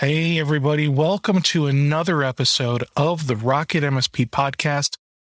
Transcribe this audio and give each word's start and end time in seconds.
Hey, 0.00 0.38
everybody. 0.38 0.88
Welcome 0.88 1.42
to 1.42 1.66
another 1.66 2.22
episode 2.22 2.84
of 2.96 3.26
the 3.26 3.36
Rocket 3.36 3.84
MSP 3.84 4.30
podcast. 4.30 4.96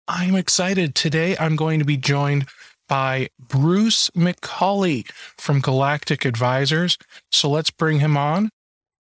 I'm 0.06 0.36
excited. 0.36 0.95
Today, 0.95 1.34
I'm 1.38 1.56
going 1.56 1.78
to 1.78 1.86
be 1.86 1.96
joined 1.96 2.45
by 2.86 3.30
Bruce 3.38 4.10
McCully 4.10 5.10
from 5.38 5.60
Galactic 5.60 6.27
Advisors. 6.27 6.98
So 7.33 7.48
let's 7.48 7.70
bring 7.70 8.00
him 8.00 8.19
on. 8.19 8.50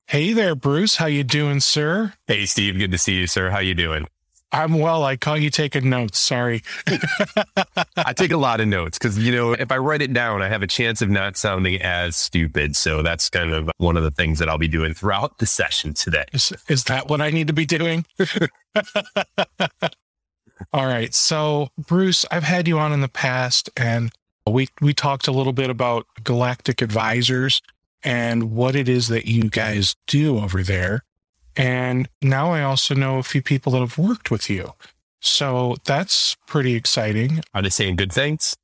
Hey 0.06 0.32
there, 0.32 0.54
Bruce. 0.54 0.96
How 0.96 1.04
you 1.04 1.24
doing, 1.24 1.60
sir? 1.60 2.14
Hey, 2.26 2.46
Steve. 2.46 2.78
Good 2.78 2.92
to 2.92 2.98
see 2.98 3.16
you, 3.16 3.26
sir. 3.26 3.50
How 3.50 3.58
you 3.58 3.74
doing? 3.74 4.06
I'm 4.52 4.78
well. 4.78 5.04
I 5.04 5.16
caught 5.16 5.40
you 5.40 5.50
taking 5.50 5.88
notes. 5.88 6.18
Sorry. 6.18 6.62
I 7.96 8.12
take 8.14 8.32
a 8.32 8.36
lot 8.36 8.60
of 8.60 8.66
notes 8.66 8.98
because, 8.98 9.16
you 9.18 9.30
know, 9.32 9.52
if 9.52 9.70
I 9.70 9.78
write 9.78 10.02
it 10.02 10.12
down, 10.12 10.42
I 10.42 10.48
have 10.48 10.62
a 10.62 10.66
chance 10.66 11.00
of 11.02 11.08
not 11.08 11.36
sounding 11.36 11.80
as 11.80 12.16
stupid. 12.16 12.74
So 12.74 13.02
that's 13.02 13.30
kind 13.30 13.52
of 13.52 13.70
one 13.78 13.96
of 13.96 14.02
the 14.02 14.10
things 14.10 14.40
that 14.40 14.48
I'll 14.48 14.58
be 14.58 14.68
doing 14.68 14.92
throughout 14.92 15.38
the 15.38 15.46
session 15.46 15.94
today. 15.94 16.24
Is, 16.32 16.52
is 16.68 16.84
that 16.84 17.08
what 17.08 17.20
I 17.20 17.30
need 17.30 17.46
to 17.46 17.52
be 17.52 17.66
doing? 17.66 18.04
All 20.72 20.86
right. 20.86 21.14
So, 21.14 21.68
Bruce, 21.78 22.26
I've 22.30 22.44
had 22.44 22.66
you 22.66 22.78
on 22.78 22.92
in 22.92 23.00
the 23.00 23.08
past 23.08 23.70
and 23.76 24.10
we, 24.46 24.68
we 24.80 24.92
talked 24.94 25.28
a 25.28 25.32
little 25.32 25.52
bit 25.52 25.70
about 25.70 26.06
Galactic 26.24 26.82
Advisors 26.82 27.62
and 28.02 28.52
what 28.52 28.74
it 28.74 28.88
is 28.88 29.08
that 29.08 29.26
you 29.26 29.48
guys 29.48 29.94
do 30.06 30.38
over 30.38 30.62
there. 30.62 31.04
And 31.56 32.08
now 32.22 32.52
I 32.52 32.62
also 32.62 32.94
know 32.94 33.18
a 33.18 33.22
few 33.22 33.42
people 33.42 33.72
that 33.72 33.80
have 33.80 33.98
worked 33.98 34.30
with 34.30 34.48
you. 34.48 34.74
So 35.20 35.76
that's 35.84 36.36
pretty 36.46 36.74
exciting. 36.74 37.42
Are 37.54 37.62
they 37.62 37.68
saying 37.68 37.96
good 37.96 38.12
things? 38.12 38.56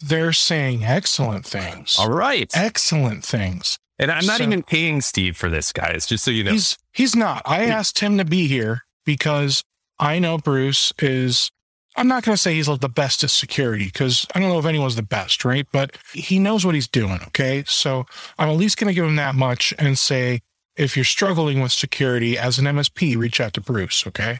They're 0.00 0.32
saying 0.32 0.84
excellent 0.84 1.46
things. 1.46 1.96
All 1.98 2.10
right. 2.10 2.50
Excellent 2.54 3.24
things. 3.24 3.78
And 3.98 4.10
I'm 4.10 4.26
not 4.26 4.38
so, 4.38 4.44
even 4.44 4.62
paying 4.62 5.00
Steve 5.00 5.36
for 5.36 5.48
this, 5.48 5.72
guys, 5.72 6.06
just 6.06 6.24
so 6.24 6.30
you 6.30 6.44
know. 6.44 6.52
He's 6.52 6.76
he's 6.92 7.14
not. 7.14 7.42
I 7.46 7.66
asked 7.66 8.00
him 8.00 8.18
to 8.18 8.24
be 8.24 8.48
here 8.48 8.82
because 9.04 9.62
I 9.98 10.18
know 10.18 10.36
Bruce 10.36 10.92
is 10.98 11.50
I'm 11.96 12.08
not 12.08 12.24
going 12.24 12.34
to 12.34 12.40
say 12.40 12.54
he's 12.54 12.66
the 12.66 12.88
best 12.88 13.22
at 13.22 13.30
security 13.30 13.84
because 13.84 14.26
I 14.34 14.40
don't 14.40 14.48
know 14.48 14.58
if 14.58 14.66
anyone's 14.66 14.96
the 14.96 15.02
best, 15.02 15.44
right? 15.44 15.66
But 15.72 15.96
he 16.12 16.40
knows 16.40 16.66
what 16.66 16.74
he's 16.74 16.88
doing. 16.88 17.20
Okay. 17.28 17.62
So 17.66 18.06
I'm 18.36 18.48
at 18.48 18.56
least 18.56 18.78
going 18.78 18.88
to 18.88 18.94
give 18.94 19.04
him 19.04 19.16
that 19.16 19.36
much 19.36 19.72
and 19.78 19.96
say 19.96 20.40
if 20.76 20.96
you're 20.96 21.04
struggling 21.04 21.60
with 21.60 21.72
security 21.72 22.36
as 22.38 22.58
an 22.58 22.64
MSP, 22.66 23.16
reach 23.16 23.40
out 23.40 23.54
to 23.54 23.60
Bruce. 23.60 24.06
Okay. 24.06 24.38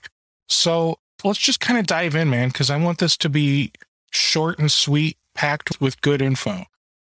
So 0.49 0.99
let's 1.23 1.39
just 1.39 1.61
kind 1.61 1.79
of 1.79 1.87
dive 1.87 2.15
in, 2.15 2.31
man, 2.31 2.49
because 2.49 2.71
I 2.71 2.77
want 2.77 2.99
this 2.99 3.17
to 3.19 3.29
be 3.29 3.73
short 4.11 4.59
and 4.59 4.71
sweet, 4.71 5.17
packed 5.35 5.81
with 5.81 6.01
good 6.01 6.21
info. 6.23 6.65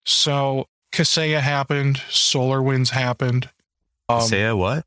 So 0.04 0.68
Kaseya 0.92 1.40
happened, 1.40 1.96
SolarWinds 2.08 2.90
happened. 2.90 3.50
Um, 4.08 4.20
Kaseya 4.20 4.56
what? 4.56 4.84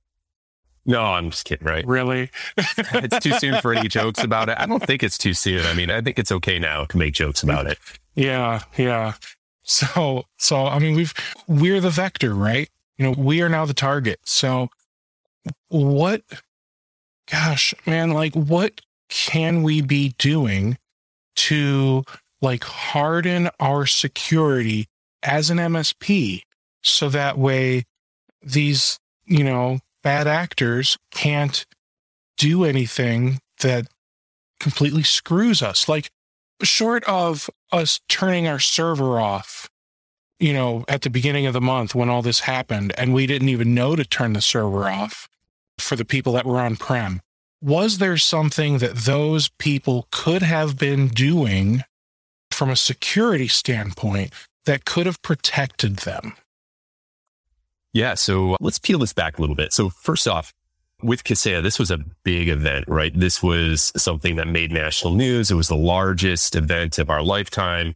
No, 0.86 1.02
I'm 1.02 1.32
just 1.32 1.44
kidding, 1.44 1.68
right? 1.68 1.86
Really? 1.86 2.32
it's 2.58 3.20
too 3.20 3.34
soon 3.34 3.60
for 3.62 3.74
any 3.74 3.90
jokes 3.90 4.24
about 4.24 4.48
it. 4.48 4.58
I 4.58 4.66
don't 4.66 4.82
think 4.82 5.04
it's 5.04 5.18
too 5.18 5.34
soon. 5.34 5.66
I 5.66 5.74
mean, 5.74 5.92
I 5.92 6.00
think 6.00 6.18
it's 6.18 6.32
okay 6.32 6.60
now 6.60 6.86
to 6.86 6.98
make 6.98 7.14
jokes 7.14 7.44
about 7.44 7.68
it. 7.68 7.78
Yeah, 8.16 8.62
yeah. 8.78 9.16
So, 9.64 10.24
so 10.38 10.66
I 10.66 10.80
mean, 10.80 10.96
we've 10.96 11.14
we're 11.46 11.82
the 11.82 11.90
vector, 11.90 12.34
right? 12.34 12.70
You 12.98 13.06
know, 13.06 13.14
we 13.18 13.42
are 13.42 13.50
now 13.50 13.66
the 13.66 13.74
target. 13.74 14.20
So 14.26 14.70
what, 15.70 16.24
gosh, 17.30 17.74
man, 17.86 18.12
like 18.12 18.34
what 18.34 18.82
can 19.10 19.64
we 19.64 19.82
be 19.82 20.14
doing 20.18 20.78
to 21.36 22.04
like 22.42 22.64
harden 22.64 23.50
our 23.60 23.86
security 23.86 24.88
as 25.24 25.50
an 25.50 25.58
MSP 25.58 26.42
so 26.84 27.10
that 27.10 27.38
way 27.38 27.86
these, 28.42 29.00
you 29.26 29.44
know, 29.44 29.80
bad 30.04 30.28
actors 30.28 30.98
can't 31.12 31.66
do 32.38 32.64
anything 32.64 33.40
that 33.62 33.88
completely 34.60 35.04
screws 35.04 35.62
us. 35.62 35.90
Like, 35.90 36.10
short 36.64 37.04
of 37.04 37.50
us 37.72 38.00
turning 38.10 38.48
our 38.48 38.60
server 38.60 39.20
off 39.20 39.70
you 40.40 40.54
know, 40.54 40.86
at 40.88 41.02
the 41.02 41.10
beginning 41.10 41.46
of 41.46 41.54
the 41.54 41.62
month 41.62 41.96
when 41.96 42.10
all 42.10 42.22
this 42.22 42.42
happened 42.42 42.94
and 42.98 43.14
we 43.14 43.26
didn't 43.26 43.50
even 43.50 43.74
know 43.74 43.96
to 43.96 44.06
turn 44.06 44.34
the 44.34 44.42
server 44.42 44.88
off 44.88 45.28
for 45.80 45.96
the 45.96 46.06
people 46.06 46.34
that 46.34 46.46
were 46.46 46.60
on 46.60 46.76
prem. 46.76 47.22
Was 47.62 47.98
there 47.98 48.18
something 48.18 48.78
that 48.80 48.96
those 48.96 49.50
people 49.58 50.08
could 50.12 50.44
have 50.44 50.78
been 50.78 51.08
doing 51.08 51.84
from 52.52 52.70
a 52.70 52.76
security 52.76 53.48
standpoint 53.48 54.32
that 54.66 54.86
could 54.86 55.06
have 55.06 55.22
protected 55.22 55.98
them? 55.98 56.34
Yeah. 57.94 58.14
So 58.14 58.58
let's 58.60 58.78
peel 58.78 59.00
this 59.00 59.14
back 59.14 59.38
a 59.38 59.42
little 59.42 59.56
bit. 59.56 59.74
So, 59.74 59.90
first 59.90 60.28
off, 60.28 60.54
with 61.02 61.24
Kaseya, 61.24 61.64
this 61.64 61.80
was 61.80 61.92
a 61.92 62.00
big 62.24 62.50
event, 62.50 62.86
right? 62.88 63.18
This 63.18 63.42
was 63.42 63.92
something 63.96 64.36
that 64.36 64.48
made 64.48 64.72
national 64.72 65.14
news. 65.14 65.50
It 65.50 65.56
was 65.56 65.68
the 65.68 65.76
largest 65.76 66.56
event 66.56 66.98
of 67.00 67.10
our 67.10 67.24
lifetime 67.24 67.96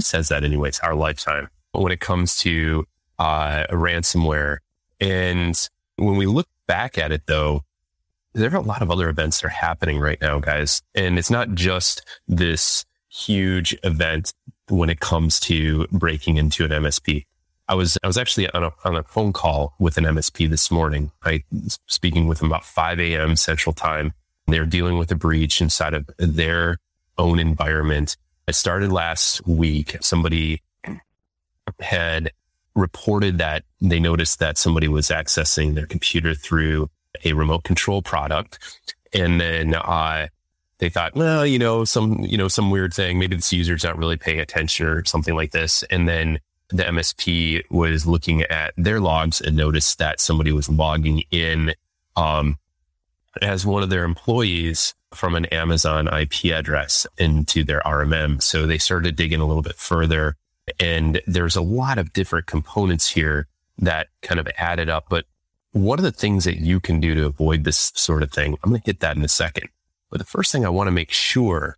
says 0.00 0.28
that 0.28 0.44
anyways, 0.44 0.80
our 0.80 0.94
lifetime 0.94 1.48
But 1.72 1.82
when 1.82 1.92
it 1.92 2.00
comes 2.00 2.36
to 2.40 2.86
uh, 3.18 3.64
ransomware. 3.70 4.58
And 5.00 5.68
when 5.96 6.16
we 6.16 6.26
look 6.26 6.48
back 6.66 6.98
at 6.98 7.12
it 7.12 7.22
though, 7.26 7.62
there 8.34 8.52
are 8.52 8.56
a 8.56 8.60
lot 8.60 8.82
of 8.82 8.90
other 8.90 9.08
events 9.08 9.40
that 9.40 9.46
are 9.46 9.50
happening 9.50 9.98
right 9.98 10.20
now, 10.20 10.38
guys. 10.38 10.82
And 10.94 11.18
it's 11.18 11.30
not 11.30 11.54
just 11.54 12.04
this 12.28 12.84
huge 13.08 13.76
event 13.82 14.32
when 14.68 14.90
it 14.90 15.00
comes 15.00 15.40
to 15.40 15.86
breaking 15.90 16.36
into 16.36 16.64
an 16.64 16.70
MSP. 16.70 17.24
I 17.68 17.74
was 17.74 17.98
I 18.02 18.06
was 18.06 18.16
actually 18.16 18.48
on 18.50 18.64
a 18.64 18.72
on 18.84 18.96
a 18.96 19.02
phone 19.02 19.32
call 19.32 19.74
with 19.78 19.98
an 19.98 20.04
MSP 20.04 20.48
this 20.48 20.70
morning. 20.70 21.10
I 21.22 21.44
was 21.52 21.78
speaking 21.86 22.26
with 22.26 22.38
them 22.38 22.48
about 22.48 22.64
5 22.64 22.98
a.m. 23.00 23.36
Central 23.36 23.74
Time. 23.74 24.14
They're 24.46 24.64
dealing 24.64 24.96
with 24.96 25.10
a 25.10 25.14
breach 25.14 25.60
inside 25.60 25.92
of 25.92 26.08
their 26.18 26.78
own 27.18 27.38
environment. 27.38 28.16
It 28.48 28.54
started 28.54 28.90
last 28.90 29.46
week. 29.46 29.98
Somebody 30.00 30.62
had 31.80 32.32
reported 32.74 33.36
that 33.38 33.64
they 33.82 34.00
noticed 34.00 34.38
that 34.38 34.56
somebody 34.56 34.88
was 34.88 35.08
accessing 35.08 35.74
their 35.74 35.84
computer 35.84 36.34
through 36.34 36.88
a 37.26 37.34
remote 37.34 37.64
control 37.64 38.00
product. 38.00 38.58
And 39.12 39.38
then, 39.38 39.74
uh, 39.74 40.28
they 40.78 40.88
thought, 40.88 41.14
well, 41.14 41.44
you 41.44 41.58
know, 41.58 41.84
some, 41.84 42.20
you 42.20 42.38
know, 42.38 42.48
some 42.48 42.70
weird 42.70 42.94
thing. 42.94 43.18
Maybe 43.18 43.36
this 43.36 43.52
user's 43.52 43.84
not 43.84 43.98
really 43.98 44.16
paying 44.16 44.40
attention 44.40 44.86
or 44.86 45.04
something 45.04 45.34
like 45.34 45.50
this. 45.50 45.82
And 45.90 46.08
then 46.08 46.38
the 46.70 46.84
MSP 46.84 47.64
was 47.70 48.06
looking 48.06 48.42
at 48.44 48.72
their 48.78 49.00
logs 49.00 49.42
and 49.42 49.56
noticed 49.56 49.98
that 49.98 50.20
somebody 50.20 50.52
was 50.52 50.70
logging 50.70 51.24
in, 51.30 51.74
um, 52.16 52.56
as 53.42 53.66
one 53.66 53.82
of 53.82 53.90
their 53.90 54.04
employees 54.04 54.94
from 55.14 55.34
an 55.34 55.46
Amazon 55.46 56.08
IP 56.08 56.46
address 56.46 57.06
into 57.16 57.64
their 57.64 57.80
RMM. 57.80 58.42
So 58.42 58.66
they 58.66 58.78
started 58.78 59.16
digging 59.16 59.40
a 59.40 59.46
little 59.46 59.62
bit 59.62 59.76
further. 59.76 60.36
And 60.78 61.20
there's 61.26 61.56
a 61.56 61.62
lot 61.62 61.98
of 61.98 62.12
different 62.12 62.46
components 62.46 63.10
here 63.10 63.46
that 63.78 64.08
kind 64.22 64.38
of 64.38 64.48
added 64.58 64.88
up. 64.88 65.06
But 65.08 65.24
what 65.72 65.98
are 65.98 66.02
the 66.02 66.12
things 66.12 66.44
that 66.44 66.58
you 66.58 66.80
can 66.80 67.00
do 67.00 67.14
to 67.14 67.26
avoid 67.26 67.64
this 67.64 67.92
sort 67.94 68.22
of 68.22 68.32
thing? 68.32 68.56
I'm 68.62 68.70
going 68.70 68.82
to 68.82 68.86
hit 68.86 69.00
that 69.00 69.16
in 69.16 69.24
a 69.24 69.28
second. 69.28 69.68
But 70.10 70.18
the 70.18 70.26
first 70.26 70.52
thing 70.52 70.64
I 70.64 70.70
want 70.70 70.88
to 70.88 70.92
make 70.92 71.10
sure 71.10 71.76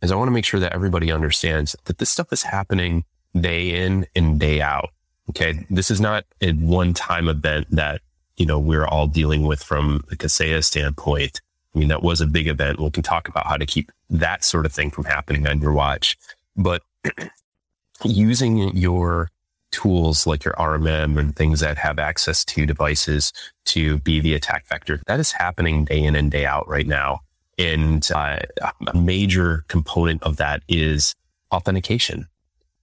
is 0.00 0.10
I 0.10 0.16
want 0.16 0.28
to 0.28 0.32
make 0.32 0.44
sure 0.44 0.60
that 0.60 0.72
everybody 0.72 1.12
understands 1.12 1.76
that 1.84 1.98
this 1.98 2.10
stuff 2.10 2.32
is 2.32 2.42
happening 2.42 3.04
day 3.38 3.84
in 3.84 4.06
and 4.14 4.38
day 4.38 4.60
out. 4.60 4.90
Okay. 5.30 5.66
This 5.70 5.90
is 5.90 6.00
not 6.00 6.24
a 6.40 6.52
one 6.52 6.94
time 6.94 7.28
event 7.28 7.68
that, 7.70 8.00
you 8.36 8.46
know, 8.46 8.58
we're 8.58 8.86
all 8.86 9.06
dealing 9.06 9.46
with 9.46 9.62
from 9.62 10.04
the 10.08 10.16
Kaseya 10.16 10.64
standpoint. 10.64 11.40
I 11.74 11.78
mean, 11.78 11.88
that 11.88 12.02
was 12.02 12.20
a 12.20 12.26
big 12.26 12.48
event. 12.48 12.80
We 12.80 12.90
can 12.90 13.02
talk 13.02 13.28
about 13.28 13.46
how 13.46 13.56
to 13.56 13.66
keep 13.66 13.90
that 14.10 14.44
sort 14.44 14.66
of 14.66 14.72
thing 14.72 14.90
from 14.90 15.04
happening 15.04 15.46
on 15.46 15.60
your 15.60 15.72
watch. 15.72 16.18
But 16.56 16.82
using 18.04 18.76
your 18.76 19.30
tools 19.70 20.26
like 20.26 20.44
your 20.44 20.54
RMM 20.54 21.18
and 21.18 21.34
things 21.34 21.60
that 21.60 21.78
have 21.78 21.98
access 21.98 22.44
to 22.44 22.66
devices 22.66 23.32
to 23.64 23.98
be 24.00 24.20
the 24.20 24.34
attack 24.34 24.66
vector, 24.68 25.00
that 25.06 25.18
is 25.18 25.32
happening 25.32 25.86
day 25.86 26.02
in 26.02 26.14
and 26.14 26.30
day 26.30 26.44
out 26.44 26.68
right 26.68 26.86
now. 26.86 27.20
And 27.58 28.06
uh, 28.14 28.40
a 28.86 28.96
major 28.96 29.64
component 29.68 30.22
of 30.22 30.36
that 30.36 30.62
is 30.68 31.14
authentication, 31.50 32.26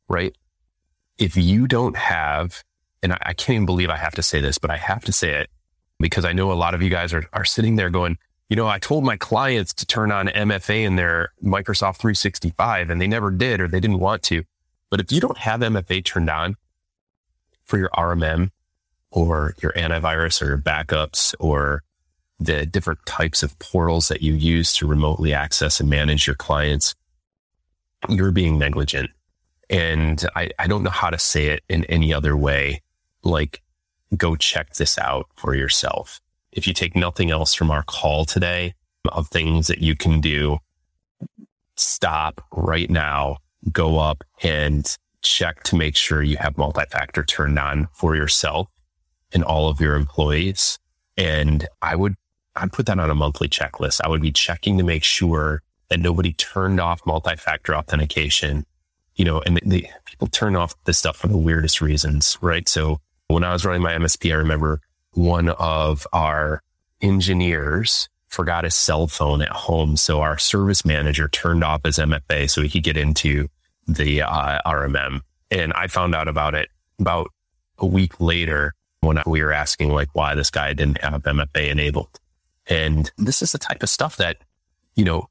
right? 0.08 0.36
If 1.18 1.38
you 1.38 1.68
don't 1.68 1.98
have, 1.98 2.64
and 3.04 3.14
I, 3.14 3.18
I 3.22 3.34
can't 3.34 3.56
even 3.56 3.66
believe 3.66 3.90
I 3.90 3.98
have 3.98 4.16
to 4.16 4.24
say 4.24 4.42
this, 4.42 4.58
but 4.58 4.72
I 4.72 4.78
have 4.78 5.04
to 5.06 5.12
say 5.12 5.34
it 5.34 5.50
because 6.00 6.26
I 6.26 6.34
know 6.34 6.52
a 6.52 6.54
lot 6.54 6.74
of 6.74 6.82
you 6.82 6.90
guys 6.90 7.14
are, 7.14 7.26
are 7.34 7.46
sitting 7.46 7.76
there 7.76 7.90
going, 7.90 8.18
you 8.50 8.56
know, 8.56 8.68
I 8.68 8.80
told 8.80 9.04
my 9.04 9.16
clients 9.16 9.74
to 9.76 9.86
turn 9.86 10.12
on 10.12 10.28
MFA 10.28 10.84
in 10.84 10.96
their 10.96 11.32
Microsoft 11.44 11.98
365 11.98 12.90
and 12.90 13.00
they 13.00 13.08
never 13.08 13.30
did 13.30 13.62
or 13.62 13.68
they 13.68 13.80
didn't 13.80 14.00
want 14.00 14.24
to. 14.24 14.44
But 14.90 15.00
if 15.00 15.12
you 15.12 15.22
don't 15.22 15.38
have 15.38 15.60
MFA 15.60 16.04
turned 16.04 16.32
on 16.32 16.56
for 17.64 17.78
your 17.78 17.90
RMM 17.90 18.50
or 19.12 19.54
your 19.62 19.72
antivirus 19.74 20.42
or 20.42 20.48
your 20.48 20.58
backups 20.58 21.36
or 21.40 21.84
the 22.40 22.66
different 22.66 23.06
types 23.06 23.44
of 23.44 23.58
portals 23.60 24.08
that 24.08 24.24
you 24.24 24.34
use 24.34 24.74
to 24.74 24.88
remotely 24.88 25.32
access 25.32 25.80
and 25.80 25.88
manage 25.88 26.26
your 26.26 26.36
clients, 26.36 26.96
you're 28.08 28.32
being 28.32 28.58
negligent. 28.58 29.12
And 29.70 30.26
I, 30.36 30.50
I 30.58 30.66
don't 30.66 30.82
know 30.82 30.90
how 30.90 31.12
to 31.12 31.20
say 31.20 31.48
it 31.48 31.64
in 31.70 31.86
any 31.86 32.12
other 32.12 32.36
way. 32.36 32.82
Like, 33.22 33.62
go 34.18 34.36
check 34.36 34.74
this 34.74 34.98
out 34.98 35.28
for 35.36 35.54
yourself 35.54 36.20
if 36.52 36.68
you 36.68 36.74
take 36.74 36.96
nothing 36.96 37.32
else 37.32 37.54
from 37.54 37.72
our 37.72 37.84
call 37.84 38.26
today 38.26 38.74
of 39.12 39.28
things 39.28 39.68
that 39.68 39.80
you 39.80 39.96
can 39.96 40.22
do, 40.22 40.58
stop 41.76 42.44
right 42.52 42.90
now, 42.90 43.38
go 43.72 44.00
up 44.00 44.24
and 44.44 44.98
check 45.22 45.64
to 45.64 45.76
make 45.76 45.96
sure 45.96 46.24
you 46.24 46.38
have 46.38 46.58
multi-factor 46.58 47.24
turned 47.24 47.60
on 47.60 47.88
for 47.94 48.16
yourself 48.16 48.68
and 49.32 49.44
all 49.44 49.70
of 49.70 49.80
your 49.80 49.96
employees. 49.96 50.80
And 51.18 51.68
I 51.82 51.96
would, 51.96 52.16
I'd 52.56 52.72
put 52.72 52.86
that 52.88 53.00
on 53.00 53.10
a 53.10 53.16
monthly 53.16 53.50
checklist. 53.50 54.02
I 54.04 54.10
would 54.10 54.22
be 54.22 54.32
checking 54.32 54.78
to 54.78 54.84
make 54.84 55.04
sure 55.04 55.62
that 55.90 56.00
nobody 56.00 56.34
turned 56.34 56.80
off 56.80 57.02
multi-factor 57.06 57.76
authentication, 57.76 58.66
you 59.16 59.26
know, 59.26 59.42
and 59.42 59.60
the, 59.66 59.88
people 60.06 60.28
turn 60.28 60.56
off 60.56 60.76
this 60.86 60.98
stuff 60.98 61.18
for 61.18 61.28
the 61.28 61.38
weirdest 61.38 61.82
reasons, 61.82 62.38
right? 62.42 62.68
So 62.70 63.02
when 63.28 63.44
I 63.44 63.52
was 63.52 63.66
running 63.66 63.82
my 63.82 63.94
MSP, 63.94 64.32
I 64.32 64.36
remember 64.36 64.82
one 65.14 65.50
of 65.50 66.06
our 66.14 66.62
engineers 67.02 68.10
forgot 68.28 68.64
his 68.64 68.76
cell 68.76 69.08
phone 69.08 69.42
at 69.42 69.50
home. 69.50 69.98
So 69.98 70.22
our 70.22 70.38
service 70.38 70.86
manager 70.86 71.28
turned 71.28 71.64
off 71.64 71.82
his 71.84 71.98
MFA 71.98 72.50
so 72.50 72.62
he 72.62 72.70
could 72.70 72.84
get 72.84 72.98
into 72.98 73.48
the 73.88 74.22
uh, 74.22 74.60
RMM. 74.66 75.22
And 75.52 75.74
I 75.74 75.88
found 75.88 76.14
out 76.14 76.28
about 76.28 76.54
it 76.54 76.70
about 77.00 77.32
a 77.80 77.86
week 77.86 78.20
later 78.20 78.76
when 79.02 79.22
we 79.26 79.42
were 79.42 79.54
asking 79.54 79.90
like 79.90 80.10
why 80.14 80.36
this 80.36 80.52
guy 80.52 80.74
didn't 80.74 81.02
have 81.02 81.24
MFA 81.24 81.70
enabled. 81.70 82.20
And 82.68 83.12
this 83.18 83.42
is 83.42 83.52
the 83.52 83.58
type 83.58 83.82
of 83.82 83.90
stuff 83.90 84.18
that, 84.18 84.38
you 84.96 85.04
know, 85.04 85.30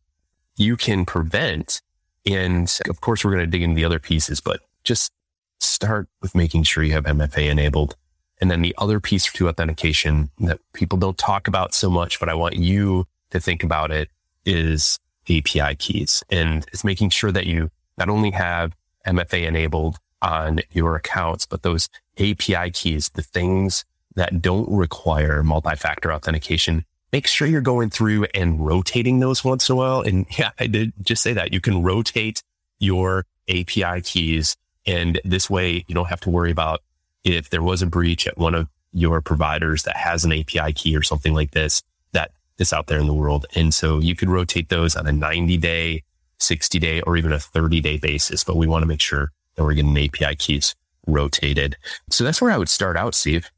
you 0.56 0.76
can 0.76 1.04
prevent. 1.04 1.80
And 2.26 2.76
of 2.88 3.00
course, 3.00 3.24
we're 3.24 3.30
going 3.30 3.44
to 3.44 3.50
dig 3.50 3.62
into 3.62 3.76
the 3.76 3.84
other 3.84 4.00
pieces, 4.00 4.40
but 4.40 4.60
just 4.82 5.12
start 5.60 6.08
with 6.20 6.34
making 6.34 6.64
sure 6.64 6.82
you 6.82 6.92
have 6.92 7.04
MFA 7.04 7.48
enabled 7.48 7.96
and 8.40 8.50
then 8.50 8.62
the 8.62 8.74
other 8.78 9.00
piece 9.00 9.30
to 9.32 9.48
authentication 9.48 10.30
that 10.38 10.60
people 10.72 10.98
don't 10.98 11.18
talk 11.18 11.48
about 11.48 11.74
so 11.74 11.90
much, 11.90 12.20
but 12.20 12.28
I 12.28 12.34
want 12.34 12.56
you 12.56 13.06
to 13.30 13.40
think 13.40 13.62
about 13.62 13.90
it 13.90 14.08
is 14.44 14.98
API 15.28 15.74
keys. 15.76 16.22
And 16.30 16.64
it's 16.72 16.84
making 16.84 17.10
sure 17.10 17.32
that 17.32 17.46
you 17.46 17.70
not 17.96 18.08
only 18.08 18.30
have 18.30 18.74
MFA 19.06 19.46
enabled 19.46 19.98
on 20.22 20.60
your 20.70 20.96
accounts, 20.96 21.46
but 21.46 21.62
those 21.62 21.88
API 22.18 22.70
keys, 22.70 23.10
the 23.10 23.22
things 23.22 23.84
that 24.14 24.40
don't 24.40 24.68
require 24.70 25.42
multi-factor 25.42 26.12
authentication, 26.12 26.84
make 27.12 27.26
sure 27.26 27.46
you're 27.46 27.60
going 27.60 27.90
through 27.90 28.26
and 28.34 28.64
rotating 28.64 29.20
those 29.20 29.44
once 29.44 29.68
in 29.68 29.74
a 29.74 29.76
while. 29.76 30.00
And 30.00 30.26
yeah, 30.38 30.50
I 30.58 30.66
did 30.66 30.92
just 31.02 31.22
say 31.22 31.32
that 31.32 31.52
you 31.52 31.60
can 31.60 31.82
rotate 31.82 32.42
your 32.78 33.26
API 33.48 34.00
keys. 34.02 34.56
And 34.86 35.20
this 35.24 35.50
way 35.50 35.84
you 35.86 35.94
don't 35.94 36.08
have 36.08 36.20
to 36.20 36.30
worry 36.30 36.50
about 36.50 36.80
if 37.24 37.50
there 37.50 37.62
was 37.62 37.82
a 37.82 37.86
breach 37.86 38.26
at 38.26 38.38
one 38.38 38.54
of 38.54 38.68
your 38.92 39.20
providers 39.20 39.82
that 39.84 39.96
has 39.96 40.24
an 40.24 40.32
API 40.32 40.72
key 40.72 40.96
or 40.96 41.02
something 41.02 41.34
like 41.34 41.50
this, 41.52 41.82
that 42.12 42.32
is 42.58 42.72
out 42.72 42.86
there 42.86 42.98
in 42.98 43.06
the 43.06 43.14
world. 43.14 43.46
And 43.54 43.72
so 43.72 43.98
you 43.98 44.14
could 44.14 44.28
rotate 44.28 44.68
those 44.68 44.96
on 44.96 45.06
a 45.06 45.12
90 45.12 45.56
day, 45.58 46.02
60 46.38 46.78
day, 46.78 47.00
or 47.02 47.16
even 47.16 47.32
a 47.32 47.38
30 47.38 47.80
day 47.80 47.98
basis. 47.98 48.44
But 48.44 48.56
we 48.56 48.66
want 48.66 48.82
to 48.82 48.86
make 48.86 49.00
sure 49.00 49.32
that 49.54 49.64
we're 49.64 49.74
getting 49.74 49.96
API 49.96 50.36
keys 50.36 50.74
rotated. 51.06 51.76
So 52.10 52.24
that's 52.24 52.40
where 52.40 52.50
I 52.50 52.58
would 52.58 52.68
start 52.68 52.96
out, 52.96 53.14
Steve. 53.14 53.50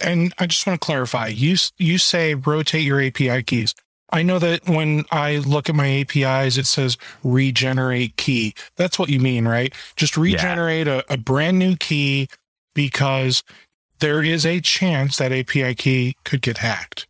And 0.00 0.32
I 0.38 0.46
just 0.46 0.66
want 0.66 0.80
to 0.80 0.84
clarify 0.84 1.28
you, 1.28 1.56
you 1.76 1.98
say 1.98 2.34
rotate 2.34 2.84
your 2.84 3.02
API 3.02 3.42
keys. 3.42 3.74
I 4.10 4.22
know 4.22 4.38
that 4.38 4.68
when 4.68 5.04
I 5.10 5.38
look 5.38 5.68
at 5.68 5.74
my 5.74 5.88
APIs, 5.88 6.56
it 6.56 6.66
says 6.66 6.96
regenerate 7.22 8.16
key. 8.16 8.54
That's 8.76 8.98
what 8.98 9.08
you 9.08 9.18
mean, 9.18 9.46
right? 9.46 9.74
Just 9.96 10.16
regenerate 10.16 10.86
yeah. 10.86 11.02
a, 11.08 11.14
a 11.14 11.16
brand 11.16 11.58
new 11.58 11.76
key 11.76 12.28
because 12.74 13.42
there 14.00 14.22
is 14.22 14.44
a 14.44 14.60
chance 14.60 15.16
that 15.16 15.32
API 15.32 15.74
key 15.74 16.16
could 16.24 16.42
get 16.42 16.58
hacked. 16.58 17.06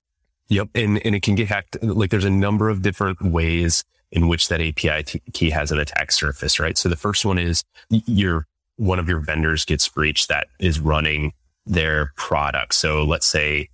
Yep. 0.49 0.69
And, 0.75 1.05
and 1.05 1.14
it 1.14 1.22
can 1.22 1.34
get 1.34 1.49
hacked. 1.49 1.82
Like 1.82 2.11
there's 2.11 2.25
a 2.25 2.31
number 2.31 2.69
of 2.69 2.82
different 2.82 3.20
ways 3.22 3.82
in 4.12 4.28
which 4.28 4.49
that 4.49 4.61
API 4.61 5.02
t- 5.02 5.22
key 5.32 5.50
has 5.50 5.72
an 5.72 5.81
attack 5.81 6.12
surface, 6.12 6.61
right? 6.61 6.78
So 6.78 6.88
the 6.88 6.96
first 6.96 7.25
one 7.25 7.38
is 7.38 7.64
your, 7.88 8.46
one 8.76 8.99
of 8.99 9.08
your 9.08 9.20
vendors 9.20 9.64
gets 9.64 9.88
breached 9.88 10.28
that 10.28 10.46
is 10.61 10.78
running 10.78 11.32
their 11.66 12.12
product. 12.16 12.75
So 12.75 13.05
let's 13.05 13.26
say, 13.26 13.69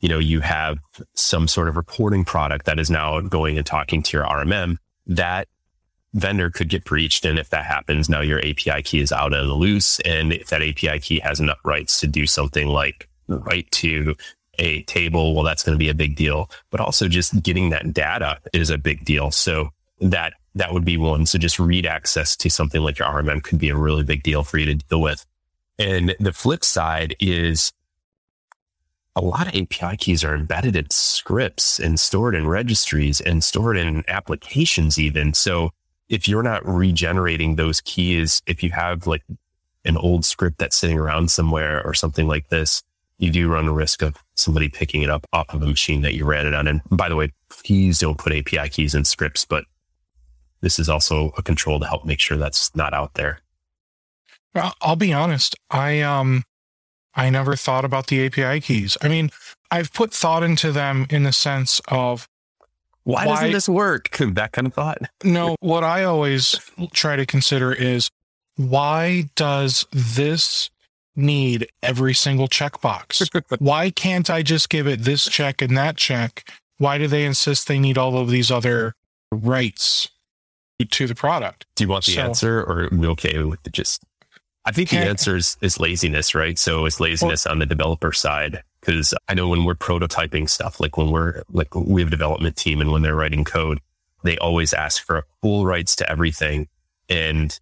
you 0.00 0.08
know, 0.08 0.18
you 0.18 0.40
have 0.40 0.78
some 1.14 1.48
sort 1.48 1.68
of 1.68 1.76
reporting 1.76 2.24
product 2.24 2.66
that 2.66 2.78
is 2.78 2.90
now 2.90 3.20
going 3.20 3.58
and 3.58 3.66
talking 3.66 4.02
to 4.02 4.16
your 4.16 4.26
RMM 4.26 4.76
that 5.06 5.48
vendor 6.14 6.48
could 6.50 6.68
get 6.68 6.84
breached. 6.84 7.24
And 7.24 7.38
if 7.38 7.50
that 7.50 7.66
happens, 7.66 8.08
now 8.08 8.20
your 8.20 8.38
API 8.38 8.82
key 8.82 9.00
is 9.00 9.12
out 9.12 9.32
of 9.32 9.46
the 9.46 9.54
loose. 9.54 10.00
And 10.00 10.32
if 10.32 10.48
that 10.48 10.62
API 10.62 11.00
key 11.00 11.18
has 11.20 11.40
enough 11.40 11.58
rights 11.64 12.00
to 12.00 12.06
do 12.06 12.26
something 12.26 12.68
like 12.68 13.08
write 13.28 13.70
to 13.72 14.14
a 14.58 14.82
table, 14.82 15.34
well, 15.34 15.44
that's 15.44 15.62
going 15.62 15.74
to 15.74 15.82
be 15.82 15.88
a 15.88 15.94
big 15.94 16.16
deal. 16.16 16.50
But 16.70 16.80
also 16.80 17.08
just 17.08 17.42
getting 17.42 17.70
that 17.70 17.92
data 17.92 18.38
is 18.52 18.70
a 18.70 18.78
big 18.78 19.04
deal. 19.04 19.30
So 19.30 19.70
that 20.00 20.34
that 20.54 20.72
would 20.72 20.84
be 20.84 20.96
one. 20.96 21.26
So 21.26 21.36
just 21.36 21.58
read 21.58 21.84
access 21.84 22.36
to 22.36 22.48
something 22.48 22.80
like 22.80 22.98
your 22.98 23.08
RMM 23.08 23.42
could 23.42 23.58
be 23.58 23.70
a 23.70 23.76
really 23.76 24.04
big 24.04 24.22
deal 24.22 24.44
for 24.44 24.58
you 24.58 24.66
to 24.66 24.74
deal 24.74 25.00
with. 25.00 25.26
And 25.78 26.14
the 26.20 26.32
flip 26.32 26.64
side 26.64 27.16
is 27.18 27.72
a 29.16 29.20
lot 29.20 29.48
of 29.48 29.54
API 29.54 29.96
keys 29.96 30.22
are 30.22 30.34
embedded 30.34 30.76
in 30.76 30.90
scripts 30.90 31.80
and 31.80 31.98
stored 31.98 32.34
in 32.34 32.46
registries 32.46 33.20
and 33.20 33.42
stored 33.42 33.76
in 33.76 34.04
applications 34.08 34.98
even. 34.98 35.34
So 35.34 35.70
if 36.08 36.28
you're 36.28 36.42
not 36.42 36.66
regenerating 36.66 37.56
those 37.56 37.80
keys, 37.80 38.42
if 38.46 38.62
you 38.62 38.70
have 38.70 39.06
like 39.06 39.22
an 39.84 39.96
old 39.96 40.24
script 40.24 40.58
that's 40.58 40.76
sitting 40.76 40.98
around 40.98 41.30
somewhere 41.30 41.84
or 41.84 41.94
something 41.94 42.26
like 42.26 42.48
this, 42.48 42.82
you 43.18 43.30
do 43.30 43.48
run 43.48 43.66
the 43.66 43.72
risk 43.72 44.02
of 44.02 44.16
somebody 44.34 44.68
picking 44.68 45.02
it 45.02 45.10
up 45.10 45.26
off 45.32 45.52
of 45.54 45.62
a 45.62 45.66
machine 45.66 46.02
that 46.02 46.14
you 46.14 46.24
ran 46.24 46.46
it 46.46 46.54
on. 46.54 46.66
And 46.66 46.80
by 46.90 47.08
the 47.08 47.16
way, 47.16 47.32
please 47.48 48.00
don't 48.00 48.18
put 48.18 48.32
API 48.32 48.68
keys 48.68 48.94
in 48.94 49.04
scripts, 49.04 49.44
but 49.44 49.64
this 50.60 50.78
is 50.78 50.88
also 50.88 51.32
a 51.36 51.42
control 51.42 51.78
to 51.80 51.86
help 51.86 52.04
make 52.04 52.20
sure 52.20 52.36
that's 52.36 52.74
not 52.74 52.94
out 52.94 53.14
there. 53.14 53.40
I'll 54.80 54.96
be 54.96 55.12
honest. 55.12 55.56
I, 55.70 56.00
um, 56.00 56.44
I 57.14 57.30
never 57.30 57.56
thought 57.56 57.84
about 57.84 58.06
the 58.06 58.26
API 58.26 58.60
keys. 58.60 58.96
I 59.02 59.08
mean, 59.08 59.30
I've 59.70 59.92
put 59.92 60.12
thought 60.12 60.42
into 60.42 60.72
them 60.72 61.06
in 61.10 61.24
the 61.24 61.32
sense 61.32 61.80
of 61.88 62.28
why, 63.04 63.26
why 63.26 63.34
doesn't 63.34 63.52
this 63.52 63.68
work? 63.68 64.10
that 64.20 64.52
kind 64.52 64.66
of 64.66 64.74
thought. 64.74 64.98
no, 65.22 65.56
what 65.60 65.84
I 65.84 66.04
always 66.04 66.58
try 66.92 67.16
to 67.16 67.26
consider 67.26 67.72
is 67.72 68.10
why 68.56 69.28
does 69.36 69.86
this 69.92 70.70
need 71.16 71.68
every 71.82 72.14
single 72.14 72.48
checkbox? 72.48 73.28
why 73.60 73.90
can't 73.90 74.28
I 74.30 74.42
just 74.42 74.68
give 74.68 74.86
it 74.86 75.00
this 75.00 75.24
check 75.24 75.62
and 75.62 75.76
that 75.76 75.96
check? 75.96 76.48
Why 76.78 76.98
do 76.98 77.06
they 77.06 77.24
insist 77.24 77.68
they 77.68 77.78
need 77.78 77.98
all 77.98 78.16
of 78.16 78.30
these 78.30 78.50
other 78.50 78.94
rights 79.30 80.08
to 80.90 81.06
the 81.06 81.14
product? 81.14 81.66
Do 81.76 81.84
you 81.84 81.88
want 81.88 82.04
the 82.04 82.12
so, 82.12 82.22
answer 82.22 82.60
or 82.60 82.84
are 82.84 82.88
we 82.90 83.06
okay 83.08 83.42
with 83.42 83.62
the 83.62 83.70
just? 83.70 84.02
I 84.64 84.72
think 84.72 84.88
the 84.88 84.96
answer 84.96 85.36
is, 85.36 85.58
is 85.60 85.78
laziness, 85.78 86.34
right? 86.34 86.58
So 86.58 86.86
it's 86.86 86.98
laziness 86.98 87.44
well, 87.44 87.52
on 87.52 87.58
the 87.58 87.66
developer 87.66 88.12
side. 88.12 88.62
Cause 88.84 89.14
I 89.28 89.34
know 89.34 89.48
when 89.48 89.64
we're 89.64 89.74
prototyping 89.74 90.48
stuff, 90.48 90.78
like 90.78 90.98
when 90.98 91.10
we're 91.10 91.42
like, 91.50 91.74
we 91.74 92.02
have 92.02 92.08
a 92.08 92.10
development 92.10 92.56
team 92.56 92.80
and 92.82 92.92
when 92.92 93.00
they're 93.00 93.14
writing 93.14 93.44
code, 93.44 93.80
they 94.24 94.36
always 94.38 94.74
ask 94.74 95.04
for 95.04 95.24
full 95.40 95.64
rights 95.64 95.96
to 95.96 96.10
everything. 96.10 96.68
And 97.08 97.58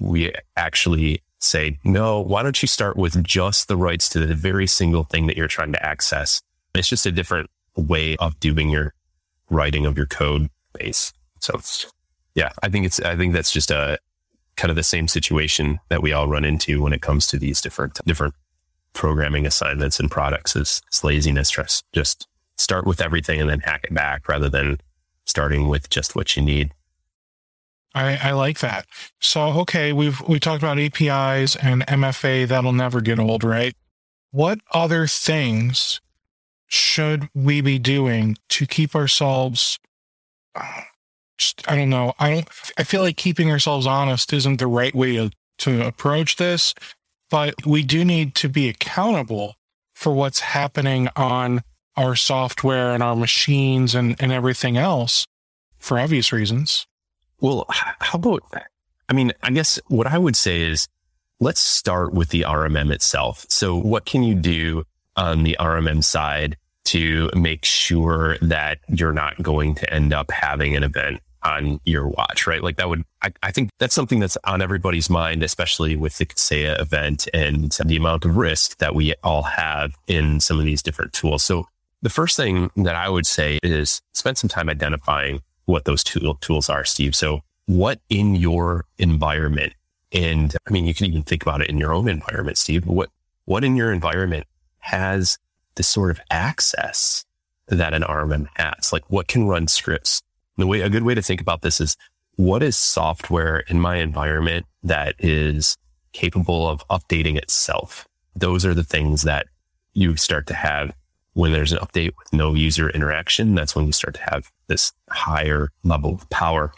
we 0.00 0.32
actually 0.56 1.22
say, 1.38 1.78
no, 1.84 2.20
why 2.20 2.42
don't 2.42 2.60
you 2.60 2.68
start 2.68 2.96
with 2.96 3.22
just 3.22 3.68
the 3.68 3.76
rights 3.76 4.08
to 4.10 4.26
the 4.26 4.34
very 4.34 4.66
single 4.66 5.04
thing 5.04 5.28
that 5.28 5.36
you're 5.36 5.46
trying 5.46 5.72
to 5.72 5.86
access? 5.86 6.40
It's 6.74 6.88
just 6.88 7.06
a 7.06 7.12
different 7.12 7.48
way 7.76 8.16
of 8.16 8.38
doing 8.40 8.68
your 8.68 8.92
writing 9.50 9.86
of 9.86 9.96
your 9.96 10.06
code 10.06 10.48
base. 10.72 11.12
So 11.40 11.60
yeah, 12.34 12.50
I 12.62 12.68
think 12.68 12.86
it's, 12.86 12.98
I 13.00 13.16
think 13.16 13.34
that's 13.34 13.52
just 13.52 13.70
a 13.70 13.98
kind 14.56 14.70
of 14.70 14.76
the 14.76 14.82
same 14.82 15.06
situation 15.06 15.78
that 15.90 16.02
we 16.02 16.12
all 16.12 16.26
run 16.26 16.44
into 16.44 16.82
when 16.82 16.92
it 16.92 17.02
comes 17.02 17.26
to 17.28 17.38
these 17.38 17.60
different, 17.60 18.00
different 18.04 18.34
programming 18.96 19.46
assignments 19.46 20.00
and 20.00 20.10
products 20.10 20.56
is, 20.56 20.82
is 20.92 21.04
laziness. 21.04 21.50
Just, 21.50 21.84
just 21.92 22.26
start 22.56 22.86
with 22.86 23.00
everything 23.00 23.40
and 23.40 23.48
then 23.48 23.60
hack 23.60 23.84
it 23.84 23.94
back 23.94 24.28
rather 24.28 24.48
than 24.48 24.80
starting 25.24 25.68
with 25.68 25.88
just 25.90 26.16
what 26.16 26.36
you 26.36 26.42
need. 26.42 26.72
I, 27.94 28.18
I 28.22 28.32
like 28.32 28.58
that. 28.60 28.86
So, 29.20 29.40
okay, 29.60 29.92
we've, 29.92 30.20
we 30.22 30.38
talked 30.38 30.62
about 30.62 30.78
APIs 30.78 31.56
and 31.56 31.86
MFA. 31.86 32.46
That'll 32.46 32.72
never 32.72 33.00
get 33.00 33.18
old, 33.18 33.42
right? 33.42 33.74
What 34.32 34.58
other 34.72 35.06
things 35.06 36.00
should 36.66 37.28
we 37.32 37.60
be 37.60 37.78
doing 37.78 38.36
to 38.48 38.66
keep 38.66 38.94
ourselves 38.94 39.78
uh, 40.54 40.82
just, 41.38 41.70
I 41.70 41.76
don't 41.76 41.90
know. 41.90 42.14
I 42.18 42.30
don't 42.30 42.48
I 42.78 42.84
feel 42.84 43.02
like 43.02 43.16
keeping 43.16 43.50
ourselves 43.50 43.86
honest 43.86 44.32
isn't 44.32 44.58
the 44.58 44.66
right 44.66 44.94
way 44.94 45.16
to, 45.16 45.30
to 45.58 45.86
approach 45.86 46.36
this, 46.36 46.74
but 47.30 47.66
we 47.66 47.82
do 47.82 48.04
need 48.04 48.34
to 48.36 48.48
be 48.48 48.68
accountable 48.68 49.54
for 49.94 50.12
what's 50.12 50.40
happening 50.40 51.08
on 51.16 51.62
our 51.96 52.14
software 52.14 52.92
and 52.92 53.02
our 53.02 53.16
machines 53.16 53.94
and, 53.94 54.14
and 54.20 54.30
everything 54.30 54.76
else 54.76 55.26
for 55.78 55.98
obvious 55.98 56.32
reasons. 56.32 56.86
Well, 57.40 57.66
how 57.68 58.18
about, 58.18 58.42
I 59.08 59.12
mean, 59.14 59.32
I 59.42 59.50
guess 59.50 59.80
what 59.88 60.06
I 60.06 60.18
would 60.18 60.36
say 60.36 60.62
is 60.62 60.88
let's 61.40 61.60
start 61.60 62.12
with 62.12 62.30
the 62.30 62.42
RMM 62.42 62.92
itself. 62.92 63.46
So 63.48 63.76
what 63.76 64.04
can 64.04 64.22
you 64.22 64.34
do 64.34 64.84
on 65.16 65.42
the 65.42 65.56
RMM 65.58 66.04
side 66.04 66.56
to 66.86 67.30
make 67.34 67.64
sure 67.64 68.36
that 68.40 68.78
you're 68.88 69.12
not 69.12 69.42
going 69.42 69.74
to 69.76 69.92
end 69.92 70.12
up 70.12 70.30
having 70.30 70.76
an 70.76 70.82
event 70.82 71.20
on 71.42 71.80
your 71.84 72.08
watch, 72.08 72.46
right? 72.46 72.62
Like 72.62 72.76
that 72.76 72.88
would, 72.88 73.04
I, 73.22 73.32
I, 73.42 73.50
think 73.50 73.70
that's 73.78 73.94
something 73.94 74.20
that's 74.20 74.36
on 74.44 74.62
everybody's 74.62 75.10
mind, 75.10 75.42
especially 75.42 75.96
with 75.96 76.18
the 76.18 76.26
Kaseya 76.26 76.80
event 76.80 77.28
and 77.32 77.76
the 77.84 77.96
amount 77.96 78.24
of 78.24 78.36
risk 78.36 78.78
that 78.78 78.94
we 78.94 79.14
all 79.22 79.42
have 79.42 79.94
in 80.06 80.40
some 80.40 80.58
of 80.58 80.64
these 80.64 80.82
different 80.82 81.12
tools. 81.12 81.42
So 81.42 81.66
the 82.02 82.10
first 82.10 82.36
thing 82.36 82.70
that 82.76 82.94
I 82.94 83.08
would 83.08 83.26
say 83.26 83.58
is 83.62 84.00
spend 84.12 84.38
some 84.38 84.48
time 84.48 84.68
identifying 84.68 85.42
what 85.64 85.84
those 85.84 86.04
tool, 86.04 86.36
tools 86.36 86.68
are, 86.68 86.84
Steve. 86.84 87.14
So 87.14 87.40
what 87.66 88.00
in 88.08 88.34
your 88.36 88.84
environment, 88.98 89.74
and 90.12 90.54
I 90.68 90.72
mean, 90.72 90.86
you 90.86 90.94
can 90.94 91.06
even 91.06 91.22
think 91.22 91.42
about 91.42 91.60
it 91.60 91.68
in 91.68 91.78
your 91.78 91.92
own 91.92 92.08
environment, 92.08 92.58
Steve, 92.58 92.86
what, 92.86 93.10
what 93.44 93.64
in 93.64 93.76
your 93.76 93.92
environment 93.92 94.46
has 94.78 95.38
the 95.74 95.82
sort 95.82 96.10
of 96.10 96.20
access 96.30 97.24
that 97.68 97.92
an 97.92 98.02
RMM 98.02 98.46
has? 98.54 98.92
Like 98.92 99.04
what 99.08 99.26
can 99.26 99.46
run 99.46 99.68
scripts? 99.68 100.22
The 100.56 100.66
way, 100.66 100.80
a 100.80 100.88
good 100.88 101.02
way 101.02 101.14
to 101.14 101.22
think 101.22 101.40
about 101.40 101.62
this 101.62 101.80
is 101.80 101.96
what 102.36 102.62
is 102.62 102.76
software 102.76 103.60
in 103.60 103.80
my 103.80 103.96
environment 103.96 104.66
that 104.82 105.14
is 105.18 105.76
capable 106.12 106.68
of 106.68 106.86
updating 106.88 107.36
itself? 107.36 108.06
Those 108.34 108.64
are 108.64 108.74
the 108.74 108.84
things 108.84 109.22
that 109.22 109.46
you 109.94 110.16
start 110.16 110.46
to 110.46 110.54
have 110.54 110.94
when 111.32 111.52
there's 111.52 111.72
an 111.72 111.78
update 111.78 112.12
with 112.18 112.32
no 112.32 112.54
user 112.54 112.88
interaction. 112.88 113.54
That's 113.54 113.76
when 113.76 113.86
you 113.86 113.92
start 113.92 114.14
to 114.14 114.30
have 114.30 114.50
this 114.68 114.92
higher 115.10 115.70
level 115.84 116.14
of 116.14 116.28
power. 116.30 116.72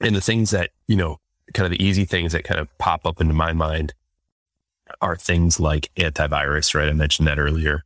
And 0.00 0.14
the 0.14 0.20
things 0.20 0.50
that, 0.50 0.70
you 0.88 0.96
know, 0.96 1.18
kind 1.54 1.64
of 1.64 1.70
the 1.70 1.82
easy 1.82 2.04
things 2.04 2.32
that 2.32 2.44
kind 2.44 2.60
of 2.60 2.68
pop 2.78 3.06
up 3.06 3.20
into 3.20 3.32
my 3.32 3.52
mind 3.52 3.94
are 5.00 5.16
things 5.16 5.58
like 5.58 5.90
antivirus, 5.96 6.74
right? 6.74 6.88
I 6.88 6.92
mentioned 6.92 7.28
that 7.28 7.38
earlier. 7.38 7.84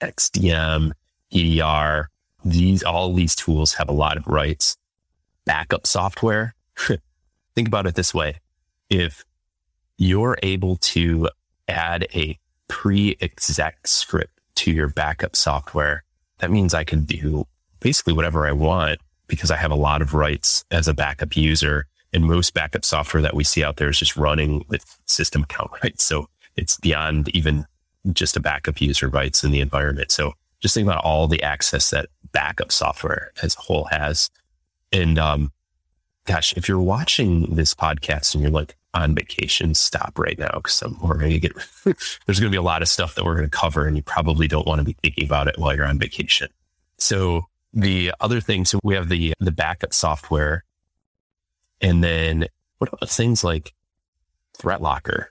XDM, 0.00 0.92
EDR, 1.32 2.08
these, 2.44 2.82
all 2.82 3.12
these 3.12 3.34
tools 3.34 3.74
have 3.74 3.88
a 3.88 3.92
lot 3.92 4.16
of 4.16 4.26
rights. 4.26 4.76
Backup 5.44 5.86
software. 5.86 6.54
Think 7.54 7.68
about 7.68 7.86
it 7.86 7.94
this 7.94 8.14
way. 8.14 8.40
If 8.88 9.24
you're 9.98 10.38
able 10.42 10.76
to 10.76 11.28
add 11.68 12.06
a 12.14 12.38
pre-exec 12.68 13.86
script 13.86 14.40
to 14.56 14.70
your 14.70 14.88
backup 14.88 15.36
software, 15.36 16.04
that 16.38 16.50
means 16.50 16.74
I 16.74 16.84
can 16.84 17.04
do 17.04 17.46
basically 17.80 18.12
whatever 18.12 18.46
I 18.46 18.52
want 18.52 19.00
because 19.26 19.50
I 19.50 19.56
have 19.56 19.70
a 19.70 19.76
lot 19.76 20.02
of 20.02 20.14
rights 20.14 20.64
as 20.70 20.88
a 20.88 20.94
backup 20.94 21.36
user. 21.36 21.86
And 22.12 22.24
most 22.24 22.52
backup 22.52 22.84
software 22.84 23.22
that 23.22 23.34
we 23.34 23.44
see 23.44 23.64
out 23.64 23.76
there 23.76 23.88
is 23.88 23.98
just 23.98 24.16
running 24.16 24.64
with 24.68 24.84
system 25.06 25.44
account 25.44 25.70
rights. 25.82 26.04
So 26.04 26.26
it's 26.56 26.78
beyond 26.78 27.28
even 27.34 27.66
just 28.12 28.36
a 28.36 28.40
backup 28.40 28.80
user 28.80 29.08
rights 29.08 29.44
in 29.44 29.50
the 29.50 29.60
environment. 29.60 30.10
So 30.10 30.32
just 30.60 30.74
think 30.74 30.86
about 30.86 31.04
all 31.04 31.28
the 31.28 31.42
access 31.42 31.90
that 31.90 32.08
backup 32.32 32.72
software 32.72 33.32
as 33.42 33.56
a 33.56 33.60
whole 33.60 33.84
has. 33.90 34.30
And, 34.92 35.18
um, 35.18 35.52
gosh, 36.26 36.52
if 36.54 36.68
you're 36.68 36.80
watching 36.80 37.54
this 37.54 37.74
podcast 37.74 38.34
and 38.34 38.42
you're 38.42 38.52
like 38.52 38.76
on 38.94 39.14
vacation, 39.14 39.74
stop 39.74 40.18
right 40.18 40.38
now 40.38 40.52
because 40.54 40.82
we're 41.02 41.18
going 41.18 41.30
to 41.38 41.38
get, 41.38 41.52
there's 41.84 42.40
going 42.40 42.50
to 42.50 42.54
be 42.54 42.56
a 42.56 42.62
lot 42.62 42.82
of 42.82 42.88
stuff 42.88 43.14
that 43.14 43.24
we're 43.24 43.36
going 43.36 43.48
to 43.48 43.56
cover 43.56 43.86
and 43.86 43.96
you 43.96 44.02
probably 44.02 44.48
don't 44.48 44.66
want 44.66 44.80
to 44.80 44.84
be 44.84 44.96
thinking 45.02 45.24
about 45.24 45.48
it 45.48 45.58
while 45.58 45.74
you're 45.74 45.86
on 45.86 45.98
vacation. 45.98 46.48
So 46.98 47.46
the 47.72 48.12
other 48.20 48.40
thing, 48.40 48.64
so 48.64 48.78
we 48.82 48.94
have 48.94 49.08
the, 49.08 49.32
the 49.40 49.52
backup 49.52 49.94
software 49.94 50.64
and 51.80 52.02
then 52.02 52.46
what 52.78 52.92
about 52.92 53.10
things 53.10 53.44
like 53.44 53.74
ThreatLocker? 54.58 55.26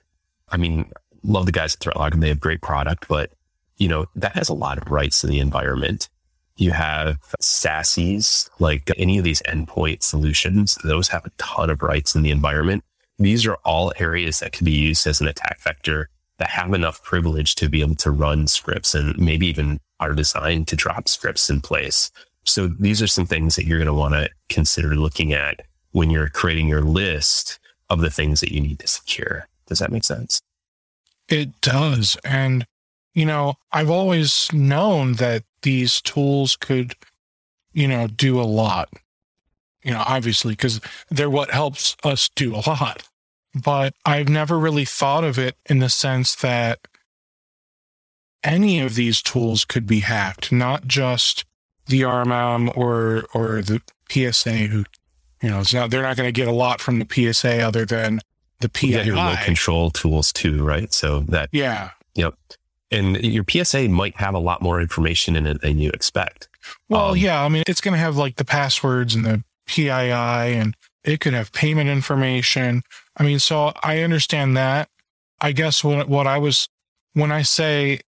I 0.50 0.56
mean, 0.58 0.92
love 1.24 1.46
the 1.46 1.52
guys 1.52 1.74
at 1.74 1.80
ThreatLocker. 1.80 2.12
And 2.12 2.22
they 2.22 2.28
have 2.28 2.40
great 2.40 2.60
product, 2.60 3.08
but 3.08 3.32
you 3.78 3.88
know, 3.88 4.06
that 4.14 4.36
has 4.36 4.48
a 4.48 4.54
lot 4.54 4.78
of 4.78 4.90
rights 4.90 5.24
in 5.24 5.30
the 5.30 5.40
environment. 5.40 6.08
You 6.56 6.72
have 6.72 7.18
SASEs, 7.40 8.48
like 8.58 8.90
any 8.96 9.18
of 9.18 9.24
these 9.24 9.42
endpoint 9.42 10.02
solutions, 10.02 10.76
those 10.84 11.08
have 11.08 11.24
a 11.24 11.30
ton 11.38 11.70
of 11.70 11.82
rights 11.82 12.14
in 12.14 12.22
the 12.22 12.30
environment. 12.30 12.84
These 13.18 13.46
are 13.46 13.56
all 13.64 13.92
areas 13.98 14.40
that 14.40 14.52
can 14.52 14.64
be 14.64 14.72
used 14.72 15.06
as 15.06 15.20
an 15.20 15.28
attack 15.28 15.60
vector 15.60 16.08
that 16.38 16.48
have 16.48 16.72
enough 16.74 17.02
privilege 17.02 17.54
to 17.56 17.68
be 17.68 17.80
able 17.80 17.94
to 17.96 18.10
run 18.10 18.46
scripts 18.46 18.94
and 18.94 19.16
maybe 19.18 19.46
even 19.46 19.78
are 20.00 20.12
designed 20.12 20.68
to 20.68 20.76
drop 20.76 21.08
scripts 21.08 21.48
in 21.48 21.60
place. 21.60 22.10
So 22.44 22.66
these 22.66 23.00
are 23.00 23.06
some 23.06 23.26
things 23.26 23.56
that 23.56 23.66
you're 23.66 23.78
going 23.78 23.86
to 23.86 23.94
want 23.94 24.14
to 24.14 24.28
consider 24.48 24.96
looking 24.96 25.32
at 25.32 25.60
when 25.92 26.10
you're 26.10 26.28
creating 26.28 26.68
your 26.68 26.82
list 26.82 27.60
of 27.88 28.00
the 28.00 28.10
things 28.10 28.40
that 28.40 28.50
you 28.50 28.60
need 28.60 28.80
to 28.80 28.88
secure. 28.88 29.46
Does 29.66 29.78
that 29.78 29.92
make 29.92 30.04
sense? 30.04 30.40
It 31.28 31.60
does. 31.60 32.16
And 32.24 32.66
you 33.14 33.26
know, 33.26 33.54
I've 33.70 33.90
always 33.90 34.52
known 34.52 35.14
that 35.14 35.44
these 35.62 36.00
tools 36.00 36.56
could, 36.56 36.94
you 37.72 37.88
know, 37.88 38.06
do 38.06 38.40
a 38.40 38.44
lot. 38.44 38.88
You 39.82 39.92
know, 39.92 40.02
obviously, 40.06 40.52
because 40.52 40.80
they're 41.10 41.30
what 41.30 41.50
helps 41.50 41.96
us 42.04 42.28
do 42.34 42.54
a 42.54 42.62
lot. 42.66 43.08
But 43.54 43.94
I've 44.04 44.28
never 44.28 44.58
really 44.58 44.84
thought 44.84 45.24
of 45.24 45.38
it 45.38 45.56
in 45.66 45.80
the 45.80 45.90
sense 45.90 46.34
that 46.36 46.86
any 48.44 48.80
of 48.80 48.94
these 48.94 49.20
tools 49.20 49.64
could 49.64 49.86
be 49.86 50.00
hacked, 50.00 50.52
not 50.52 50.86
just 50.86 51.44
the 51.86 52.02
RMM 52.02 52.76
or 52.76 53.24
or 53.34 53.60
the 53.62 53.82
PSA 54.08 54.66
who, 54.68 54.84
you 55.42 55.50
know, 55.50 55.60
it's 55.60 55.74
not 55.74 55.90
they're 55.90 56.02
not 56.02 56.16
going 56.16 56.28
to 56.28 56.32
get 56.32 56.48
a 56.48 56.52
lot 56.52 56.80
from 56.80 56.98
the 56.98 57.32
PSA 57.32 57.60
other 57.60 57.84
than 57.84 58.20
the 58.60 58.68
PII. 58.68 58.92
You 58.92 59.02
your 59.02 59.16
remote 59.16 59.40
control 59.44 59.90
tools 59.90 60.32
too, 60.32 60.64
right? 60.64 60.92
So 60.92 61.20
that 61.28 61.48
yeah, 61.52 61.90
yep 62.14 62.34
and 62.92 63.22
your 63.24 63.44
PSA 63.48 63.88
might 63.88 64.16
have 64.16 64.34
a 64.34 64.38
lot 64.38 64.62
more 64.62 64.80
information 64.80 65.36
in 65.36 65.46
it 65.46 65.60
than 65.60 65.78
you 65.78 65.90
expect. 65.90 66.48
Well, 66.88 67.10
um, 67.10 67.16
yeah, 67.16 67.42
I 67.42 67.48
mean, 67.48 67.64
it's 67.66 67.80
going 67.80 67.92
to 67.92 67.98
have 67.98 68.16
like 68.16 68.36
the 68.36 68.44
passwords 68.44 69.14
and 69.14 69.24
the 69.24 69.42
PII, 69.66 69.88
and 69.88 70.76
it 71.04 71.20
could 71.20 71.34
have 71.34 71.52
payment 71.52 71.88
information. 71.88 72.82
I 73.16 73.22
mean, 73.24 73.38
so 73.38 73.72
I 73.82 74.00
understand 74.00 74.56
that. 74.56 74.88
I 75.40 75.52
guess 75.52 75.82
what 75.82 76.08
what 76.08 76.26
I 76.26 76.38
was 76.38 76.68
when 77.14 77.32
I 77.32 77.42
say 77.42 78.00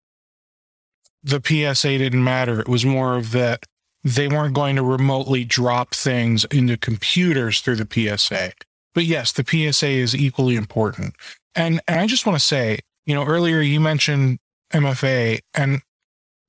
the 1.23 1.41
PSA 1.43 1.99
didn't 1.99 2.23
matter, 2.23 2.61
it 2.61 2.69
was 2.69 2.85
more 2.85 3.17
of 3.17 3.33
that 3.33 3.65
they 4.05 4.29
weren't 4.29 4.55
going 4.55 4.77
to 4.77 4.83
remotely 4.83 5.45
drop 5.45 5.95
things 5.95 6.45
into 6.47 6.77
computers 6.77 7.61
through 7.61 7.77
the 7.77 8.19
PSA. 8.19 8.53
But 8.95 9.05
yes, 9.07 9.33
the 9.33 9.45
PSA 9.45 9.89
is 9.89 10.15
equally 10.15 10.57
important. 10.57 11.17
And 11.55 11.81
and 11.89 12.01
I 12.01 12.07
just 12.07 12.27
want 12.27 12.39
to 12.39 12.45
say, 12.45 12.81
you 13.07 13.15
know, 13.15 13.25
earlier 13.25 13.61
you 13.61 13.81
mentioned 13.81 14.39
MFA. 14.75 15.41
And 15.55 15.83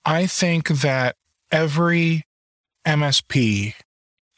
I 0.04 0.26
think 0.26 0.68
that 0.68 1.16
every 1.52 2.24
MSP 2.86 3.76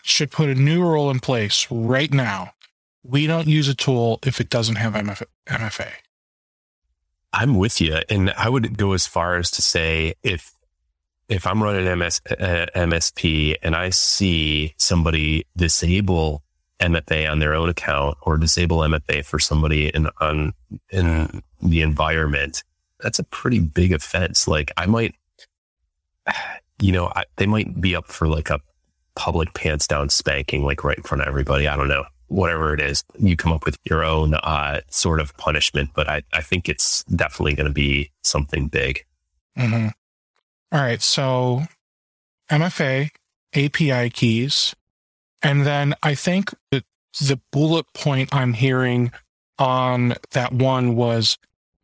should 0.04 0.32
put 0.32 0.50
a 0.50 0.56
new 0.56 0.82
rule 0.84 1.10
in 1.10 1.20
place 1.20 1.68
right 1.72 2.14
now. 2.14 2.52
We 3.04 3.28
don't 3.28 3.48
use 3.48 3.68
a 3.68 3.76
tool 3.76 4.20
if 4.26 4.40
it 4.40 4.50
doesn't 4.50 4.76
have 4.76 4.94
MFA. 4.94 5.92
I'm 7.34 7.56
with 7.56 7.80
you. 7.82 8.00
And 8.10 8.32
I 8.32 8.50
would 8.50 8.78
go 8.78 8.94
as 8.94 9.08
far 9.08 9.38
as 9.38 9.52
to 9.52 9.62
say 9.62 10.14
if 10.24 10.52
if 11.30 11.46
I'm 11.46 11.62
running 11.62 12.00
MS, 12.00 12.22
uh, 12.30 12.68
MSP 12.74 13.58
and 13.62 13.76
I 13.76 13.90
see 13.90 14.74
somebody 14.78 15.46
disable 15.58 16.42
MFA 16.80 17.30
on 17.30 17.40
their 17.40 17.54
own 17.54 17.70
account 17.70 18.18
or 18.22 18.38
disable 18.38 18.80
MFA 18.80 19.26
for 19.26 19.40
somebody 19.40 19.90
in 19.90 20.08
on 20.22 20.54
in 20.90 21.44
the 21.62 21.82
environment, 21.82 22.64
that's 23.00 23.20
a 23.20 23.24
pretty 23.24 23.60
big 23.60 23.94
offense. 23.94 24.48
Like 24.48 24.72
I 24.78 24.86
might, 24.86 25.16
you 26.80 26.92
know, 26.92 27.12
I, 27.16 27.26
they 27.38 27.46
might 27.46 27.80
be 27.80 27.96
up 27.96 28.08
for 28.08 28.28
like 28.28 28.50
a 28.50 28.60
public 29.16 29.54
pants 29.54 29.88
down 29.88 30.10
spanking, 30.10 30.64
like 30.64 30.84
right 30.84 30.98
in 30.98 31.04
front 31.04 31.22
of 31.22 31.28
everybody. 31.28 31.68
I 31.68 31.76
don't 31.76 31.88
know, 31.88 32.06
whatever 32.28 32.74
it 32.74 32.82
is. 32.82 33.04
You 33.18 33.36
come 33.36 33.52
up 33.52 33.66
with 33.66 33.78
your 33.84 34.04
own 34.04 34.36
uh, 34.36 34.82
sort 34.90 35.20
of 35.20 35.36
punishment, 35.38 35.92
but 35.96 36.08
I, 36.08 36.24
I 36.34 36.42
think 36.42 36.70
it's 36.70 37.04
definitely 37.06 37.56
going 37.56 37.68
to 37.68 37.74
be 37.74 38.12
something 38.22 38.68
big. 38.68 39.06
Mm-hmm. 39.58 39.88
All 40.72 40.82
right. 40.82 41.02
So 41.02 41.64
MFA, 42.52 43.10
API 43.54 44.10
keys. 44.10 44.76
And 45.42 45.66
then 45.66 45.96
I 46.04 46.16
think 46.16 46.54
the, 46.72 46.84
the 47.20 47.40
bullet 47.52 47.86
point 47.94 48.34
I'm 48.34 48.54
hearing 48.54 49.12
on 49.58 50.16
that 50.32 50.54
one 50.54 50.96
was 50.96 51.38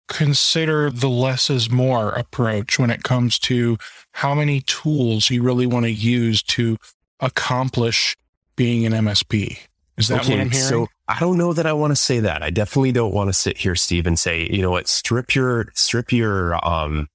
consider 0.08 0.90
the 0.90 1.10
less 1.10 1.50
is 1.50 1.70
more 1.70 2.10
approach 2.10 2.78
when 2.78 2.90
it 2.90 3.04
comes 3.04 3.40
to 3.40 3.78
how 4.12 4.36
many 4.36 4.62
tools 4.62 5.30
you 5.30 5.42
really 5.42 5.66
want 5.66 5.86
to 5.86 5.92
use 5.92 6.44
to 6.44 6.78
accomplish 7.20 8.16
being 8.56 8.86
an 8.86 8.94
MSP. 8.94 9.58
Is 9.98 10.08
that 10.08 10.22
okay, 10.22 10.32
what 10.32 10.42
I'm 10.42 10.52
hearing? 10.52 10.68
So 10.68 10.88
I 11.08 11.20
don't 11.20 11.38
know 11.38 11.54
that 11.54 11.66
I 11.66 11.74
want 11.74 11.92
to 11.92 11.96
say 11.96 12.20
that. 12.20 12.42
I 12.42 12.50
definitely 12.50 12.92
don't 12.92 13.14
want 13.14 13.30
to 13.30 13.34
sit 13.34 13.58
here, 13.58 13.76
Steve, 13.76 14.08
and 14.08 14.18
say, 14.18 14.48
you 14.50 14.62
know 14.62 14.72
what, 14.72 14.88
strip 14.88 15.36
your 15.36 15.68
strip 15.74 16.12
your 16.12 16.64
um 16.68 17.08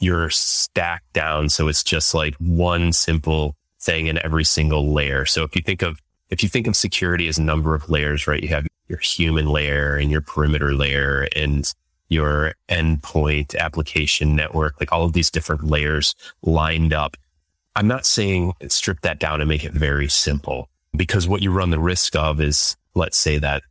your 0.00 0.28
stack 0.30 1.02
down 1.12 1.48
so 1.48 1.68
it's 1.68 1.84
just 1.84 2.14
like 2.14 2.34
one 2.36 2.92
simple 2.92 3.56
thing 3.80 4.08
in 4.08 4.18
every 4.24 4.44
single 4.44 4.92
layer. 4.92 5.24
So 5.26 5.44
if 5.44 5.54
you 5.54 5.62
think 5.62 5.82
of 5.82 6.00
if 6.30 6.42
you 6.42 6.48
think 6.48 6.66
of 6.66 6.74
security 6.74 7.28
as 7.28 7.38
a 7.38 7.42
number 7.42 7.74
of 7.74 7.88
layers, 7.88 8.26
right? 8.26 8.42
You 8.42 8.48
have 8.48 8.66
your 8.88 8.98
human 8.98 9.46
layer 9.46 9.96
and 9.96 10.10
your 10.10 10.20
perimeter 10.20 10.74
layer 10.74 11.28
and 11.36 11.72
your 12.08 12.54
endpoint 12.68 13.56
application 13.56 14.36
network, 14.36 14.80
like 14.80 14.92
all 14.92 15.04
of 15.04 15.12
these 15.12 15.30
different 15.30 15.64
layers 15.64 16.14
lined 16.42 16.92
up. 16.92 17.16
I'm 17.76 17.88
not 17.88 18.06
saying 18.06 18.52
strip 18.68 19.00
that 19.00 19.18
down 19.18 19.40
and 19.40 19.48
make 19.48 19.64
it 19.64 19.72
very 19.72 20.08
simple 20.08 20.68
because 20.96 21.26
what 21.26 21.42
you 21.42 21.50
run 21.50 21.70
the 21.70 21.80
risk 21.80 22.14
of 22.14 22.40
is 22.40 22.76
let's 22.94 23.16
say 23.16 23.38
that 23.38 23.62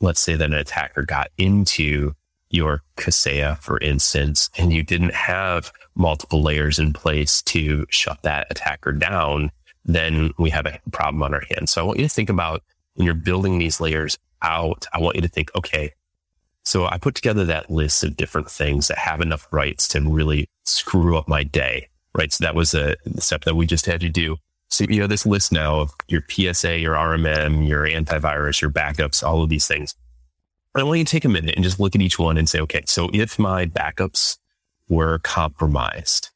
let's 0.00 0.20
say 0.20 0.34
that 0.34 0.50
an 0.50 0.54
attacker 0.54 1.02
got 1.02 1.28
into 1.38 2.12
your 2.50 2.82
Kaseya, 2.96 3.58
for 3.58 3.78
instance, 3.78 4.50
and 4.58 4.72
you 4.72 4.82
didn't 4.82 5.14
have 5.14 5.72
multiple 5.94 6.42
layers 6.42 6.78
in 6.78 6.92
place 6.92 7.40
to 7.42 7.86
shut 7.88 8.20
that 8.22 8.46
attacker 8.50 8.92
down, 8.92 9.50
then 9.84 10.32
we 10.38 10.50
have 10.50 10.66
a 10.66 10.78
problem 10.92 11.22
on 11.22 11.34
our 11.34 11.42
hands. 11.50 11.70
So 11.70 11.80
I 11.80 11.84
want 11.84 11.98
you 11.98 12.04
to 12.04 12.14
think 12.14 12.28
about 12.28 12.62
when 12.94 13.06
you're 13.06 13.14
building 13.14 13.58
these 13.58 13.80
layers 13.80 14.18
out, 14.42 14.86
I 14.92 15.00
want 15.00 15.16
you 15.16 15.22
to 15.22 15.28
think, 15.28 15.50
okay, 15.56 15.92
so 16.64 16.86
I 16.86 16.98
put 16.98 17.14
together 17.14 17.44
that 17.44 17.70
list 17.70 18.04
of 18.04 18.16
different 18.16 18.50
things 18.50 18.88
that 18.88 18.98
have 18.98 19.20
enough 19.20 19.46
rights 19.50 19.88
to 19.88 20.00
really 20.00 20.48
screw 20.64 21.16
up 21.16 21.28
my 21.28 21.42
day, 21.44 21.88
right? 22.14 22.32
So 22.32 22.44
that 22.44 22.54
was 22.54 22.74
a 22.74 22.94
step 23.18 23.44
that 23.44 23.56
we 23.56 23.66
just 23.66 23.86
had 23.86 24.00
to 24.00 24.08
do. 24.08 24.36
So 24.70 24.84
you 24.88 25.02
have 25.02 25.10
this 25.10 25.26
list 25.26 25.52
now 25.52 25.80
of 25.80 25.92
your 26.08 26.22
PSA, 26.28 26.78
your 26.78 26.94
RMM, 26.94 27.68
your 27.68 27.86
antivirus, 27.86 28.62
your 28.62 28.70
backups, 28.70 29.22
all 29.22 29.42
of 29.42 29.50
these 29.50 29.66
things. 29.66 29.94
I 30.74 30.82
want 30.84 31.00
you 31.00 31.04
to 31.04 31.10
take 31.10 31.26
a 31.26 31.28
minute 31.28 31.54
and 31.56 31.64
just 31.64 31.78
look 31.78 31.94
at 31.94 32.00
each 32.00 32.18
one 32.18 32.38
and 32.38 32.48
say, 32.48 32.58
okay, 32.60 32.82
so 32.86 33.10
if 33.12 33.38
my 33.38 33.66
backups 33.66 34.38
were 34.88 35.18
compromised, 35.18 36.30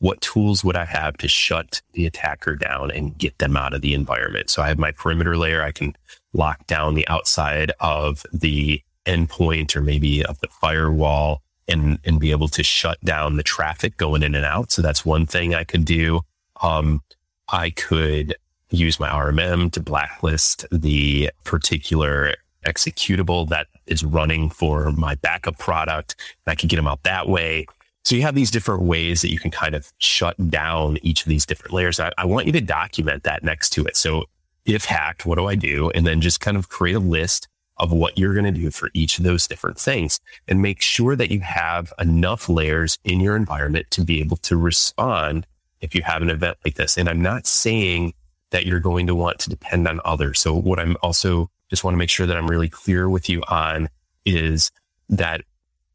what 0.00 0.20
tools 0.20 0.62
would 0.64 0.76
I 0.76 0.84
have 0.84 1.16
to 1.18 1.28
shut 1.28 1.80
the 1.92 2.04
attacker 2.04 2.56
down 2.56 2.90
and 2.90 3.16
get 3.16 3.38
them 3.38 3.56
out 3.56 3.72
of 3.72 3.80
the 3.80 3.94
environment? 3.94 4.50
So 4.50 4.60
I 4.60 4.68
have 4.68 4.78
my 4.78 4.90
perimeter 4.90 5.36
layer. 5.36 5.62
I 5.62 5.72
can 5.72 5.96
lock 6.34 6.66
down 6.66 6.94
the 6.94 7.08
outside 7.08 7.72
of 7.80 8.26
the 8.32 8.82
endpoint 9.06 9.74
or 9.76 9.80
maybe 9.80 10.24
of 10.24 10.38
the 10.40 10.48
firewall 10.48 11.42
and, 11.68 11.98
and 12.04 12.20
be 12.20 12.30
able 12.30 12.48
to 12.48 12.62
shut 12.62 13.00
down 13.04 13.36
the 13.36 13.42
traffic 13.42 13.96
going 13.96 14.22
in 14.22 14.34
and 14.34 14.44
out. 14.44 14.72
So 14.72 14.82
that's 14.82 15.04
one 15.04 15.26
thing 15.26 15.54
I 15.54 15.64
could 15.64 15.84
do. 15.84 16.20
Um, 16.60 17.02
I 17.48 17.70
could 17.70 18.34
use 18.70 18.98
my 18.98 19.08
RMM 19.08 19.70
to 19.72 19.80
blacklist 19.80 20.64
the 20.70 21.30
particular 21.44 22.34
executable 22.66 23.48
that 23.48 23.66
is 23.86 24.04
running 24.04 24.48
for 24.48 24.92
my 24.92 25.14
backup 25.16 25.58
product. 25.58 26.16
And 26.46 26.52
I 26.52 26.54
can 26.54 26.68
get 26.68 26.76
them 26.76 26.86
out 26.86 27.02
that 27.02 27.28
way. 27.28 27.66
So 28.04 28.16
you 28.16 28.22
have 28.22 28.34
these 28.34 28.50
different 28.50 28.82
ways 28.82 29.22
that 29.22 29.30
you 29.30 29.38
can 29.38 29.50
kind 29.50 29.74
of 29.74 29.92
shut 29.98 30.50
down 30.50 30.98
each 31.02 31.22
of 31.22 31.28
these 31.28 31.46
different 31.46 31.72
layers. 31.72 32.00
I, 32.00 32.12
I 32.18 32.24
want 32.24 32.46
you 32.46 32.52
to 32.52 32.60
document 32.60 33.22
that 33.24 33.44
next 33.44 33.70
to 33.70 33.84
it. 33.84 33.96
So 33.96 34.24
if 34.64 34.84
hacked, 34.84 35.26
what 35.26 35.38
do 35.38 35.46
I 35.46 35.54
do? 35.54 35.90
And 35.90 36.06
then 36.06 36.20
just 36.20 36.40
kind 36.40 36.56
of 36.56 36.68
create 36.68 36.94
a 36.94 37.00
list 37.00 37.48
of 37.82 37.92
what 37.92 38.16
you're 38.16 38.32
going 38.32 38.44
to 38.44 38.52
do 38.52 38.70
for 38.70 38.90
each 38.94 39.18
of 39.18 39.24
those 39.24 39.48
different 39.48 39.76
things 39.76 40.20
and 40.46 40.62
make 40.62 40.80
sure 40.80 41.16
that 41.16 41.32
you 41.32 41.40
have 41.40 41.92
enough 41.98 42.48
layers 42.48 42.96
in 43.02 43.18
your 43.18 43.34
environment 43.34 43.90
to 43.90 44.02
be 44.02 44.20
able 44.20 44.36
to 44.36 44.56
respond 44.56 45.48
if 45.80 45.92
you 45.92 46.00
have 46.02 46.22
an 46.22 46.30
event 46.30 46.56
like 46.64 46.76
this. 46.76 46.96
And 46.96 47.08
I'm 47.08 47.20
not 47.20 47.44
saying 47.44 48.14
that 48.50 48.66
you're 48.66 48.78
going 48.78 49.08
to 49.08 49.16
want 49.16 49.40
to 49.40 49.50
depend 49.50 49.88
on 49.88 50.00
others. 50.04 50.38
So 50.38 50.54
what 50.54 50.78
I'm 50.78 50.96
also 51.02 51.50
just 51.70 51.82
want 51.82 51.94
to 51.94 51.98
make 51.98 52.08
sure 52.08 52.24
that 52.24 52.36
I'm 52.36 52.48
really 52.48 52.68
clear 52.68 53.10
with 53.10 53.28
you 53.28 53.42
on 53.48 53.88
is 54.24 54.70
that 55.08 55.42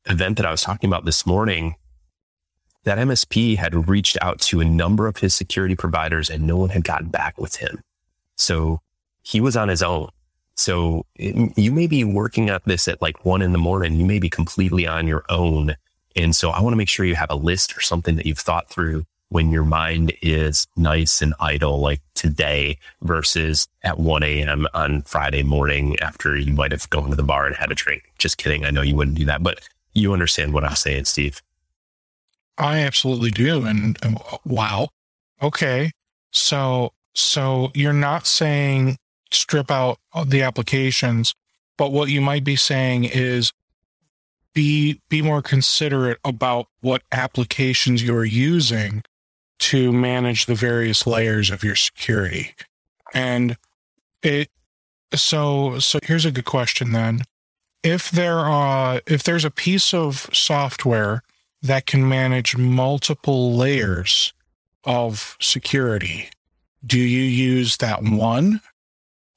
event 0.08 0.36
that 0.38 0.46
I 0.46 0.52
was 0.52 0.62
talking 0.62 0.90
about 0.90 1.06
this 1.06 1.26
morning. 1.26 1.76
That 2.84 2.98
MSP 2.98 3.58
had 3.58 3.88
reached 3.88 4.18
out 4.22 4.40
to 4.42 4.60
a 4.60 4.66
number 4.66 5.08
of 5.08 5.18
his 5.18 5.34
security 5.34 5.76
providers 5.76 6.30
and 6.30 6.46
no 6.46 6.58
one 6.58 6.70
had 6.70 6.84
gotten 6.84 7.08
back 7.08 7.38
with 7.38 7.58
him. 7.58 7.82
So 8.36 8.80
he 9.22 9.40
was 9.40 9.56
on 9.56 9.70
his 9.70 9.82
own. 9.82 10.10
So 10.58 11.06
it, 11.16 11.58
you 11.58 11.72
may 11.72 11.88
be 11.88 12.04
working 12.04 12.50
at 12.50 12.66
this 12.66 12.88
at 12.88 13.02
like 13.02 13.24
one 13.24 13.42
in 13.42 13.52
the 13.52 13.58
morning. 13.58 13.96
You 13.96 14.06
may 14.06 14.20
be 14.20 14.30
completely 14.30 14.88
on 14.88 15.08
your 15.08 15.24
own. 15.30 15.76
And 16.16 16.36
so 16.36 16.50
I 16.50 16.62
want 16.62 16.74
to 16.74 16.78
make 16.78 16.90
sure 16.90 17.06
you 17.06 17.16
have 17.16 17.30
a 17.30 17.36
list 17.36 17.78
or 17.78 17.82
something 17.82 18.16
that 18.16 18.26
you've 18.26 18.40
thought 18.40 18.70
through 18.70 19.06
when 19.30 19.52
your 19.52 19.66
mind 19.66 20.14
is 20.22 20.68
nice 20.78 21.22
and 21.22 21.34
idle, 21.40 21.80
like 21.80 22.02
today, 22.16 22.78
versus 23.02 23.68
at 23.84 24.00
1 24.00 24.24
a.m. 24.24 24.68
on 24.74 25.02
Friday 25.04 25.44
morning 25.44 26.00
after 26.00 26.38
you 26.38 26.54
might 26.54 26.72
have 26.72 26.90
gone 26.90 27.10
to 27.10 27.16
the 27.16 27.24
bar 27.24 27.46
and 27.46 27.56
had 27.56 27.72
a 27.72 27.76
drink. 27.76 28.12
Just 28.18 28.38
kidding. 28.38 28.66
I 28.66 28.72
know 28.72 28.82
you 28.82 28.96
wouldn't 28.96 29.18
do 29.18 29.26
that, 29.26 29.44
but 29.44 29.60
you 29.94 30.14
understand 30.14 30.54
what 30.54 30.64
I'm 30.64 30.76
saying, 30.76 31.06
Steve. 31.06 31.42
I 32.58 32.80
absolutely 32.80 33.32
do. 33.32 33.66
And, 33.66 33.98
and 34.02 34.18
uh, 34.32 34.38
wow. 34.46 34.90
Okay. 35.42 35.92
So, 36.32 36.94
so 37.14 37.72
you're 37.76 37.94
not 37.94 38.26
saying 38.26 38.98
strip 39.32 39.72
out 39.72 40.00
the 40.26 40.42
applications, 40.42 41.34
but 41.78 41.92
what 41.92 42.10
you 42.10 42.22
might 42.22 42.44
be 42.44 42.56
saying 42.56 43.06
is 43.06 43.54
be 44.54 45.00
be 45.10 45.22
more 45.22 45.42
considerate 45.42 46.18
about 46.26 46.68
what 46.82 47.04
applications 47.12 48.02
you're 48.02 48.26
using 48.26 49.04
to 49.60 49.92
manage 49.92 50.46
the 50.46 50.56
various 50.56 51.06
layers 51.06 51.50
of 51.50 51.64
your 51.64 51.76
security. 51.76 52.56
And 53.14 53.58
it 54.24 54.50
so 55.14 55.80
so 55.80 56.00
here's 56.02 56.26
a 56.26 56.32
good 56.32 56.46
question 56.46 56.92
then. 56.92 57.22
If 57.84 58.10
there 58.10 58.40
are 58.40 59.02
if 59.06 59.24
there's 59.24 59.46
a 59.46 59.52
piece 59.52 59.94
of 59.94 60.28
software 60.34 61.22
that 61.62 61.86
can 61.86 62.08
manage 62.08 62.58
multiple 62.58 63.56
layers 63.56 64.34
of 64.84 65.38
security, 65.40 66.30
do 66.86 67.00
you 67.00 67.22
use 67.22 67.78
that 67.78 68.04
one? 68.04 68.62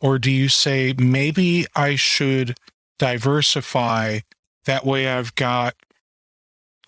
Or 0.00 0.18
do 0.18 0.30
you 0.30 0.48
say 0.48 0.94
maybe 0.98 1.66
I 1.76 1.96
should 1.96 2.56
diversify 2.98 4.20
that 4.64 4.84
way 4.84 5.08
I've 5.08 5.34
got 5.34 5.74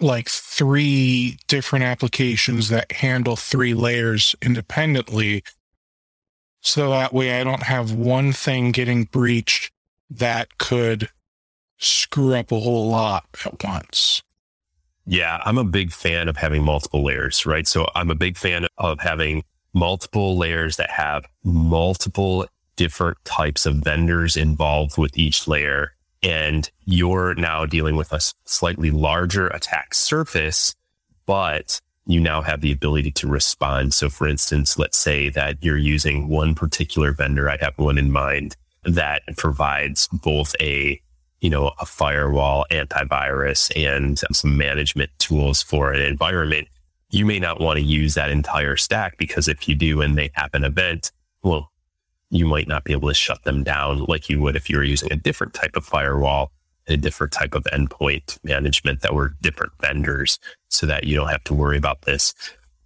like 0.03 0.29
three 0.29 1.39
different 1.49 1.85
applications 1.85 2.69
that 2.69 2.93
handle 2.93 3.37
three 3.37 3.73
layers 3.73 4.35
independently. 4.43 5.43
So 6.61 6.91
that 6.91 7.13
way 7.13 7.41
I 7.41 7.45
don't 7.45 7.63
have 7.63 7.93
one 7.93 8.33
thing 8.33 8.73
getting 8.73 9.05
breached 9.05 9.73
that 10.11 10.59
could 10.59 11.09
screw 11.79 12.35
up 12.35 12.53
a 12.53 12.61
whole 12.61 12.89
lot 12.89 13.25
at 13.45 13.63
once. 13.65 14.23
Yeah, 15.05 15.41
I'm 15.45 15.59
a 15.59 15.65
big 15.65 15.93
fan 15.93 16.29
of 16.29 16.37
having 16.37 16.63
multiple 16.63 17.03
layers, 17.03 17.45
right? 17.45 17.67
So 17.67 17.89
I'm 17.95 18.11
a 18.11 18.15
big 18.15 18.37
fan 18.37 18.67
of 18.79 19.01
having 19.01 19.43
multiple 19.75 20.37
layers 20.37 20.77
that 20.77 20.91
have 20.91 21.25
multiple 21.43 22.47
different 22.77 23.19
types 23.25 23.67
of 23.67 23.77
vendors 23.77 24.37
involved 24.37 24.99
with 24.99 25.17
each 25.17 25.47
layer 25.47 25.93
and 26.23 26.71
you're 26.85 27.35
now 27.35 27.67
dealing 27.67 27.97
with 27.97 28.13
a 28.13 28.21
slightly 28.45 28.91
larger 28.91 29.49
attack 29.49 29.93
surface, 29.93 30.75
but 31.27 31.81
you 32.07 32.21
now 32.21 32.43
have 32.43 32.61
the 32.61 32.73
ability 32.73 33.11
to 33.13 33.27
respond. 33.27 33.95
So 33.95 34.09
for 34.09 34.27
instance, 34.27 34.79
let's 34.79 34.99
say 34.99 35.29
that 35.31 35.63
you're 35.63 35.79
using 35.79 36.29
one 36.29 36.55
particular 36.55 37.13
vendor. 37.13 37.49
I 37.51 37.59
have 37.61 37.77
one 37.77 37.99
in 37.99 38.13
mind 38.13 38.57
that 38.85 39.23
provides 39.37 40.09
both 40.13 40.55
a, 40.61 41.01
you 41.41 41.51
know, 41.51 41.73
a 41.81 41.87
firewall, 41.87 42.67
antivirus 42.71 43.71
and 43.77 44.19
some 44.33 44.57
management 44.57 45.11
tools 45.19 45.63
for 45.63 45.93
an 45.93 46.03
environment. 46.03 46.69
You 47.11 47.27
may 47.27 47.39
not 47.39 47.61
want 47.61 47.79
to 47.79 47.85
use 47.85 48.15
that 48.15 48.31
entire 48.31 48.77
stack 48.77 49.19
because 49.19 49.47
if 49.49 49.69
you 49.69 49.75
do 49.75 50.01
and 50.01 50.17
they 50.17 50.31
have 50.35 50.51
an 50.55 50.65
event, 50.65 51.13
well, 51.43 51.72
you 52.33 52.47
might 52.47 52.67
not 52.67 52.83
be 52.83 52.93
able 52.93 53.09
to 53.09 53.15
shut 53.15 53.45
them 53.45 53.63
down 53.63 54.05
like 54.09 54.31
you 54.31 54.41
would 54.41 54.57
if 54.57 54.71
you 54.71 54.79
were 54.79 54.85
using 54.85 55.13
a 55.13 55.17
different 55.17 55.53
type 55.53 55.77
of 55.77 55.85
firewall, 55.85 56.51
and 56.87 56.95
a 56.95 57.01
different 57.01 57.33
type 57.33 57.55
of 57.55 57.65
endpoint 57.65 58.39
management 58.43 59.03
that 59.03 59.15
were 59.15 59.35
different 59.43 59.73
vendors 59.81 60.39
so 60.69 60.87
that 60.87 61.05
you 61.05 61.15
don't 61.15 61.29
have 61.29 61.45
to 61.45 61.55
worry 61.55 61.77
about 61.77 62.03
this. 62.03 62.35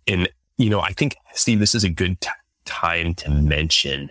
And, 0.07 0.29
you 0.59 0.69
know, 0.69 0.81
I 0.81 0.93
think, 0.93 1.17
Steve, 1.33 1.61
this 1.61 1.75
is 1.75 1.85
a 1.85 1.89
good 1.89 2.21
t- 2.21 2.29
time 2.65 3.15
to 3.15 3.31
mention 3.31 4.11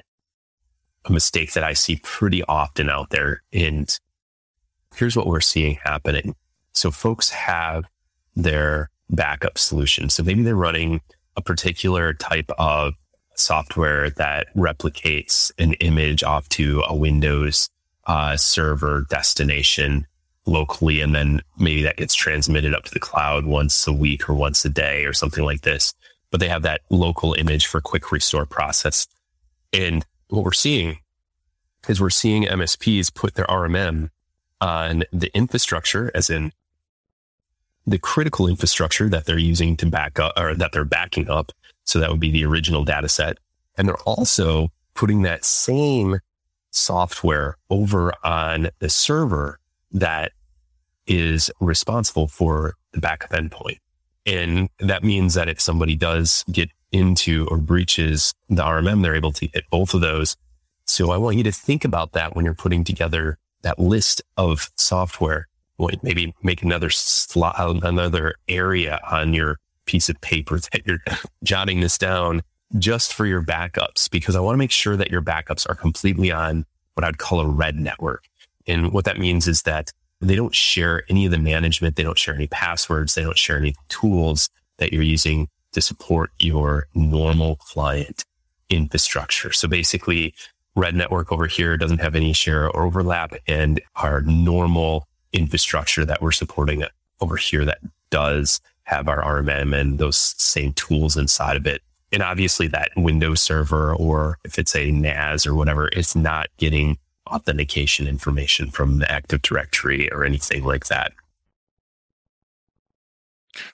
a 1.04 1.12
mistake 1.12 1.54
that 1.54 1.64
I 1.64 1.74
see 1.74 2.00
pretty 2.02 2.44
often 2.46 2.90
out 2.90 3.10
there. 3.10 3.44
And 3.54 3.88
here's 4.96 5.16
what 5.16 5.28
we're 5.28 5.42
seeing 5.42 5.78
happening. 5.84 6.36
So 6.72 6.90
folks 6.92 7.30
have 7.30 7.84
their 8.36 8.90
backup 9.10 9.58
solution. 9.58 10.10
So 10.10 10.24
maybe 10.24 10.44
they're 10.44 10.56
running 10.56 11.02
a 11.36 11.42
particular 11.42 12.14
type 12.14 12.50
of 12.58 12.94
software 13.40 14.10
that 14.12 14.48
replicates 14.56 15.52
an 15.58 15.74
image 15.74 16.24
off 16.24 16.48
to 16.50 16.84
a 16.88 16.96
Windows 16.96 17.70
uh, 18.06 18.38
server 18.38 19.06
destination. 19.10 20.08
locally. 20.48 21.02
And 21.02 21.16
then 21.16 21.42
maybe 21.58 21.82
that 21.84 21.98
gets 21.98 22.14
transmitted 22.14 22.76
up 22.76 22.84
to 22.84 22.94
the 22.94 23.00
cloud 23.00 23.46
once 23.46 23.88
a 23.88 23.94
week 23.94 24.30
or 24.30 24.36
once 24.36 24.64
a 24.64 24.70
day 24.70 25.06
or 25.06 25.14
something 25.14 25.44
like 25.44 25.62
this. 25.62 25.94
But 26.30 26.40
they 26.40 26.50
have 26.50 26.62
that 26.62 26.82
local 26.92 27.34
image 27.34 27.66
for 27.66 27.82
quick 27.82 28.12
restore 28.12 28.46
process. 28.46 29.08
And 29.74 30.06
what 30.30 30.44
we're 30.44 30.52
seeing 30.54 31.00
is 31.88 32.00
we're 32.00 32.10
seeing 32.10 32.44
MSPs 32.44 33.14
put 33.14 33.36
their 33.36 33.46
RMM 33.46 34.10
on 34.62 35.04
the 35.12 35.36
infrastructure, 35.36 36.12
as 36.14 36.30
in 36.30 36.52
the 37.86 38.00
critical 38.00 38.48
infrastructure 38.48 39.10
that 39.10 39.26
they're 39.26 39.38
using 39.38 39.78
to 39.78 39.86
back 39.86 40.20
up 40.20 40.34
or 40.38 40.56
that 40.56 40.72
they're 40.72 40.86
backing 40.86 41.30
up. 41.30 41.52
So 41.86 42.00
that 42.00 42.12
would 42.12 42.20
be 42.20 42.32
the 42.32 42.46
original 42.46 42.84
data 42.84 43.08
set. 43.08 43.38
And 43.78 43.88
they're 43.88 43.96
also 43.98 44.70
putting 44.94 45.22
that 45.24 45.46
same 45.46 46.20
software 46.72 47.58
over 47.70 48.14
on 48.24 48.70
the 48.80 48.90
server 48.90 49.60
that 49.92 50.34
is 51.08 51.50
responsible 51.60 52.28
for 52.28 52.74
the 52.92 53.00
backup 53.00 53.32
endpoint. 53.32 53.78
And 54.26 54.70
that 54.80 55.04
means 55.04 55.36
that 55.36 55.48
if 55.48 55.62
somebody 55.62 55.96
does 55.96 56.44
get 56.52 56.70
into 56.92 57.48
or 57.50 57.58
breaches 57.58 58.34
the 58.50 58.64
RMM, 58.64 59.04
they're 59.04 59.16
able 59.16 59.34
to 59.34 59.48
hit 59.54 59.66
both 59.70 59.94
of 59.94 60.02
those. 60.02 60.36
So 60.86 61.12
I 61.12 61.18
want 61.18 61.38
you 61.38 61.44
to 61.44 61.52
think 61.52 61.86
about 61.86 62.14
that 62.14 62.36
when 62.36 62.46
you're 62.46 62.54
putting 62.54 62.84
together 62.84 63.38
that 63.62 63.80
list 63.80 64.22
of 64.38 64.70
software. 64.76 65.48
Maybe 66.02 66.34
make 66.42 66.64
another 66.64 66.90
slot, 66.90 67.56
another 67.58 68.36
area 68.48 69.00
on 69.12 69.34
your 69.34 69.60
piece 69.86 70.10
of 70.10 70.20
paper 70.22 70.60
that 70.72 70.86
you're 70.86 71.00
jotting 71.44 71.80
this 71.80 71.98
down 71.98 72.42
just 72.78 73.14
for 73.14 73.26
your 73.26 73.44
backups, 73.44 74.10
because 74.10 74.36
I 74.36 74.40
want 74.40 74.56
to 74.56 74.60
make 74.60 74.72
sure 74.72 74.98
that 74.98 75.12
your 75.12 75.22
backups 75.22 75.70
are 75.70 75.76
completely 75.76 76.32
on 76.32 76.66
what 76.96 77.04
I'd 77.04 77.18
call 77.18 77.40
a 77.40 77.48
red 77.48 77.76
network. 77.76 78.26
And 78.68 78.92
what 78.92 79.06
that 79.06 79.20
means 79.20 79.48
is 79.48 79.62
that 79.64 79.92
they 80.22 80.36
don't 80.36 80.56
share 80.56 81.04
any 81.10 81.26
of 81.26 81.32
the 81.32 81.38
management. 81.38 81.96
They 81.96 82.04
don't 82.04 82.18
share 82.18 82.36
any 82.36 82.48
passwords. 82.48 83.14
They 83.14 83.22
don't 83.22 83.38
share 83.38 83.58
any 83.58 83.76
tools 83.90 84.50
that 84.78 84.92
you're 84.92 85.04
using 85.04 85.48
to 85.74 85.82
support 85.82 86.32
your 86.40 86.88
normal 86.96 87.58
client 87.58 88.24
infrastructure. 88.70 89.52
So 89.52 89.68
basically 89.68 90.34
red 90.76 90.96
network 90.96 91.32
over 91.32 91.48
here 91.48 91.78
doesn't 91.78 92.00
have 92.00 92.16
any 92.16 92.34
share 92.34 92.70
or 92.70 92.86
overlap 92.86 93.34
and 93.48 93.80
our 93.96 94.22
normal 94.22 95.08
infrastructure 95.32 96.06
that 96.06 96.22
we're 96.22 96.32
supporting 96.32 96.84
over 97.22 97.38
here 97.38 97.66
that 97.66 97.80
does 98.10 98.60
have 98.86 99.08
our 99.08 99.22
RMM 99.22 99.80
and 99.80 100.00
those 100.00 100.18
same 100.38 100.74
tools 100.74 101.18
inside 101.18 101.58
of 101.58 101.68
it. 101.68 101.82
And 102.12 102.24
obviously 102.24 102.68
that 102.70 102.92
Windows 102.96 103.42
server, 103.42 103.94
or 103.94 104.38
if 104.46 104.58
it's 104.58 104.76
a 104.76 104.90
NAS 104.92 105.46
or 105.46 105.54
whatever, 105.54 105.90
it's 105.92 106.16
not 106.16 106.48
getting 106.58 106.98
authentication 107.28 108.08
information 108.08 108.70
from 108.70 109.00
the 109.00 109.12
Active 109.12 109.42
Directory 109.42 110.12
or 110.12 110.24
anything 110.24 110.64
like 110.64 110.86
that. 110.88 111.12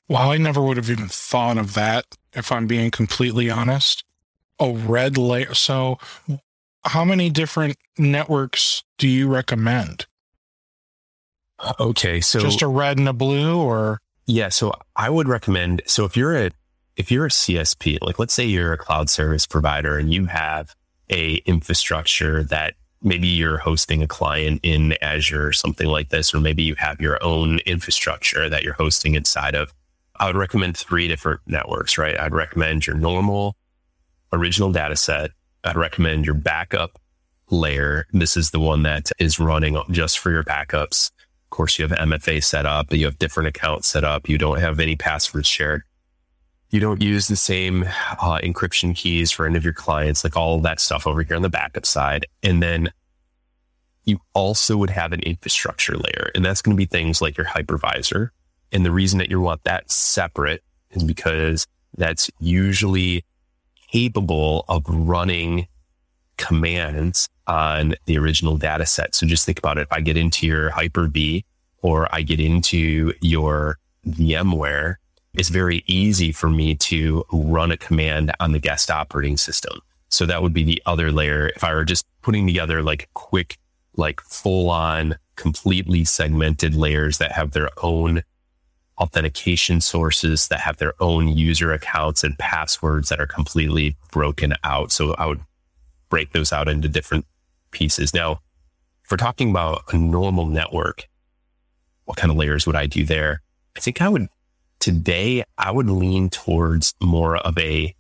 Wow, 0.07 0.31
I 0.31 0.37
never 0.37 0.61
would 0.61 0.77
have 0.77 0.89
even 0.89 1.07
thought 1.07 1.57
of 1.57 1.73
that 1.73 2.05
if 2.33 2.51
I'm 2.51 2.67
being 2.67 2.91
completely 2.91 3.49
honest. 3.49 4.03
A 4.59 4.71
red 4.71 5.17
layer. 5.17 5.53
So, 5.53 5.97
how 6.83 7.03
many 7.03 7.29
different 7.29 7.77
networks 7.97 8.83
do 8.97 9.07
you 9.07 9.27
recommend? 9.27 10.05
Okay, 11.79 12.21
so 12.21 12.39
just 12.39 12.61
a 12.61 12.67
red 12.67 12.97
and 12.97 13.09
a 13.09 13.13
blue 13.13 13.59
or 13.59 14.01
yeah, 14.31 14.49
so 14.49 14.73
I 14.95 15.09
would 15.09 15.27
recommend 15.27 15.81
so 15.85 16.05
if 16.05 16.15
you're 16.15 16.35
a 16.35 16.51
if 16.95 17.11
you're 17.11 17.25
a 17.25 17.29
CSP, 17.29 17.99
like 18.01 18.17
let's 18.17 18.33
say 18.33 18.45
you're 18.45 18.73
a 18.73 18.77
cloud 18.77 19.09
service 19.09 19.45
provider 19.45 19.97
and 19.97 20.13
you 20.13 20.25
have 20.25 20.75
a 21.09 21.35
infrastructure 21.45 22.43
that 22.45 22.75
maybe 23.01 23.27
you're 23.27 23.57
hosting 23.57 24.01
a 24.01 24.07
client 24.07 24.61
in 24.63 24.93
Azure 25.01 25.47
or 25.47 25.51
something 25.51 25.87
like 25.87 26.09
this, 26.09 26.33
or 26.33 26.39
maybe 26.39 26.63
you 26.63 26.75
have 26.75 27.01
your 27.01 27.21
own 27.23 27.59
infrastructure 27.65 28.49
that 28.49 28.63
you're 28.63 28.73
hosting 28.73 29.15
inside 29.15 29.55
of. 29.55 29.73
I 30.17 30.27
would 30.27 30.37
recommend 30.37 30.77
three 30.77 31.07
different 31.07 31.41
networks, 31.45 31.97
right? 31.97 32.17
I'd 32.17 32.33
recommend 32.33 32.87
your 32.87 32.95
normal 32.95 33.55
original 34.31 34.71
data 34.71 34.95
set. 34.95 35.31
I'd 35.63 35.75
recommend 35.75 36.25
your 36.25 36.35
backup 36.35 36.99
layer. 37.49 38.07
This 38.13 38.37
is 38.37 38.51
the 38.51 38.59
one 38.59 38.83
that 38.83 39.11
is 39.19 39.39
running 39.39 39.81
just 39.89 40.19
for 40.19 40.31
your 40.31 40.43
backups. 40.43 41.11
Of 41.51 41.57
course, 41.57 41.77
you 41.77 41.87
have 41.87 41.97
MFA 41.97 42.43
set 42.43 42.65
up, 42.65 42.93
you 42.93 43.05
have 43.05 43.19
different 43.19 43.49
accounts 43.49 43.87
set 43.87 44.03
up. 44.03 44.29
You 44.29 44.37
don't 44.37 44.59
have 44.59 44.79
any 44.79 44.95
passwords 44.95 45.47
shared 45.47 45.83
you 46.71 46.79
don't 46.79 47.01
use 47.01 47.27
the 47.27 47.35
same 47.35 47.83
uh, 47.83 48.39
encryption 48.41 48.95
keys 48.95 49.29
for 49.29 49.45
any 49.45 49.57
of 49.57 49.63
your 49.63 49.73
clients, 49.73 50.23
like 50.23 50.37
all 50.37 50.59
that 50.61 50.79
stuff 50.79 51.05
over 51.05 51.21
here 51.21 51.35
on 51.35 51.41
the 51.41 51.49
backup 51.49 51.85
side. 51.85 52.25
And 52.41 52.63
then 52.63 52.91
you 54.05 54.19
also 54.33 54.77
would 54.77 54.89
have 54.89 55.11
an 55.11 55.19
infrastructure 55.19 55.97
layer, 55.97 56.31
and 56.33 56.43
that's 56.43 56.61
going 56.61 56.75
to 56.75 56.77
be 56.77 56.85
things 56.85 57.21
like 57.21 57.37
your 57.37 57.45
hypervisor. 57.45 58.29
And 58.71 58.85
the 58.85 58.91
reason 58.91 59.19
that 59.19 59.29
you 59.29 59.41
want 59.41 59.65
that 59.65 59.91
separate 59.91 60.63
is 60.91 61.03
because 61.03 61.67
that's 61.97 62.31
usually 62.39 63.25
capable 63.91 64.63
of 64.69 64.83
running 64.87 65.67
commands 66.37 67.27
on 67.47 67.95
the 68.05 68.17
original 68.17 68.57
data 68.57 68.85
set. 68.85 69.15
So 69.15 69.25
just 69.25 69.45
think 69.45 69.59
about 69.59 69.77
it. 69.77 69.83
If 69.83 69.91
I 69.91 70.01
get 70.01 70.17
into 70.17 70.47
your 70.47 70.69
Hyper-V 70.69 71.43
or 71.81 72.13
I 72.13 72.21
get 72.21 72.39
into 72.39 73.13
your 73.21 73.77
VMware, 74.07 74.95
it's 75.33 75.49
very 75.49 75.83
easy 75.87 76.31
for 76.31 76.49
me 76.49 76.75
to 76.75 77.25
run 77.31 77.71
a 77.71 77.77
command 77.77 78.33
on 78.39 78.51
the 78.51 78.59
guest 78.59 78.91
operating 78.91 79.37
system. 79.37 79.79
So 80.09 80.25
that 80.25 80.41
would 80.41 80.53
be 80.53 80.63
the 80.63 80.81
other 80.85 81.11
layer. 81.11 81.49
If 81.55 81.63
I 81.63 81.73
were 81.73 81.85
just 81.85 82.05
putting 82.21 82.45
together 82.45 82.83
like 82.83 83.09
quick, 83.13 83.57
like 83.95 84.19
full 84.21 84.69
on, 84.69 85.15
completely 85.37 86.03
segmented 86.03 86.75
layers 86.75 87.17
that 87.17 87.31
have 87.31 87.51
their 87.51 87.69
own 87.81 88.23
authentication 88.97 89.81
sources, 89.81 90.49
that 90.49 90.59
have 90.59 90.77
their 90.77 90.93
own 90.99 91.29
user 91.29 91.71
accounts 91.71 92.23
and 92.23 92.37
passwords 92.37 93.09
that 93.09 93.19
are 93.19 93.25
completely 93.25 93.95
broken 94.11 94.53
out. 94.63 94.91
So 94.91 95.13
I 95.13 95.25
would 95.25 95.39
break 96.09 96.33
those 96.33 96.51
out 96.51 96.67
into 96.67 96.89
different 96.89 97.25
pieces. 97.71 98.13
Now, 98.13 98.39
if 99.03 99.11
we're 99.11 99.17
talking 99.17 99.49
about 99.49 99.83
a 99.91 99.97
normal 99.97 100.45
network, 100.45 101.07
what 102.05 102.17
kind 102.17 102.31
of 102.31 102.37
layers 102.37 102.65
would 102.65 102.75
I 102.75 102.85
do 102.85 103.05
there? 103.05 103.41
I 103.75 103.79
think 103.79 104.01
I 104.01 104.09
would 104.09 104.27
Today, 104.81 105.43
I 105.59 105.69
would 105.69 105.91
lean 105.91 106.31
towards 106.31 106.95
more 106.99 107.37
of 107.37 107.55
a 107.59 107.93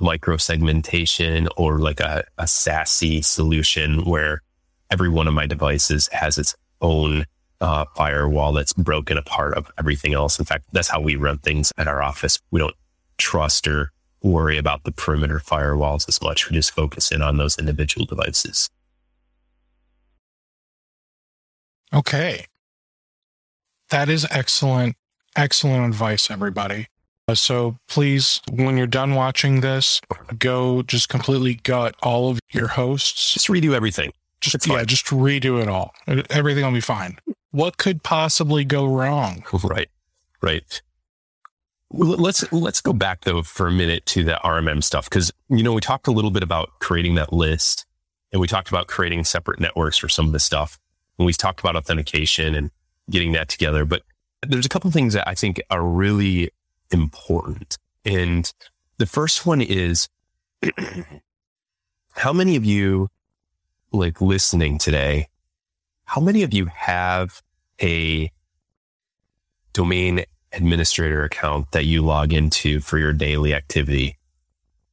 micro 0.00 0.36
segmentation 0.36 1.48
or 1.56 1.78
like 1.78 2.00
a, 2.00 2.24
a 2.38 2.42
SASE 2.42 3.24
solution 3.24 4.04
where 4.04 4.42
every 4.90 5.08
one 5.08 5.28
of 5.28 5.34
my 5.34 5.46
devices 5.46 6.08
has 6.08 6.36
its 6.36 6.56
own 6.80 7.24
uh, 7.60 7.84
firewall 7.94 8.52
that's 8.52 8.72
broken 8.72 9.16
apart 9.16 9.56
of 9.56 9.70
everything 9.78 10.12
else. 10.12 10.40
In 10.40 10.44
fact, 10.44 10.64
that's 10.72 10.88
how 10.88 11.00
we 11.00 11.14
run 11.14 11.38
things 11.38 11.72
at 11.78 11.86
our 11.86 12.02
office. 12.02 12.40
We 12.50 12.58
don't 12.58 12.74
trust 13.16 13.68
or 13.68 13.92
worry 14.20 14.58
about 14.58 14.82
the 14.82 14.90
perimeter 14.90 15.38
firewalls 15.38 16.08
as 16.08 16.20
much. 16.20 16.50
We 16.50 16.56
just 16.56 16.72
focus 16.72 17.12
in 17.12 17.22
on 17.22 17.36
those 17.36 17.56
individual 17.60 18.06
devices. 18.06 18.68
Okay. 21.94 22.46
That 23.90 24.08
is 24.08 24.26
excellent 24.30 24.96
excellent 25.36 25.86
advice, 25.86 26.30
everybody. 26.30 26.88
Uh, 27.26 27.34
so 27.34 27.78
please, 27.88 28.40
when 28.50 28.76
you're 28.76 28.86
done 28.86 29.14
watching 29.14 29.60
this, 29.60 30.00
go 30.38 30.82
just 30.82 31.08
completely 31.08 31.54
gut 31.54 31.94
all 32.02 32.30
of 32.30 32.38
your 32.52 32.68
hosts. 32.68 33.32
Just 33.34 33.48
redo 33.48 33.74
everything. 33.74 34.12
Just 34.40 34.66
yeah, 34.66 34.84
just 34.84 35.06
redo 35.06 35.62
it 35.62 35.68
all. 35.68 35.94
Everything 36.28 36.64
will 36.64 36.72
be 36.72 36.80
fine. 36.80 37.18
What 37.50 37.78
could 37.78 38.02
possibly 38.02 38.64
go 38.64 38.84
wrong? 38.84 39.44
Right, 39.62 39.88
right. 40.42 40.82
Let's 41.90 42.50
let's 42.52 42.80
go 42.80 42.92
back 42.92 43.22
though 43.22 43.42
for 43.42 43.68
a 43.68 43.72
minute 43.72 44.04
to 44.06 44.24
the 44.24 44.38
RMM 44.44 44.82
stuff 44.82 45.08
because 45.08 45.32
you 45.48 45.62
know 45.62 45.72
we 45.72 45.80
talked 45.80 46.08
a 46.08 46.10
little 46.10 46.32
bit 46.32 46.42
about 46.42 46.70
creating 46.80 47.14
that 47.14 47.32
list, 47.32 47.86
and 48.32 48.40
we 48.40 48.48
talked 48.48 48.68
about 48.68 48.88
creating 48.88 49.24
separate 49.24 49.60
networks 49.60 49.96
for 49.96 50.08
some 50.08 50.26
of 50.26 50.32
the 50.32 50.40
stuff, 50.40 50.78
and 51.18 51.26
we 51.26 51.32
talked 51.32 51.60
about 51.60 51.76
authentication 51.76 52.54
and 52.54 52.70
getting 53.10 53.32
that 53.32 53.48
together. 53.48 53.84
But 53.84 54.02
there's 54.46 54.66
a 54.66 54.68
couple 54.68 54.90
things 54.90 55.14
that 55.14 55.28
I 55.28 55.34
think 55.34 55.60
are 55.70 55.84
really 55.84 56.50
important. 56.90 57.78
And 58.04 58.50
the 58.98 59.06
first 59.06 59.46
one 59.46 59.60
is 59.60 60.08
how 62.12 62.32
many 62.32 62.56
of 62.56 62.64
you 62.64 63.08
like 63.92 64.20
listening 64.20 64.78
today, 64.78 65.28
how 66.04 66.20
many 66.20 66.42
of 66.42 66.52
you 66.52 66.66
have 66.66 67.42
a 67.80 68.30
domain 69.72 70.24
administrator 70.52 71.24
account 71.24 71.70
that 71.72 71.84
you 71.84 72.02
log 72.02 72.32
into 72.32 72.80
for 72.80 72.98
your 72.98 73.12
daily 73.12 73.54
activity? 73.54 74.16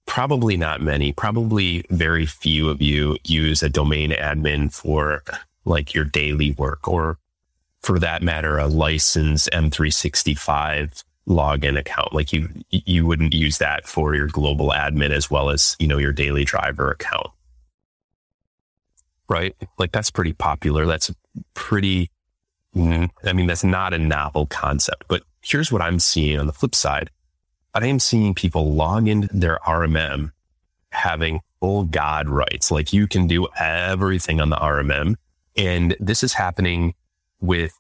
Probably 0.05 0.57
not 0.57 0.81
many. 0.81 1.13
Probably 1.13 1.86
very 1.89 2.25
few 2.25 2.69
of 2.69 2.81
you 2.81 3.17
use 3.23 3.63
a 3.63 3.69
domain 3.69 4.12
admin 4.12 4.73
for 4.73 5.23
like 5.65 5.93
your 5.93 6.06
daily 6.06 6.52
work 6.52 6.88
or 6.88 7.17
for 7.82 8.00
that 8.00 8.21
matter, 8.21 8.58
a 8.58 8.67
licensed 8.67 9.50
M365 9.52 11.04
login 11.28 11.78
account. 11.78 12.13
Like 12.13 12.32
you, 12.32 12.50
you 12.69 13.06
wouldn't 13.06 13.34
use 13.34 13.58
that 13.58 13.88
for 13.88 14.15
your 14.15 14.28
global 14.28 14.69
admin 14.69 15.12
as 15.12 15.32
well 15.32 15.50
as, 15.50 15.76
you 15.80 15.88
know, 15.88 15.97
your 15.97 16.13
daily 16.13 16.43
driver 16.43 16.91
account. 16.91 17.28
Right. 19.28 19.56
Like 19.78 19.91
that's 19.91 20.12
pretty 20.12 20.34
popular. 20.34 20.86
That's 20.86 21.12
pretty 21.54 22.12
mm, 22.76 23.10
I 23.24 23.34
mean, 23.34 23.47
that's 23.47 23.63
not 23.63 23.93
a 23.93 23.97
novel 23.97 24.45
concept, 24.45 25.06
but 25.08 25.24
here's 25.41 25.71
what 25.71 25.82
I'm 25.82 26.00
seeing 26.00 26.39
on 26.39 26.47
the 26.47 26.54
flip 26.54 26.76
side. 26.76 27.10
I 27.74 27.86
am 27.88 28.00
seeing 28.00 28.34
people 28.34 28.74
log 28.74 29.08
into 29.08 29.30
their 29.32 29.60
RMM 29.65 30.32
having 30.91 31.39
full 31.60 31.86
God 31.86 32.28
rights. 32.28 32.69
Like 32.69 32.91
you 32.91 33.08
can 33.08 33.28
do 33.28 33.47
everything 33.58 34.41
on 34.41 34.50
the 34.50 34.58
RMM. 34.58 35.15
And 35.55 35.95
this 35.99 36.23
is 36.23 36.33
happening 36.33 36.93
with 37.39 37.73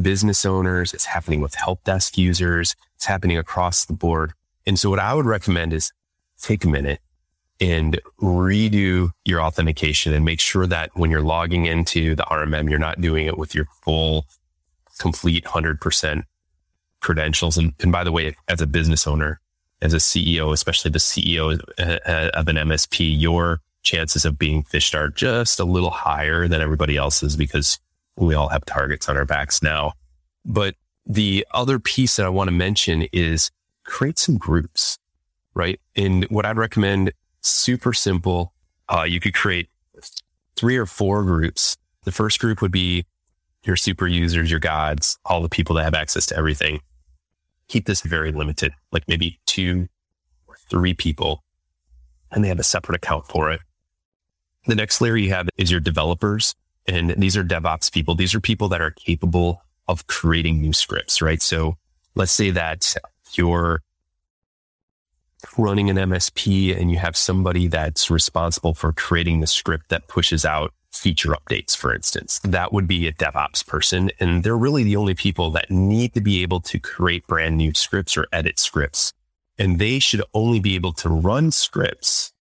business 0.00 0.44
owners. 0.44 0.94
It's 0.94 1.06
happening 1.06 1.40
with 1.40 1.54
help 1.54 1.84
desk 1.84 2.16
users. 2.16 2.76
It's 2.96 3.06
happening 3.06 3.38
across 3.38 3.84
the 3.84 3.92
board. 3.92 4.32
And 4.66 4.78
so 4.78 4.90
what 4.90 4.98
I 4.98 5.14
would 5.14 5.26
recommend 5.26 5.72
is 5.72 5.92
take 6.40 6.64
a 6.64 6.68
minute 6.68 7.00
and 7.60 8.00
redo 8.20 9.10
your 9.24 9.42
authentication 9.42 10.14
and 10.14 10.24
make 10.24 10.40
sure 10.40 10.66
that 10.66 10.90
when 10.94 11.10
you're 11.10 11.22
logging 11.22 11.66
into 11.66 12.14
the 12.14 12.22
RMM, 12.24 12.70
you're 12.70 12.78
not 12.78 13.00
doing 13.00 13.26
it 13.26 13.36
with 13.36 13.54
your 13.54 13.66
full, 13.82 14.26
complete 14.98 15.44
100% 15.44 16.22
credentials. 17.00 17.58
And, 17.58 17.74
and 17.80 17.92
by 17.92 18.04
the 18.04 18.12
way, 18.12 18.34
as 18.48 18.60
a 18.60 18.66
business 18.66 19.06
owner, 19.06 19.40
as 19.82 19.92
a 19.94 19.98
CEO, 19.98 20.52
especially 20.52 20.90
the 20.90 20.98
CEO 20.98 21.58
uh, 21.78 21.98
uh, 22.08 22.30
of 22.34 22.48
an 22.48 22.56
MSP, 22.56 23.18
your 23.18 23.60
chances 23.82 24.24
of 24.24 24.38
being 24.38 24.62
phished 24.62 24.94
are 24.94 25.08
just 25.08 25.60
a 25.60 25.64
little 25.64 25.90
higher 25.90 26.48
than 26.48 26.60
everybody 26.60 26.96
else's 26.96 27.36
because 27.36 27.78
we 28.16 28.34
all 28.34 28.48
have 28.48 28.64
targets 28.64 29.08
on 29.08 29.16
our 29.16 29.24
backs 29.24 29.62
now. 29.62 29.92
But 30.44 30.74
the 31.06 31.46
other 31.52 31.78
piece 31.78 32.16
that 32.16 32.26
I 32.26 32.28
want 32.28 32.48
to 32.48 32.52
mention 32.52 33.06
is 33.12 33.50
create 33.84 34.18
some 34.18 34.36
groups, 34.36 34.98
right? 35.54 35.80
And 35.96 36.24
what 36.24 36.46
I'd 36.46 36.58
recommend, 36.58 37.12
super 37.40 37.92
simple. 37.92 38.52
Uh, 38.88 39.02
you 39.02 39.20
could 39.20 39.34
create 39.34 39.68
three 40.56 40.76
or 40.76 40.86
four 40.86 41.22
groups. 41.24 41.76
The 42.04 42.12
first 42.12 42.38
group 42.38 42.60
would 42.62 42.72
be 42.72 43.06
your 43.64 43.76
super 43.76 44.06
users, 44.06 44.50
your 44.50 44.60
gods, 44.60 45.18
all 45.24 45.42
the 45.42 45.48
people 45.48 45.76
that 45.76 45.84
have 45.84 45.94
access 45.94 46.26
to 46.26 46.36
everything. 46.36 46.80
Keep 47.68 47.86
this 47.86 48.02
very 48.02 48.32
limited, 48.32 48.72
like 48.90 49.04
maybe 49.06 49.38
two 49.46 49.88
or 50.46 50.56
three 50.68 50.94
people, 50.94 51.44
and 52.30 52.42
they 52.42 52.48
have 52.48 52.58
a 52.58 52.64
separate 52.64 52.96
account 52.96 53.26
for 53.26 53.50
it. 53.50 53.60
The 54.66 54.74
next 54.74 55.00
layer 55.00 55.16
you 55.16 55.30
have 55.30 55.48
is 55.56 55.70
your 55.70 55.80
developers. 55.80 56.54
And 56.86 57.10
these 57.10 57.36
are 57.36 57.44
DevOps 57.44 57.92
people. 57.92 58.14
These 58.14 58.34
are 58.34 58.40
people 58.40 58.68
that 58.68 58.80
are 58.80 58.90
capable 58.90 59.62
of 59.88 60.06
creating 60.06 60.60
new 60.60 60.72
scripts, 60.72 61.22
right? 61.22 61.40
So 61.40 61.76
let's 62.14 62.32
say 62.32 62.50
that 62.50 62.94
you're 63.34 63.82
running 65.56 65.88
an 65.88 65.96
MSP 65.96 66.78
and 66.78 66.90
you 66.90 66.98
have 66.98 67.16
somebody 67.16 67.66
that's 67.66 68.10
responsible 68.10 68.74
for 68.74 68.92
creating 68.92 69.40
the 69.40 69.46
script 69.46 69.88
that 69.88 70.08
pushes 70.08 70.44
out 70.44 70.72
feature 70.92 71.30
updates, 71.30 71.76
for 71.76 71.94
instance. 71.94 72.40
That 72.44 72.72
would 72.72 72.86
be 72.86 73.06
a 73.06 73.12
DevOps 73.12 73.66
person. 73.66 74.10
And 74.20 74.42
they're 74.42 74.56
really 74.56 74.82
the 74.82 74.96
only 74.96 75.14
people 75.14 75.50
that 75.52 75.70
need 75.70 76.14
to 76.14 76.20
be 76.20 76.42
able 76.42 76.60
to 76.62 76.78
create 76.78 77.26
brand 77.26 77.56
new 77.56 77.72
scripts 77.74 78.16
or 78.16 78.26
edit 78.32 78.58
scripts. 78.58 79.12
And 79.58 79.78
they 79.78 79.98
should 79.98 80.22
only 80.34 80.60
be 80.60 80.74
able 80.74 80.92
to 80.94 81.08
run 81.08 81.50
scripts 81.50 82.32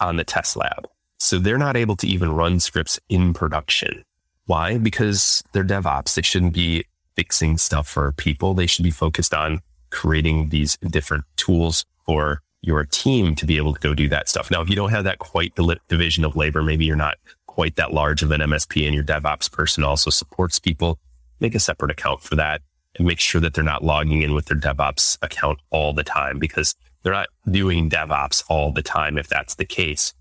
on 0.00 0.16
the 0.16 0.24
test 0.24 0.56
lab. 0.56 0.88
So 1.18 1.38
they're 1.38 1.58
not 1.58 1.76
able 1.76 1.96
to 1.96 2.06
even 2.06 2.32
run 2.32 2.60
scripts 2.60 2.98
in 3.08 3.32
production. 3.32 4.04
Why? 4.46 4.78
Because 4.78 5.42
they're 5.52 5.64
DevOps. 5.64 6.14
They 6.14 6.22
shouldn't 6.22 6.52
be 6.52 6.84
fixing 7.16 7.56
stuff 7.56 7.88
for 7.88 8.12
people. 8.12 8.54
They 8.54 8.66
should 8.66 8.82
be 8.82 8.90
focused 8.90 9.32
on 9.32 9.60
creating 9.90 10.48
these 10.50 10.76
different 10.78 11.24
tools 11.36 11.86
for 12.04 12.42
your 12.60 12.84
team 12.84 13.34
to 13.36 13.46
be 13.46 13.56
able 13.56 13.74
to 13.74 13.80
go 13.80 13.94
do 13.94 14.08
that 14.08 14.28
stuff. 14.28 14.50
Now, 14.50 14.60
if 14.60 14.68
you 14.68 14.76
don't 14.76 14.90
have 14.90 15.04
that 15.04 15.18
quite 15.18 15.54
division 15.88 16.24
of 16.24 16.36
labor, 16.36 16.62
maybe 16.62 16.84
you're 16.84 16.96
not 16.96 17.16
quite 17.46 17.76
that 17.76 17.92
large 17.92 18.22
of 18.22 18.30
an 18.30 18.40
MSP 18.40 18.84
and 18.84 18.94
your 18.94 19.04
DevOps 19.04 19.50
person 19.50 19.84
also 19.84 20.10
supports 20.10 20.58
people, 20.58 20.98
make 21.40 21.54
a 21.54 21.60
separate 21.60 21.90
account 21.90 22.22
for 22.22 22.34
that 22.36 22.62
and 22.96 23.06
make 23.06 23.20
sure 23.20 23.40
that 23.40 23.54
they're 23.54 23.64
not 23.64 23.84
logging 23.84 24.22
in 24.22 24.34
with 24.34 24.46
their 24.46 24.58
DevOps 24.58 25.18
account 25.22 25.60
all 25.70 25.92
the 25.92 26.04
time 26.04 26.38
because 26.38 26.74
they're 27.04 27.12
not 27.12 27.28
doing 27.48 27.88
DevOps 27.88 28.42
all 28.48 28.72
the 28.72 28.82
time. 28.82 29.16
If 29.16 29.28
that's 29.28 29.54
the 29.54 29.64
case, 29.64 30.12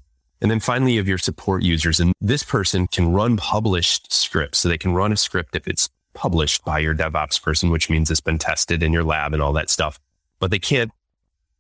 and 0.43 0.51
then 0.51 0.59
finally, 0.59 0.97
of 0.97 1.07
your 1.07 1.17
support 1.17 1.63
users. 1.63 2.01
And 2.01 2.13
this 2.19 2.43
person 2.43 2.85
can 2.87 3.13
run 3.13 3.37
published 3.37 4.11
scripts. 4.11 4.59
So 4.59 4.67
they 4.67 4.77
can 4.77 4.93
run 4.93 5.13
a 5.13 5.17
script 5.17 5.55
if 5.55 5.65
it's 5.69 5.89
published 6.13 6.65
by 6.65 6.79
your 6.79 6.93
DevOps 6.93 7.41
person, 7.41 7.69
which 7.69 7.89
means 7.89 8.11
it's 8.11 8.19
been 8.19 8.37
tested 8.37 8.83
in 8.83 8.91
your 8.91 9.05
lab 9.05 9.33
and 9.33 9.41
all 9.41 9.53
that 9.53 9.69
stuff. 9.69 10.01
But 10.39 10.51
they 10.51 10.59
can't, 10.59 10.91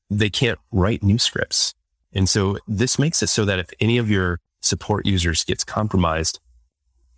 they 0.09 0.29
can't 0.29 0.59
write 0.69 1.01
new 1.01 1.17
scripts. 1.17 1.73
And 2.11 2.27
so 2.27 2.57
this 2.67 2.99
makes 2.99 3.23
it 3.23 3.27
so 3.27 3.45
that 3.45 3.57
if 3.57 3.69
any 3.79 3.97
of 3.97 4.09
your 4.09 4.41
support 4.59 5.05
users 5.05 5.45
gets 5.45 5.63
compromised, 5.63 6.41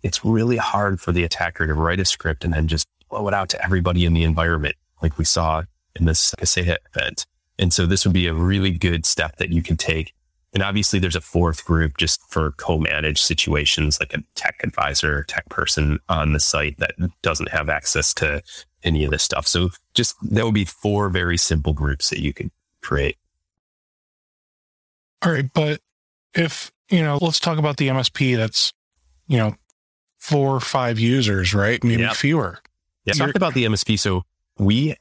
it's 0.04 0.24
really 0.24 0.58
hard 0.58 1.00
for 1.00 1.10
the 1.10 1.24
attacker 1.24 1.66
to 1.66 1.74
write 1.74 1.98
a 1.98 2.04
script 2.04 2.44
and 2.44 2.54
then 2.54 2.68
just 2.68 2.86
blow 3.10 3.26
it 3.26 3.34
out 3.34 3.48
to 3.48 3.64
everybody 3.64 4.04
in 4.04 4.14
the 4.14 4.22
environment, 4.22 4.76
like 5.02 5.18
we 5.18 5.24
saw 5.24 5.64
in 5.96 6.04
this 6.04 6.32
Kaseya 6.38 6.76
event. 6.94 7.26
And 7.58 7.72
so 7.72 7.86
this 7.86 8.04
would 8.04 8.14
be 8.14 8.26
a 8.26 8.34
really 8.34 8.70
good 8.70 9.06
step 9.06 9.36
that 9.36 9.50
you 9.50 9.62
can 9.62 9.76
take 9.76 10.12
and 10.56 10.62
obviously 10.62 10.98
there's 10.98 11.14
a 11.14 11.20
fourth 11.20 11.66
group 11.66 11.98
just 11.98 12.18
for 12.30 12.52
co-managed 12.52 13.18
situations, 13.18 14.00
like 14.00 14.14
a 14.14 14.22
tech 14.36 14.58
advisor, 14.64 15.22
tech 15.24 15.46
person 15.50 15.98
on 16.08 16.32
the 16.32 16.40
site 16.40 16.78
that 16.78 16.92
doesn't 17.20 17.50
have 17.50 17.68
access 17.68 18.14
to 18.14 18.42
any 18.82 19.04
of 19.04 19.10
this 19.10 19.22
stuff. 19.22 19.46
So 19.46 19.68
just 19.92 20.16
that 20.22 20.46
would 20.46 20.54
be 20.54 20.64
four 20.64 21.10
very 21.10 21.36
simple 21.36 21.74
groups 21.74 22.08
that 22.08 22.20
you 22.20 22.32
could 22.32 22.50
create. 22.80 23.18
All 25.22 25.30
right. 25.30 25.44
But 25.52 25.80
if, 26.32 26.72
you 26.88 27.02
know, 27.02 27.18
let's 27.20 27.38
talk 27.38 27.58
about 27.58 27.76
the 27.76 27.88
MSP 27.88 28.38
that's, 28.38 28.72
you 29.28 29.36
know, 29.36 29.56
four 30.16 30.54
or 30.54 30.60
five 30.60 30.98
users, 30.98 31.52
right? 31.52 31.84
Maybe 31.84 32.00
yep. 32.00 32.14
fewer. 32.14 32.60
Yeah. 33.04 33.12
Talk 33.12 33.34
about 33.34 33.52
the 33.52 33.66
MSP. 33.66 33.98
So 33.98 34.22
we, 34.58 34.94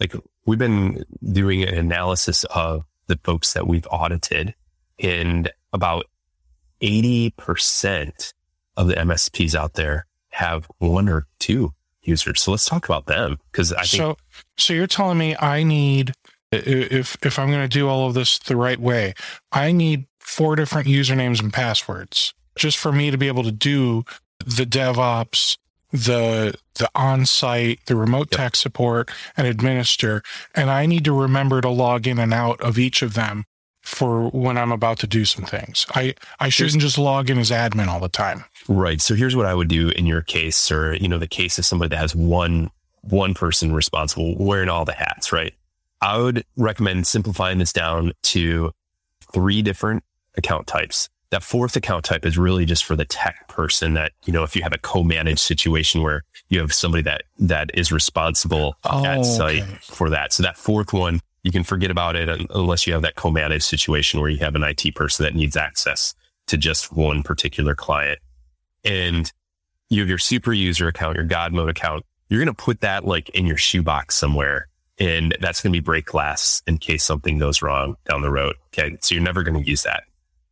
like, 0.00 0.12
we've 0.48 0.58
been 0.58 1.04
doing 1.30 1.62
an 1.62 1.74
analysis 1.74 2.44
of 2.44 2.82
the 3.06 3.20
folks 3.22 3.52
that 3.52 3.66
we've 3.66 3.86
audited 3.90 4.54
and 4.98 5.50
about 5.74 6.06
80% 6.80 8.32
of 8.74 8.86
the 8.86 8.94
MSPs 8.94 9.54
out 9.54 9.74
there 9.74 10.06
have 10.30 10.66
one 10.78 11.06
or 11.06 11.26
two 11.38 11.74
users. 12.00 12.40
So 12.40 12.52
let's 12.52 12.64
talk 12.64 12.86
about 12.86 13.04
them 13.04 13.38
because 13.52 13.74
I 13.74 13.82
think. 13.82 14.00
So, 14.00 14.16
so 14.56 14.72
you're 14.72 14.86
telling 14.86 15.18
me 15.18 15.36
I 15.36 15.64
need, 15.64 16.14
if, 16.50 17.18
if 17.22 17.38
I'm 17.38 17.48
going 17.48 17.60
to 17.60 17.68
do 17.68 17.86
all 17.86 18.08
of 18.08 18.14
this 18.14 18.38
the 18.38 18.56
right 18.56 18.80
way, 18.80 19.12
I 19.52 19.70
need 19.70 20.06
four 20.18 20.56
different 20.56 20.88
usernames 20.88 21.42
and 21.42 21.52
passwords 21.52 22.32
just 22.56 22.78
for 22.78 22.90
me 22.90 23.10
to 23.10 23.18
be 23.18 23.28
able 23.28 23.42
to 23.42 23.52
do 23.52 24.04
the 24.38 24.64
DevOps 24.64 25.58
the 25.90 26.54
the 26.74 26.90
on-site, 26.94 27.80
the 27.86 27.96
remote 27.96 28.28
yep. 28.30 28.38
tech 28.38 28.56
support 28.56 29.10
and 29.36 29.46
administer. 29.46 30.22
And 30.54 30.70
I 30.70 30.86
need 30.86 31.04
to 31.04 31.12
remember 31.12 31.60
to 31.60 31.68
log 31.68 32.06
in 32.06 32.18
and 32.18 32.32
out 32.32 32.60
of 32.60 32.78
each 32.78 33.02
of 33.02 33.14
them 33.14 33.44
for 33.82 34.28
when 34.28 34.58
I'm 34.58 34.70
about 34.70 34.98
to 34.98 35.06
do 35.06 35.24
some 35.24 35.44
things. 35.44 35.86
I, 35.94 36.14
I 36.38 36.50
shouldn't 36.50 36.82
just 36.82 36.98
log 36.98 37.30
in 37.30 37.38
as 37.38 37.50
admin 37.50 37.88
all 37.88 38.00
the 38.00 38.08
time. 38.10 38.44
Right. 38.68 39.00
So 39.00 39.14
here's 39.14 39.34
what 39.34 39.46
I 39.46 39.54
would 39.54 39.68
do 39.68 39.88
in 39.88 40.04
your 40.04 40.20
case, 40.20 40.70
or, 40.70 40.94
you 40.94 41.08
know, 41.08 41.18
the 41.18 41.26
case 41.26 41.58
of 41.58 41.64
somebody 41.64 41.88
that 41.88 41.96
has 41.96 42.14
one, 42.14 42.70
one 43.00 43.32
person 43.32 43.72
responsible 43.72 44.36
wearing 44.36 44.68
all 44.68 44.84
the 44.84 44.92
hats, 44.92 45.32
right? 45.32 45.54
I 46.02 46.18
would 46.18 46.44
recommend 46.56 47.06
simplifying 47.06 47.58
this 47.58 47.72
down 47.72 48.12
to 48.24 48.72
three 49.32 49.62
different 49.62 50.04
account 50.36 50.66
types 50.66 51.08
that 51.30 51.42
fourth 51.42 51.76
account 51.76 52.04
type 52.04 52.24
is 52.24 52.38
really 52.38 52.64
just 52.64 52.84
for 52.84 52.96
the 52.96 53.04
tech 53.04 53.48
person 53.48 53.94
that, 53.94 54.12
you 54.24 54.32
know, 54.32 54.44
if 54.44 54.56
you 54.56 54.62
have 54.62 54.72
a 54.72 54.78
co-managed 54.78 55.40
situation 55.40 56.02
where 56.02 56.24
you 56.48 56.60
have 56.60 56.72
somebody 56.72 57.02
that, 57.02 57.24
that 57.38 57.70
is 57.74 57.92
responsible 57.92 58.76
oh, 58.84 59.04
at 59.04 59.22
site 59.24 59.62
okay. 59.62 59.78
for 59.82 60.08
that. 60.10 60.32
So 60.32 60.42
that 60.42 60.56
fourth 60.56 60.92
one, 60.92 61.20
you 61.42 61.52
can 61.52 61.64
forget 61.64 61.90
about 61.90 62.16
it 62.16 62.28
unless 62.50 62.86
you 62.86 62.94
have 62.94 63.02
that 63.02 63.14
co-managed 63.14 63.64
situation 63.64 64.20
where 64.20 64.30
you 64.30 64.38
have 64.38 64.54
an 64.54 64.62
IT 64.62 64.94
person 64.94 65.24
that 65.24 65.34
needs 65.34 65.56
access 65.56 66.14
to 66.46 66.56
just 66.56 66.92
one 66.92 67.22
particular 67.22 67.74
client. 67.74 68.18
And 68.84 69.30
you 69.90 70.00
have 70.00 70.08
your 70.08 70.18
super 70.18 70.52
user 70.52 70.88
account, 70.88 71.16
your 71.16 71.24
God 71.24 71.52
mode 71.52 71.68
account. 71.68 72.04
You're 72.28 72.40
going 72.40 72.54
to 72.54 72.62
put 72.62 72.80
that 72.80 73.04
like 73.04 73.28
in 73.30 73.46
your 73.46 73.56
shoebox 73.56 74.16
somewhere. 74.16 74.68
And 74.98 75.36
that's 75.40 75.60
going 75.60 75.72
to 75.72 75.76
be 75.76 75.82
break 75.82 76.06
glass 76.06 76.62
in 76.66 76.78
case 76.78 77.04
something 77.04 77.38
goes 77.38 77.62
wrong 77.62 77.96
down 78.08 78.22
the 78.22 78.30
road. 78.30 78.56
Okay. 78.68 78.96
So 79.00 79.14
you're 79.14 79.22
never 79.22 79.42
going 79.42 79.62
to 79.62 79.68
use 79.68 79.82
that 79.84 80.04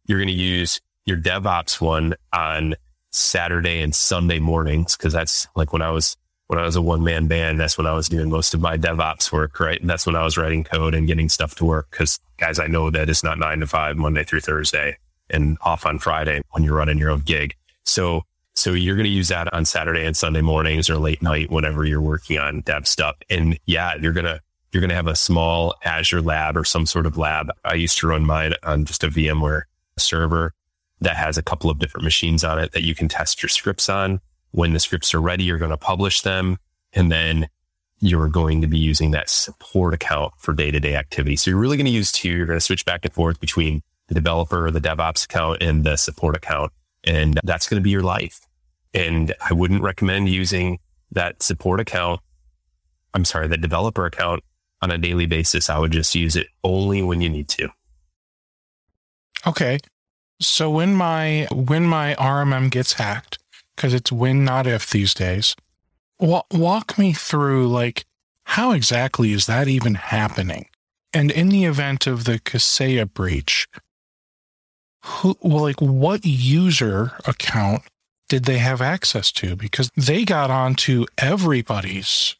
you're 0.06 0.18
going 0.18 0.28
to 0.28 0.34
use 0.34 0.80
your 1.04 1.16
DevOps 1.16 1.80
one 1.80 2.14
on 2.32 2.74
Saturday 3.10 3.80
and 3.80 3.94
Sunday 3.94 4.38
mornings. 4.38 4.96
Cause 4.96 5.12
that's 5.12 5.46
like 5.56 5.72
when 5.72 5.82
I 5.82 5.90
was, 5.90 6.16
when 6.48 6.58
I 6.58 6.64
was 6.64 6.76
a 6.76 6.82
one 6.82 7.02
man 7.02 7.26
band, 7.26 7.58
that's 7.58 7.78
when 7.78 7.86
I 7.86 7.94
was 7.94 8.08
doing 8.08 8.30
most 8.30 8.54
of 8.54 8.60
my 8.60 8.76
DevOps 8.76 9.32
work, 9.32 9.58
right? 9.58 9.80
And 9.80 9.88
that's 9.88 10.06
when 10.06 10.16
I 10.16 10.24
was 10.24 10.36
writing 10.36 10.64
code 10.64 10.94
and 10.94 11.06
getting 11.06 11.28
stuff 11.28 11.54
to 11.56 11.64
work. 11.64 11.90
Cause 11.90 12.18
guys, 12.36 12.58
I 12.58 12.66
know 12.66 12.90
that 12.90 13.08
it's 13.08 13.24
not 13.24 13.38
nine 13.38 13.60
to 13.60 13.66
five 13.66 13.96
Monday 13.96 14.24
through 14.24 14.40
Thursday 14.40 14.98
and 15.30 15.58
off 15.62 15.86
on 15.86 15.98
Friday 15.98 16.42
when 16.50 16.62
you're 16.62 16.76
running 16.76 16.98
your 16.98 17.10
own 17.10 17.20
gig. 17.20 17.54
So, 17.84 18.22
so 18.54 18.72
you're 18.72 18.96
going 18.96 19.04
to 19.04 19.10
use 19.10 19.28
that 19.28 19.52
on 19.52 19.64
Saturday 19.64 20.04
and 20.06 20.16
Sunday 20.16 20.40
mornings 20.40 20.88
or 20.88 20.96
late 20.96 21.20
night, 21.20 21.50
whenever 21.50 21.84
you're 21.84 22.00
working 22.00 22.38
on 22.38 22.62
dev 22.62 22.88
stuff. 22.88 23.16
And 23.28 23.58
yeah, 23.66 23.96
you're 23.96 24.12
going 24.12 24.24
to, 24.24 24.40
you're 24.72 24.80
going 24.80 24.90
to 24.90 24.96
have 24.96 25.06
a 25.06 25.16
small 25.16 25.74
Azure 25.84 26.22
lab 26.22 26.56
or 26.56 26.64
some 26.64 26.86
sort 26.86 27.06
of 27.06 27.16
lab. 27.16 27.50
I 27.64 27.74
used 27.74 27.98
to 27.98 28.06
run 28.06 28.24
mine 28.24 28.54
on 28.62 28.84
just 28.84 29.04
a 29.04 29.08
VMware 29.08 29.62
server. 29.98 30.52
that 31.00 31.16
has 31.16 31.36
a 31.36 31.42
couple 31.42 31.68
of 31.68 31.78
different 31.78 32.04
machines 32.04 32.42
on 32.42 32.58
it 32.58 32.72
that 32.72 32.82
you 32.82 32.94
can 32.94 33.06
test 33.06 33.42
your 33.42 33.50
scripts 33.50 33.88
on. 33.88 34.18
When 34.52 34.72
the 34.72 34.80
scripts 34.80 35.12
are 35.12 35.20
ready, 35.20 35.44
you're 35.44 35.58
going 35.58 35.70
to 35.70 35.76
publish 35.76 36.22
them. 36.22 36.56
And 36.94 37.12
then 37.12 37.48
you're 38.00 38.28
going 38.28 38.62
to 38.62 38.66
be 38.66 38.78
using 38.78 39.10
that 39.10 39.28
support 39.28 39.92
account 39.92 40.32
for 40.38 40.54
day 40.54 40.70
to 40.70 40.80
day 40.80 40.96
activity. 40.96 41.36
So 41.36 41.50
you're 41.50 41.60
really 41.60 41.76
going 41.76 41.86
to 41.86 41.92
use 41.92 42.10
two. 42.12 42.30
You're 42.30 42.46
going 42.46 42.58
to 42.58 42.64
switch 42.64 42.86
back 42.86 43.04
and 43.04 43.12
forth 43.12 43.40
between 43.40 43.82
the 44.08 44.14
developer 44.14 44.66
or 44.66 44.70
the 44.70 44.80
DevOps 44.80 45.24
account 45.26 45.62
and 45.62 45.84
the 45.84 45.96
support 45.96 46.36
account. 46.36 46.72
And 47.04 47.38
that's 47.44 47.68
going 47.68 47.80
to 47.80 47.84
be 47.84 47.90
your 47.90 48.02
life. 48.02 48.40
And 48.94 49.34
I 49.46 49.52
wouldn't 49.52 49.82
recommend 49.82 50.30
using 50.30 50.78
that 51.12 51.42
support 51.42 51.80
account. 51.80 52.20
I'm 53.12 53.24
sorry, 53.24 53.48
the 53.48 53.58
developer 53.58 54.06
account 54.06 54.42
on 54.80 54.90
a 54.90 54.98
daily 54.98 55.26
basis. 55.26 55.68
I 55.68 55.78
would 55.78 55.92
just 55.92 56.14
use 56.14 56.36
it 56.36 56.46
only 56.64 57.02
when 57.02 57.20
you 57.20 57.28
need 57.28 57.48
to. 57.50 57.68
Okay. 59.46 59.78
So 60.40 60.70
when 60.70 60.94
my 60.94 61.46
when 61.52 61.84
my 61.84 62.14
RMM 62.16 62.70
gets 62.70 62.94
hacked, 62.94 63.38
because 63.74 63.94
it's 63.94 64.12
when 64.12 64.44
not 64.44 64.66
if 64.66 64.90
these 64.90 65.14
days, 65.14 65.54
walk, 66.18 66.46
walk 66.52 66.98
me 66.98 67.12
through 67.12 67.68
like 67.68 68.04
how 68.44 68.72
exactly 68.72 69.32
is 69.32 69.46
that 69.46 69.68
even 69.68 69.94
happening? 69.94 70.66
And 71.12 71.30
in 71.30 71.48
the 71.48 71.64
event 71.64 72.06
of 72.06 72.24
the 72.24 72.38
Kaseya 72.38 73.12
breach, 73.12 73.66
who 75.02 75.36
well, 75.40 75.62
like 75.62 75.80
what 75.80 76.24
user 76.24 77.12
account 77.24 77.82
did 78.28 78.44
they 78.44 78.58
have 78.58 78.82
access 78.82 79.32
to? 79.32 79.56
Because 79.56 79.90
they 79.96 80.24
got 80.24 80.50
onto 80.50 81.06
everybody's. 81.16 82.36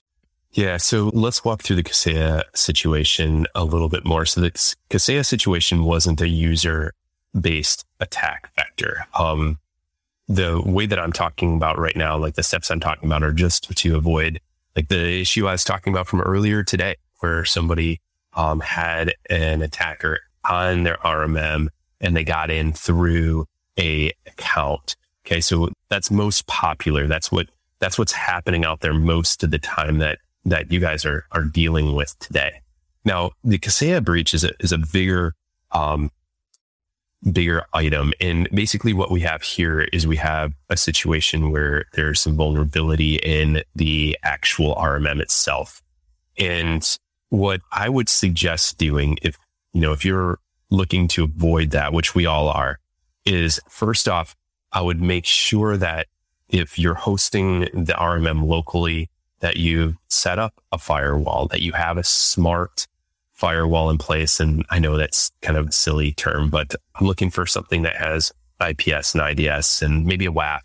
Yeah, 0.57 0.79
so 0.79 1.11
let's 1.13 1.45
walk 1.45 1.63
through 1.63 1.77
the 1.77 1.83
Kaseya 1.83 2.45
situation 2.55 3.47
a 3.55 3.63
little 3.63 3.91
bit 3.91 4.07
more. 4.07 4.25
So 4.25 4.41
the 4.41 4.53
Kaseya 4.89 5.25
situation 5.25 5.85
wasn't 5.85 6.23
a 6.23 6.29
user 6.29 6.95
based 7.39 7.85
attack 8.01 8.51
vector. 8.57 9.05
Um, 9.19 9.59
the 10.29 10.63
way 10.65 10.87
that 10.87 10.99
I'm 10.99 11.13
talking 11.13 11.57
about 11.57 11.79
right 11.79 11.95
now, 11.95 12.17
like 12.17 12.37
the 12.37 12.43
steps 12.43 12.71
I'm 12.71 12.81
talking 12.81 13.07
about 13.07 13.23
are 13.23 13.33
just 13.33 13.71
to 13.77 13.97
avoid 13.97 14.41
like 14.75 14.89
the 14.89 15.21
issue 15.21 15.47
I 15.47 15.53
was 15.53 15.63
talking 15.63 15.93
about 15.93 16.07
from 16.07 16.23
earlier 16.23 16.63
today, 16.63 16.97
where 17.21 17.45
somebody 17.45 18.01
um, 18.33 18.61
had 18.61 19.13
an 19.29 19.61
attacker 19.61 20.21
on 20.49 20.85
their 20.85 20.97
RMM 21.05 21.69
and 22.01 22.17
they 22.17 22.25
got 22.25 22.51
in 22.51 22.73
through 22.73 23.45
a 23.79 24.11
account. 24.27 24.97
Okay. 25.27 25.43
So 25.43 25.69
that's 25.91 26.11
most 26.11 26.47
popular. 26.47 27.07
That's 27.07 27.31
what, 27.31 27.51
that's 27.79 27.99
what's 27.99 28.13
happening 28.13 28.65
out 28.65 28.81
there 28.81 28.95
most 28.95 29.45
of 29.45 29.51
the 29.51 29.59
time 29.59 29.99
that, 29.99 30.19
that 30.47 30.73
you 30.73 30.81
guys 30.81 31.05
are, 31.05 31.25
are 31.33 31.45
dealing 31.45 31.95
with 31.95 32.19
today. 32.19 32.63
Now, 33.05 33.33
the 33.45 33.59
Kaseya 33.59 34.03
breach 34.03 34.33
is 34.33 34.45
a, 34.45 34.51
is 34.61 34.73
a 34.73 34.79
bigger, 34.79 35.35
um, 35.73 36.11
bigger 37.31 37.65
item. 37.75 38.13
And 38.21 38.49
basically 38.51 38.93
what 38.93 39.11
we 39.11 39.21
have 39.21 39.43
here 39.43 39.81
is 39.81 40.07
we 40.07 40.17
have 40.17 40.53
a 40.71 40.77
situation 40.77 41.51
where 41.51 41.85
there's 41.93 42.21
some 42.21 42.37
vulnerability 42.37 43.17
in 43.17 43.63
the 43.75 44.17
actual 44.23 44.75
RMM 44.77 45.21
itself. 45.21 45.83
And 46.39 46.87
what 47.29 47.61
I 47.73 47.89
would 47.89 48.09
suggest 48.09 48.79
doing 48.79 49.19
if, 49.23 49.37
you 49.73 49.81
know, 49.81 49.93
if 49.93 50.05
you're 50.05 50.39
looking 50.71 51.09
to 51.09 51.25
avoid 51.25 51.71
that, 51.71 51.93
which 51.93 52.15
we 52.15 52.27
all 52.27 52.49
are, 52.49 52.79
is 53.25 53.61
first 53.69 54.09
off, 54.09 54.37
I 54.73 54.81
would 54.81 55.01
make 55.01 55.27
sure 55.27 55.77
that 55.77 56.07
if 56.49 56.79
you're 56.79 56.95
hosting 56.95 57.61
the 57.61 57.95
RMM 57.99 58.47
locally, 58.47 59.11
that 59.41 59.57
you 59.57 59.97
set 60.09 60.39
up 60.39 60.55
a 60.73 60.79
firewall, 60.79 61.47
that 61.49 61.63
you 61.63 61.73
have 61.73 61.99
a 61.99 62.05
smart 62.05 62.87
firewall 63.33 63.91
in 63.91 63.99
place. 63.99 64.41
And 64.41 64.65
I 64.71 64.79
know 64.79 64.97
that's 64.97 65.31
kind 65.43 65.59
of 65.59 65.69
a 65.69 65.73
silly 65.73 66.13
term, 66.13 66.49
but 66.49 66.75
I'm 66.95 67.07
looking 67.07 67.31
for 67.31 67.47
something 67.47 67.83
that 67.83 67.97
has 67.97 68.33
IPS 68.67 69.15
and 69.15 69.41
IDS 69.41 69.83
and 69.83 70.07
maybe 70.07 70.27
a 70.27 70.33
WAF 70.33 70.61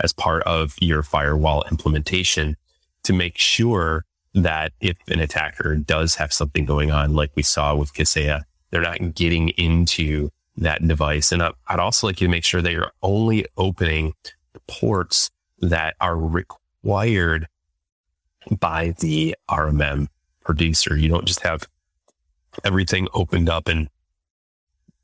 as 0.00 0.12
part 0.12 0.42
of 0.44 0.74
your 0.80 1.02
firewall 1.02 1.64
implementation 1.70 2.56
to 3.02 3.12
make 3.12 3.38
sure 3.38 4.04
that 4.34 4.72
if 4.80 4.96
an 5.08 5.20
attacker 5.20 5.76
does 5.76 6.16
have 6.16 6.32
something 6.32 6.64
going 6.64 6.90
on, 6.90 7.14
like 7.14 7.30
we 7.34 7.42
saw 7.42 7.74
with 7.74 7.94
Kaseya, 7.94 8.42
they're 8.70 8.82
not 8.82 9.14
getting 9.14 9.50
into 9.50 10.30
that 10.56 10.86
device. 10.86 11.32
And 11.32 11.42
I'd 11.42 11.80
also 11.80 12.06
like 12.06 12.20
you 12.20 12.26
to 12.26 12.30
make 12.30 12.44
sure 12.44 12.62
that 12.62 12.72
you're 12.72 12.92
only 13.02 13.46
opening 13.56 14.14
the 14.52 14.60
ports 14.68 15.30
that 15.60 15.96
are 16.00 16.16
required 16.16 17.46
by 18.50 18.94
the 19.00 19.34
RMM 19.50 20.08
producer. 20.44 20.96
You 20.96 21.08
don't 21.08 21.26
just 21.26 21.40
have 21.40 21.68
everything 22.64 23.08
opened 23.12 23.48
up 23.48 23.68
and 23.68 23.88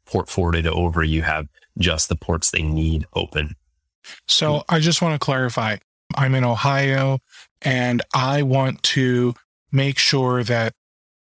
port 0.06 0.28
forwarded 0.28 0.66
over. 0.66 1.02
You 1.02 1.22
have 1.22 1.48
just 1.78 2.08
the 2.08 2.16
ports 2.16 2.50
they 2.50 2.62
need 2.62 3.06
open. 3.14 3.56
So 4.26 4.64
I 4.68 4.80
just 4.80 5.00
want 5.00 5.14
to 5.14 5.24
clarify 5.24 5.76
I'm 6.14 6.34
in 6.34 6.44
Ohio 6.44 7.20
and 7.62 8.02
I 8.14 8.42
want 8.42 8.82
to 8.84 9.34
make 9.70 9.98
sure 9.98 10.42
that 10.44 10.74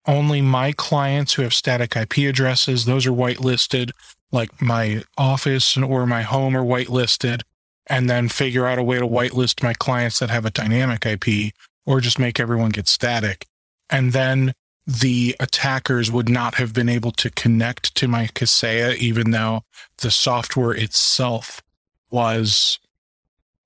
only 0.08 0.42
my 0.42 0.72
clients 0.72 1.34
who 1.34 1.44
have 1.44 1.54
static 1.54 1.96
IP 1.96 2.18
addresses, 2.30 2.86
those 2.86 3.06
are 3.06 3.12
whitelisted, 3.12 3.92
like 4.32 4.62
my 4.62 5.04
office 5.18 5.78
or 5.78 6.06
my 6.08 6.24
home 6.24 6.56
are 6.56 6.64
whitelisted, 6.64 7.42
and 7.88 8.10
then 8.10 8.30
figure 8.30 8.66
out 8.66 8.80
a 8.80 8.84
way 8.84 8.98
to 8.98 9.08
whitelist 9.08 9.62
my 9.62 9.74
clients 9.74 10.20
that 10.20 10.30
have 10.30 10.46
a 10.46 10.52
dynamic 10.52 11.06
IP 11.06 11.54
or 11.90 12.00
just 12.00 12.20
make 12.20 12.40
everyone 12.40 12.70
get 12.70 12.88
static. 12.88 13.48
And 13.90 14.14
then 14.14 14.54
the 14.86 15.36
attackers 15.40 16.12
would 16.12 16.30
not 16.30 16.54
have 16.54 16.72
been 16.72 16.88
able 16.88 17.12
to 17.14 17.32
connect 17.32 17.96
to 17.96 18.08
my 18.08 18.28
Kaseya, 18.28 18.96
even 18.98 19.32
though 19.32 19.64
the 19.98 20.12
software 20.12 20.72
itself 20.72 21.64
was 22.12 22.78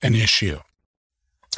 an 0.02 0.16
issue. 0.16 0.58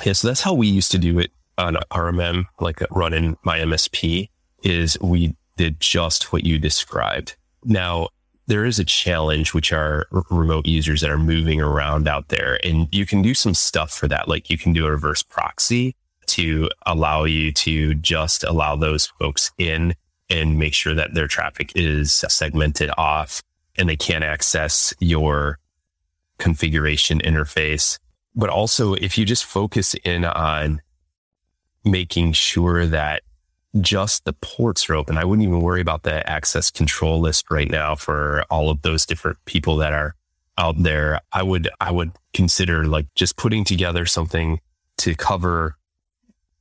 Yeah, 0.03 0.13
so 0.13 0.27
that's 0.27 0.41
how 0.41 0.55
we 0.55 0.65
used 0.65 0.91
to 0.93 0.97
do 0.97 1.19
it 1.19 1.29
on 1.59 1.77
RMM, 1.91 2.45
like 2.59 2.81
running 2.89 3.37
my 3.43 3.59
MSP, 3.59 4.29
is 4.63 4.97
we 4.99 5.35
did 5.57 5.79
just 5.79 6.33
what 6.33 6.45
you 6.45 6.57
described. 6.57 7.35
Now, 7.63 8.07
there 8.47 8.65
is 8.65 8.79
a 8.79 8.85
challenge, 8.85 9.53
which 9.53 9.71
are 9.71 10.07
remote 10.31 10.65
users 10.65 11.01
that 11.01 11.11
are 11.11 11.19
moving 11.19 11.61
around 11.61 12.07
out 12.07 12.29
there. 12.29 12.59
And 12.63 12.87
you 12.91 13.05
can 13.05 13.21
do 13.21 13.35
some 13.35 13.53
stuff 13.53 13.91
for 13.91 14.07
that. 14.07 14.27
Like 14.27 14.49
you 14.49 14.57
can 14.57 14.73
do 14.73 14.87
a 14.87 14.91
reverse 14.91 15.21
proxy 15.21 15.95
to 16.27 16.69
allow 16.85 17.23
you 17.23 17.51
to 17.51 17.95
just 17.95 18.43
allow 18.43 18.75
those 18.75 19.07
folks 19.19 19.51
in 19.57 19.95
and 20.29 20.57
make 20.57 20.73
sure 20.73 20.95
that 20.95 21.13
their 21.13 21.27
traffic 21.27 21.71
is 21.75 22.11
segmented 22.29 22.89
off 22.97 23.41
and 23.77 23.87
they 23.87 23.95
can't 23.95 24.23
access 24.23 24.93
your 24.99 25.59
configuration 26.37 27.19
interface. 27.19 27.99
But 28.35 28.49
also, 28.49 28.93
if 28.93 29.17
you 29.17 29.25
just 29.25 29.45
focus 29.45 29.95
in 30.03 30.25
on 30.25 30.81
making 31.83 32.33
sure 32.33 32.85
that 32.87 33.21
just 33.81 34.25
the 34.25 34.33
ports 34.33 34.89
are 34.89 34.95
open, 34.95 35.17
I 35.17 35.25
wouldn't 35.25 35.47
even 35.47 35.61
worry 35.61 35.81
about 35.81 36.03
the 36.03 36.27
access 36.29 36.71
control 36.71 37.19
list 37.19 37.51
right 37.51 37.69
now 37.69 37.95
for 37.95 38.43
all 38.49 38.69
of 38.69 38.81
those 38.81 39.05
different 39.05 39.37
people 39.45 39.77
that 39.77 39.93
are 39.93 40.15
out 40.57 40.81
there. 40.81 41.21
I 41.31 41.43
would, 41.43 41.69
I 41.79 41.91
would 41.91 42.11
consider 42.33 42.85
like 42.85 43.07
just 43.15 43.37
putting 43.37 43.63
together 43.63 44.05
something 44.05 44.59
to 44.97 45.15
cover 45.15 45.77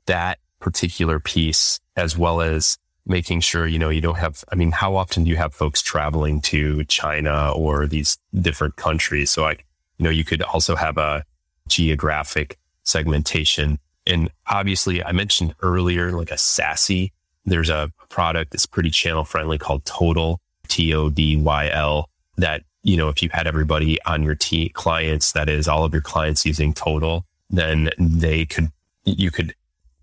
that 0.07 0.39
particular 0.61 1.21
piece 1.21 1.81
as 1.97 2.17
well 2.17 2.41
as 2.41 2.79
making 3.07 3.41
sure, 3.41 3.67
you 3.67 3.79
know, 3.79 3.91
you 3.91 4.01
don't 4.01 4.17
have, 4.17 4.45
I 4.51 4.55
mean, 4.55 4.73
how 4.73 4.97
often 4.97 5.25
do 5.25 5.31
you 5.31 5.37
have 5.37 5.55
folks 5.55 5.83
traveling 5.83 6.41
to 6.43 6.85
China 6.85 7.53
or 7.53 7.87
these 7.87 8.17
different 8.41 8.77
countries? 8.77 9.31
So 9.31 9.45
I, 9.45 9.53
you 9.99 10.05
know, 10.05 10.11
you 10.11 10.25
could 10.25 10.43
also 10.43 10.75
have 10.75 10.97
a 10.97 11.25
geographic 11.69 12.59
segmentation. 12.83 13.79
And 14.07 14.31
obviously 14.47 15.05
I 15.05 15.13
mentioned 15.13 15.55
earlier, 15.61 16.13
like 16.13 16.31
a 16.31 16.37
SASE, 16.37 17.11
there's 17.45 17.71
a 17.71 17.93
product 18.09 18.53
that's 18.53 18.67
pretty 18.67 18.91
channel 18.91 19.25
friendly 19.25 19.59
called 19.59 19.85
Todyl 19.85 20.39
T 20.69 20.95
O 20.95 21.11
D 21.11 21.37
Y 21.37 21.69
L 21.69 22.09
that, 22.39 22.63
you 22.83 22.97
know, 22.97 23.09
if 23.09 23.23
you 23.23 23.29
had 23.33 23.47
everybody 23.47 24.01
on 24.05 24.23
your 24.23 24.35
T 24.35 24.71
clients, 24.71 25.33
that 25.33 25.51
is 25.51 25.69
all 25.69 25.85
of 25.85 25.93
your 25.93 26.03
clients 26.03 26.47
using 26.47 26.73
Todyl, 26.73 27.23
then 27.51 27.91
they 27.99 28.47
could, 28.47 28.71
you 29.05 29.31
could 29.31 29.55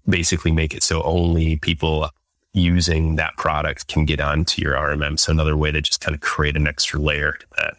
basically 0.07 0.51
make 0.51 0.73
it 0.73 0.83
so 0.83 1.01
only 1.03 1.57
people 1.57 2.09
using 2.53 3.15
that 3.15 3.37
product 3.37 3.87
can 3.87 4.05
get 4.05 4.19
onto 4.19 4.61
your 4.61 4.73
RMM. 4.73 5.17
So 5.17 5.31
another 5.31 5.55
way 5.55 5.71
to 5.71 5.81
just 5.81 6.01
kind 6.01 6.13
of 6.13 6.21
create 6.21 6.55
an 6.57 6.67
extra 6.67 6.99
layer 6.99 7.33
to 7.33 7.45
that. 7.57 7.77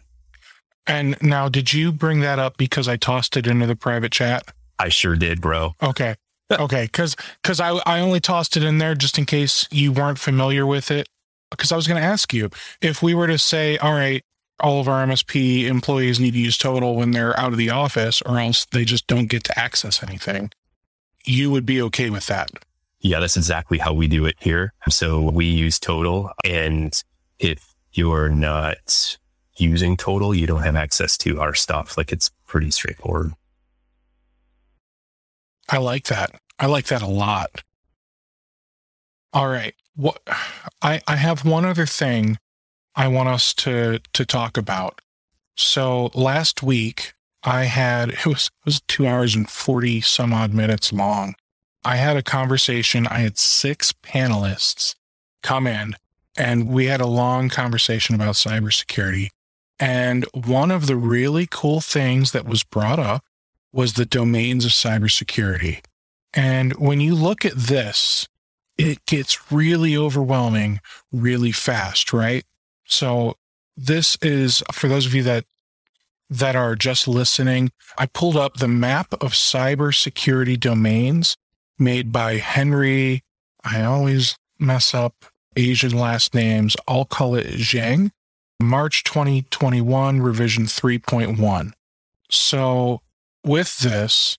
And 0.85 1.21
now, 1.21 1.47
did 1.47 1.73
you 1.73 1.91
bring 1.91 2.19
that 2.21 2.39
up 2.39 2.57
because 2.57 2.87
I 2.87 2.97
tossed 2.97 3.37
it 3.37 3.47
into 3.47 3.65
the 3.65 3.75
private 3.75 4.11
chat? 4.11 4.43
I 4.79 4.89
sure 4.89 5.15
did, 5.15 5.39
bro. 5.39 5.75
Okay. 5.81 6.15
Okay. 6.51 6.87
Cause, 6.89 7.15
cause 7.43 7.59
I, 7.59 7.69
I 7.85 7.99
only 7.99 8.19
tossed 8.19 8.57
it 8.57 8.63
in 8.63 8.79
there 8.79 8.95
just 8.95 9.17
in 9.17 9.25
case 9.25 9.67
you 9.71 9.91
weren't 9.91 10.19
familiar 10.19 10.65
with 10.65 10.91
it. 10.91 11.07
Cause 11.57 11.71
I 11.71 11.75
was 11.75 11.87
going 11.87 12.01
to 12.01 12.05
ask 12.05 12.33
you 12.33 12.49
if 12.81 13.01
we 13.01 13.13
were 13.13 13.27
to 13.27 13.37
say, 13.37 13.77
all 13.77 13.93
right, 13.93 14.23
all 14.59 14.79
of 14.79 14.87
our 14.87 15.05
MSP 15.05 15.65
employees 15.65 16.19
need 16.19 16.31
to 16.31 16.39
use 16.39 16.57
Todyl 16.57 16.95
when 16.95 17.11
they're 17.11 17.39
out 17.39 17.53
of 17.53 17.57
the 17.57 17.69
office 17.69 18.21
or 18.23 18.39
else 18.39 18.65
they 18.65 18.85
just 18.85 19.07
don't 19.07 19.27
get 19.27 19.43
to 19.45 19.59
access 19.59 20.03
anything 20.03 20.51
you 21.25 21.51
would 21.51 21.65
be 21.65 21.81
okay 21.83 22.09
with 22.09 22.27
that. 22.27 22.51
Yeah, 22.99 23.19
that's 23.19 23.37
exactly 23.37 23.77
how 23.77 23.93
we 23.93 24.07
do 24.07 24.25
it 24.25 24.35
here. 24.39 24.73
So 24.89 25.21
we 25.21 25.45
use 25.45 25.79
Todyl. 25.79 26.31
And 26.45 26.93
if 27.37 27.75
you're 27.91 28.29
not 28.29 29.17
using 29.57 29.97
Todyl, 29.97 30.35
you 30.37 30.47
don't 30.47 30.63
have 30.63 30.75
access 30.75 31.17
to 31.19 31.39
our 31.41 31.53
stuff. 31.53 31.97
Like 31.97 32.11
it's 32.11 32.29
pretty 32.47 32.71
straightforward. 32.71 33.33
I 35.69 35.77
like 35.77 36.05
that. 36.05 36.39
I 36.59 36.67
like 36.67 36.85
that 36.85 37.01
a 37.01 37.07
lot. 37.07 37.63
All 39.33 39.47
right. 39.47 39.73
What 39.95 40.21
I 40.81 41.01
I 41.07 41.15
have 41.17 41.45
one 41.45 41.65
other 41.65 41.85
thing 41.85 42.37
I 42.95 43.07
want 43.07 43.29
us 43.29 43.53
to 43.55 43.99
to 44.13 44.25
talk 44.25 44.57
about. 44.57 45.01
So 45.55 46.09
last 46.13 46.63
week 46.63 47.13
I 47.43 47.65
had 47.65 48.09
it 48.09 48.25
was 48.25 48.47
it 48.47 48.65
was 48.65 48.81
2 48.87 49.07
hours 49.07 49.35
and 49.35 49.49
40 49.49 50.01
some 50.01 50.33
odd 50.33 50.53
minutes 50.53 50.93
long. 50.93 51.35
I 51.85 51.97
had 51.97 52.15
a 52.15 52.23
conversation. 52.23 53.07
I 53.07 53.19
had 53.19 53.37
six 53.37 53.91
panelists 53.91 54.95
come 55.41 55.67
in 55.67 55.95
and 56.37 56.69
we 56.69 56.85
had 56.85 57.01
a 57.01 57.07
long 57.07 57.49
conversation 57.49 58.15
about 58.15 58.35
cybersecurity. 58.35 59.29
And 59.79 60.25
one 60.33 60.71
of 60.71 60.87
the 60.87 60.95
really 60.95 61.47
cool 61.49 61.81
things 61.81 62.31
that 62.31 62.45
was 62.45 62.63
brought 62.63 62.99
up 62.99 63.23
was 63.73 63.93
the 63.93 64.05
domains 64.05 64.65
of 64.65 64.71
cybersecurity. 64.71 65.83
And 66.33 66.73
when 66.73 67.01
you 67.01 67.15
look 67.15 67.43
at 67.43 67.55
this, 67.55 68.27
it 68.77 69.05
gets 69.05 69.51
really 69.51 69.97
overwhelming 69.97 70.79
really 71.11 71.51
fast, 71.51 72.13
right? 72.13 72.45
So 72.85 73.35
this 73.75 74.17
is 74.21 74.63
for 74.71 74.87
those 74.87 75.05
of 75.05 75.13
you 75.13 75.23
that 75.23 75.45
that 76.29 76.55
are 76.55 76.75
just 76.75 77.07
listening. 77.07 77.71
I 77.97 78.07
pulled 78.07 78.37
up 78.37 78.55
the 78.55 78.67
map 78.67 79.13
of 79.13 79.33
cybersecurity 79.33 80.59
domains 80.59 81.37
made 81.77 82.11
by 82.11 82.37
Henry. 82.37 83.23
I 83.63 83.83
always 83.83 84.35
mess 84.59 84.93
up 84.93 85.25
Asian 85.55 85.97
last 85.97 86.33
names. 86.33 86.75
I'll 86.87 87.05
call 87.05 87.35
it 87.35 87.47
Zhang. 87.47 88.11
March 88.59 89.03
2021, 89.03 90.21
revision 90.21 90.65
3.1. 90.65 91.73
So 92.29 93.01
with 93.43 93.79
this, 93.79 94.37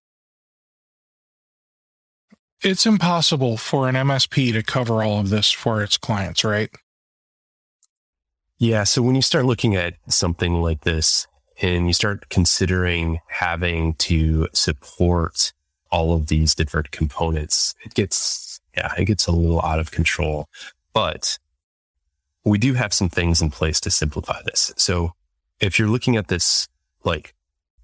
it's 2.62 2.86
impossible 2.86 3.56
for 3.56 3.88
an 3.88 3.94
MSP 3.94 4.52
to 4.54 4.62
cover 4.62 5.02
all 5.02 5.20
of 5.20 5.28
this 5.28 5.50
for 5.50 5.82
its 5.82 5.98
clients, 5.98 6.42
right? 6.42 6.70
Yeah. 8.58 8.84
So 8.84 9.02
when 9.02 9.14
you 9.14 9.22
start 9.22 9.44
looking 9.44 9.76
at 9.76 9.94
something 10.08 10.54
like 10.62 10.80
this 10.80 11.26
and 11.60 11.86
you 11.86 11.92
start 11.92 12.28
considering 12.28 13.20
having 13.28 13.94
to 13.94 14.48
support 14.52 15.52
all 15.90 16.12
of 16.12 16.26
these 16.26 16.54
different 16.54 16.90
components, 16.90 17.74
it 17.84 17.94
gets, 17.94 18.60
yeah, 18.76 18.92
it 18.98 19.04
gets 19.04 19.26
a 19.26 19.32
little 19.32 19.62
out 19.62 19.78
of 19.78 19.90
control. 19.90 20.48
But 20.92 21.38
we 22.44 22.58
do 22.58 22.74
have 22.74 22.92
some 22.92 23.08
things 23.08 23.40
in 23.40 23.50
place 23.50 23.80
to 23.80 23.90
simplify 23.90 24.40
this. 24.44 24.72
So 24.76 25.12
if 25.60 25.78
you're 25.78 25.88
looking 25.88 26.16
at 26.16 26.28
this, 26.28 26.68
like, 27.04 27.34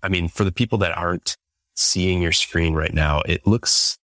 I 0.03 0.09
mean, 0.09 0.29
for 0.29 0.45
the 0.45 0.53
people 0.53 0.79
that 0.79 0.97
aren't 0.97 1.37
seeing 1.75 2.21
your 2.21 2.33
screen 2.33 2.75
right 2.75 2.93
now, 2.93 3.23
it 3.27 3.47
looks, 3.47 3.99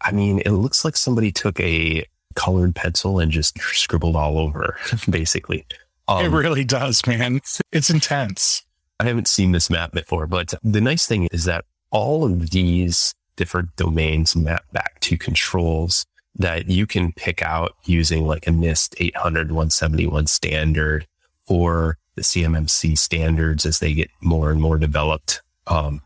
I 0.00 0.12
mean, 0.12 0.40
it 0.40 0.50
looks 0.50 0.84
like 0.84 0.96
somebody 0.96 1.32
took 1.32 1.58
a 1.60 2.04
colored 2.34 2.74
pencil 2.74 3.18
and 3.18 3.30
just 3.32 3.58
scribbled 3.58 4.16
all 4.16 4.38
over, 4.38 4.76
basically. 5.10 5.66
Um, 6.08 6.24
it 6.24 6.28
really 6.28 6.64
does, 6.64 7.06
man. 7.06 7.40
It's 7.70 7.90
intense. 7.90 8.64
I 9.00 9.04
haven't 9.04 9.28
seen 9.28 9.52
this 9.52 9.70
map 9.70 9.92
before, 9.92 10.26
but 10.26 10.54
the 10.62 10.80
nice 10.80 11.06
thing 11.06 11.28
is 11.32 11.44
that 11.44 11.64
all 11.90 12.24
of 12.24 12.50
these 12.50 13.14
different 13.36 13.74
domains 13.76 14.36
map 14.36 14.64
back 14.72 15.00
to 15.00 15.16
controls 15.16 16.04
that 16.36 16.68
you 16.68 16.86
can 16.86 17.12
pick 17.12 17.42
out 17.42 17.74
using 17.84 18.26
like 18.26 18.46
a 18.46 18.50
NIST 18.50 18.94
800 18.98 19.48
171 19.50 20.26
standard 20.26 21.06
or 21.46 21.98
the 22.14 22.22
CMMC 22.22 22.96
standards 22.96 23.66
as 23.66 23.78
they 23.78 23.92
get 23.94 24.10
more 24.20 24.50
and 24.50 24.60
more 24.60 24.78
developed. 24.78 25.42
Um, 25.66 26.00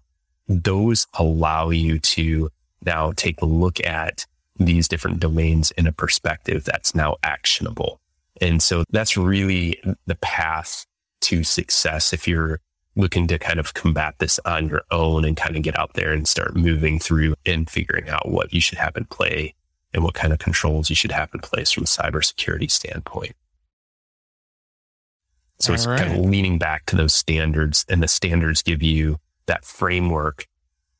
those 0.49 1.07
allow 1.15 1.71
you 1.71 1.99
to 1.99 2.51
now 2.85 3.13
take 3.17 3.41
a 3.43 3.47
look 3.47 3.85
at 3.85 4.27
these 4.59 4.89
different 4.89 5.21
domains 5.21 5.71
in 5.73 5.87
a 5.87 5.93
perspective 5.93 6.65
that's 6.65 6.95
now 6.95 7.17
actionable. 7.23 8.01
And 8.41 8.62
so 8.62 8.84
that's 8.91 9.16
really 9.16 9.80
the 10.07 10.16
path 10.16 10.87
to 11.22 11.43
success 11.43 12.12
if 12.12 12.28
you're 12.28 12.61
looking 12.95 13.26
to 13.26 13.39
kind 13.39 13.61
of 13.61 13.74
combat 13.74 14.14
this 14.18 14.41
on 14.45 14.68
your 14.68 14.82
own 14.91 15.24
and 15.24 15.37
kind 15.37 15.57
of 15.57 15.62
get 15.62 15.78
out 15.78 15.95
there 15.95 16.12
and 16.12 16.26
start 16.26 16.57
moving 16.57 16.99
through 16.99 17.34
and 17.45 17.68
figuring 17.68 18.09
out 18.09 18.28
what 18.28 18.53
you 18.53 18.61
should 18.61 18.78
have 18.78 18.97
in 18.97 19.05
play 19.05 19.55
and 19.93 20.03
what 20.03 20.14
kind 20.14 20.32
of 20.32 20.39
controls 20.39 20.89
you 20.89 20.97
should 20.97 21.12
have 21.12 21.30
in 21.34 21.41
place 21.41 21.70
from 21.70 21.84
a 21.84 21.87
cybersecurity 21.87 22.70
standpoint. 22.70 23.34
So 25.59 25.72
All 25.72 25.74
it's 25.74 25.87
right. 25.87 25.99
kind 25.99 26.18
of 26.18 26.24
leaning 26.24 26.59
back 26.59 26.87
to 26.87 26.97
those 26.97 27.14
standards 27.14 27.84
and 27.89 28.03
the 28.03 28.09
standards 28.09 28.62
give 28.62 28.82
you 28.82 29.18
that 29.47 29.64
framework 29.64 30.47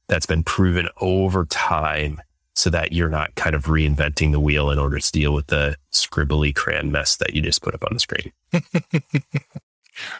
that's 0.09 0.26
been 0.26 0.45
proven 0.45 0.89
over 1.01 1.45
time 1.47 2.20
so 2.57 2.71
that 2.71 2.93
you're 2.93 3.11
not 3.11 3.35
kind 3.35 3.55
of 3.55 3.67
reinventing 3.67 4.33
the 4.33 4.41
wheel 4.41 4.71
in 4.71 4.79
order 4.79 4.99
to 4.99 5.13
deal 5.13 5.33
with 5.33 5.47
the 5.49 5.77
scribbly 5.93 6.55
crayon 6.55 6.91
mess 6.91 7.17
that 7.17 7.35
you 7.35 7.43
just 7.43 7.63
put 7.63 7.75
up 7.75 7.85
on 7.85 7.93
the 7.93 8.01
screen. 8.01 8.33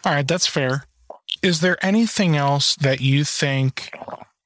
All 0.05 0.13
right, 0.13 0.29
that's 0.29 0.47
fair. 0.47 0.85
Is 1.43 1.61
there 1.61 1.83
anything 1.85 2.37
else 2.37 2.77
that 2.77 3.01
you 3.01 3.25
think 3.25 3.91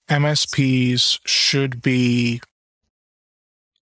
MSPs 0.09 1.19
should 1.27 1.83
be 1.83 2.41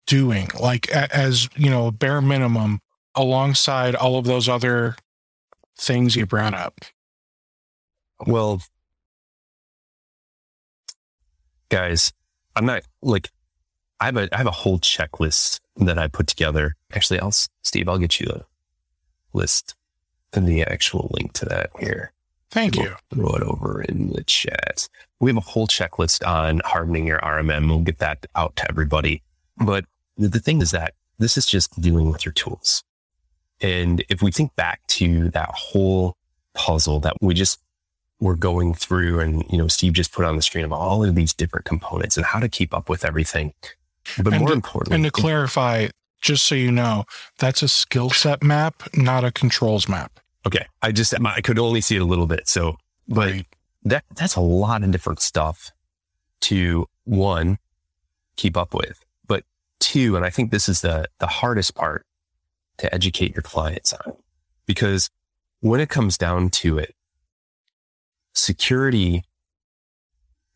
doing 0.08 0.50
like 0.60 0.90
as 0.90 1.50
you 1.56 1.70
know 1.70 1.88
a 1.88 1.92
bare 1.92 2.22
minimum 2.22 2.80
alongside 3.16 3.96
all 3.96 4.18
of 4.18 4.26
those 4.26 4.48
other 4.48 4.96
things 5.78 6.16
you 6.16 6.26
brought 6.26 6.54
up 6.54 6.80
well 8.28 8.62
guys 11.70 12.14
i'm 12.56 12.66
not 12.66 12.84
like 13.02 13.30
i 14.00 14.06
have 14.06 14.18
a 14.18 14.34
i 14.34 14.38
have 14.38 14.48
a 14.48 14.52
whole 14.52 14.80
checklist 14.80 15.60
that 15.78 15.98
i 15.98 16.08
put 16.08 16.28
together. 16.28 16.76
Actually 16.94 17.20
i'll 17.20 17.34
steve 17.64 17.90
i'll 17.90 17.98
get 17.98 18.20
you 18.20 18.28
a 18.30 18.46
list 19.34 19.76
and 20.34 20.48
the 20.48 20.64
actual 20.64 21.10
link 21.14 21.34
to 21.34 21.46
that 21.46 21.70
here. 21.80 22.12
Thank 22.52 22.76
we'll 22.76 22.86
you. 22.86 22.96
throw 23.14 23.36
it 23.36 23.44
over 23.44 23.82
in 23.82 24.10
the 24.10 24.24
chat. 24.24 24.88
We 25.20 25.30
have 25.30 25.38
a 25.38 25.42
whole 25.42 25.68
checklist 25.68 26.26
on 26.28 26.62
hardening 26.66 27.08
your 27.08 27.20
rmm 27.20 27.68
we'll 27.68 27.80
get 27.80 28.00
that 28.00 28.26
out 28.36 28.56
to 28.58 28.70
everybody. 28.70 29.24
But 29.58 29.86
the 30.18 30.40
thing 30.40 30.62
is 30.62 30.72
that 30.72 30.94
this 31.18 31.38
is 31.38 31.46
just 31.46 31.80
dealing 31.80 32.12
with 32.12 32.26
your 32.26 32.34
tools. 32.34 32.84
And 33.62 34.04
if 34.10 34.22
we 34.22 34.32
think 34.32 34.56
back 34.56 34.86
to 34.88 35.30
that 35.30 35.50
whole 35.54 36.18
puzzle 36.54 37.00
that 37.02 37.16
we 37.22 37.34
just 37.34 37.60
were 38.20 38.36
going 38.36 38.74
through 38.74 39.20
and, 39.20 39.44
you 39.50 39.58
know, 39.58 39.68
Steve 39.68 39.94
just 39.94 40.12
put 40.12 40.26
on 40.26 40.36
the 40.36 40.42
screen 40.42 40.66
of 40.66 40.74
all 40.74 41.04
of 41.04 41.16
these 41.16 41.34
different 41.34 41.66
components 41.66 42.18
and 42.18 42.26
how 42.26 42.40
to 42.40 42.50
keep 42.50 42.74
up 42.74 42.90
with 42.90 43.06
everything. 43.06 43.54
But 44.22 44.34
and 44.34 44.40
more 44.40 44.50
to, 44.50 44.54
importantly, 44.54 44.96
and 44.96 45.06
to 45.06 45.12
clarify, 45.12 45.88
just 46.22 46.48
so 46.48 46.56
you 46.56 46.72
know, 46.72 47.06
that's 47.40 47.62
a 47.62 47.68
skill 47.68 48.10
set 48.10 48.44
map, 48.44 48.84
not 48.96 49.24
a 49.24 49.32
controls 49.32 49.88
map. 49.88 50.20
Okay. 50.46 50.66
I 50.82 50.92
just, 50.92 51.14
I 51.24 51.42
could 51.42 51.60
only 51.60 51.82
see 51.82 51.96
it 51.96 52.02
a 52.02 52.06
little 52.06 52.28
bit. 52.28 52.48
So, 52.48 52.78
but 53.08 53.32
right. 53.32 53.46
that, 53.84 54.06
that's 54.16 54.36
a 54.36 54.42
lot 54.42 54.84
of 54.84 54.92
different 54.92 55.22
stuff 55.22 55.72
to 56.42 56.88
one, 57.04 57.58
keep 58.36 58.58
up 58.58 58.74
with 58.74 59.04
but 59.28 59.44
two, 59.80 60.16
and 60.16 60.26
I 60.26 60.30
think 60.30 60.52
this 60.52 60.70
is 60.70 60.82
the, 60.82 61.08
the 61.20 61.28
hardest 61.28 61.76
part 61.76 62.06
to 62.78 62.94
educate 62.94 63.34
your 63.34 63.42
clients 63.42 63.94
on, 63.94 64.14
because 64.66 65.10
when 65.62 65.80
it 65.80 65.90
comes 65.90 66.18
down 66.18 66.50
to 66.50 66.78
it, 66.78 66.94
security 68.34 69.24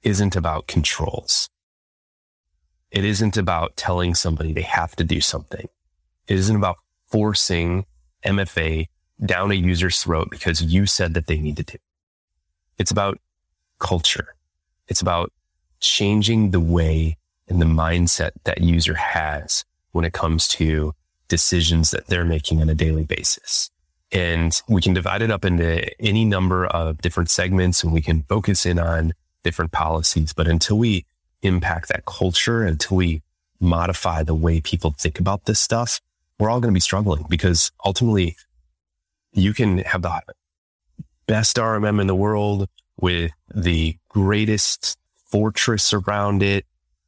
isn't 0.03 0.35
about 0.35 0.67
controls. 0.67 1.49
It 2.91 3.05
isn't 3.05 3.37
about 3.37 3.77
telling 3.77 4.15
somebody 4.15 4.53
they 4.53 4.63
have 4.63 4.95
to 4.95 5.03
do 5.03 5.21
something. 5.21 5.67
It 6.27 6.37
isn't 6.37 6.55
about 6.55 6.77
forcing 7.07 7.85
MFA 8.25 8.87
down 9.23 9.51
a 9.51 9.55
user's 9.55 10.01
throat 10.01 10.29
because 10.29 10.61
you 10.61 10.85
said 10.85 11.13
that 11.13 11.27
they 11.27 11.39
needed 11.39 11.67
to. 11.67 11.79
It's 12.77 12.91
about 12.91 13.19
culture. 13.79 14.35
It's 14.87 15.01
about 15.01 15.31
changing 15.79 16.51
the 16.51 16.59
way 16.59 17.17
and 17.47 17.61
the 17.61 17.65
mindset 17.65 18.31
that 18.43 18.61
user 18.61 18.95
has 18.95 19.65
when 19.91 20.05
it 20.05 20.13
comes 20.13 20.47
to 20.47 20.93
decisions 21.27 21.91
that 21.91 22.07
they're 22.07 22.25
making 22.25 22.61
on 22.61 22.69
a 22.69 22.75
daily 22.75 23.03
basis. 23.03 23.69
And 24.11 24.59
we 24.67 24.81
can 24.81 24.93
divide 24.93 25.21
it 25.21 25.31
up 25.31 25.45
into 25.45 25.87
any 26.01 26.25
number 26.25 26.65
of 26.65 27.01
different 27.01 27.29
segments 27.29 27.83
and 27.83 27.93
we 27.93 28.01
can 28.01 28.23
focus 28.23 28.65
in 28.65 28.79
on 28.79 29.13
different 29.43 29.71
policies. 29.71 30.33
But 30.33 30.47
until 30.47 30.77
we 30.77 31.05
impact 31.41 31.89
that 31.89 32.05
culture, 32.05 32.63
until 32.63 32.97
we 32.97 33.21
modify 33.59 34.23
the 34.23 34.35
way 34.35 34.61
people 34.61 34.93
think 34.97 35.19
about 35.19 35.45
this 35.45 35.59
stuff, 35.59 35.99
we're 36.39 36.49
all 36.49 36.59
going 36.59 36.71
to 36.71 36.75
be 36.75 36.79
struggling 36.79 37.25
because 37.29 37.71
ultimately 37.85 38.35
you 39.33 39.53
can 39.53 39.79
have 39.79 40.01
the 40.01 40.21
best 41.27 41.57
RMM 41.57 41.99
in 42.01 42.07
the 42.07 42.15
world 42.15 42.67
with 42.99 43.31
the 43.53 43.97
greatest 44.09 44.97
fortress 45.29 45.93
around 45.93 46.41
it 46.41 46.65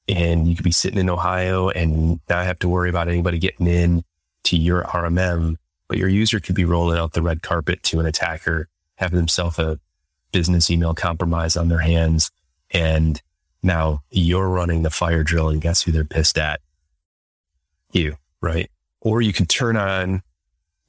and 0.07 0.47
you 0.47 0.55
could 0.55 0.63
be 0.63 0.71
sitting 0.71 0.99
in 0.99 1.09
Ohio 1.09 1.69
and 1.69 2.19
not 2.29 2.45
have 2.45 2.59
to 2.59 2.69
worry 2.69 2.89
about 2.89 3.07
anybody 3.07 3.39
getting 3.39 3.67
in 3.67 4.03
to 4.43 4.57
your 4.57 4.83
RMM. 4.83 5.55
but 5.87 5.97
your 5.97 6.07
user 6.07 6.39
could 6.39 6.55
be 6.55 6.63
rolling 6.63 6.97
out 6.97 7.13
the 7.13 7.21
red 7.21 7.41
carpet 7.41 7.83
to 7.83 7.99
an 7.99 8.05
attacker, 8.05 8.69
having 8.95 9.17
himself 9.17 9.59
a 9.59 9.77
business 10.31 10.71
email 10.71 10.93
compromise 10.93 11.57
on 11.57 11.67
their 11.67 11.79
hands. 11.79 12.31
And 12.71 13.21
now 13.63 14.03
you're 14.09 14.49
running 14.49 14.83
the 14.83 14.89
fire 14.89 15.23
drill 15.23 15.49
and 15.49 15.61
guess 15.61 15.83
who 15.83 15.91
they're 15.91 16.03
pissed 16.03 16.37
at? 16.37 16.61
You, 17.91 18.15
right? 18.41 18.69
Or 19.01 19.21
you 19.21 19.33
could 19.33 19.49
turn 19.49 19.77
on 19.77 20.21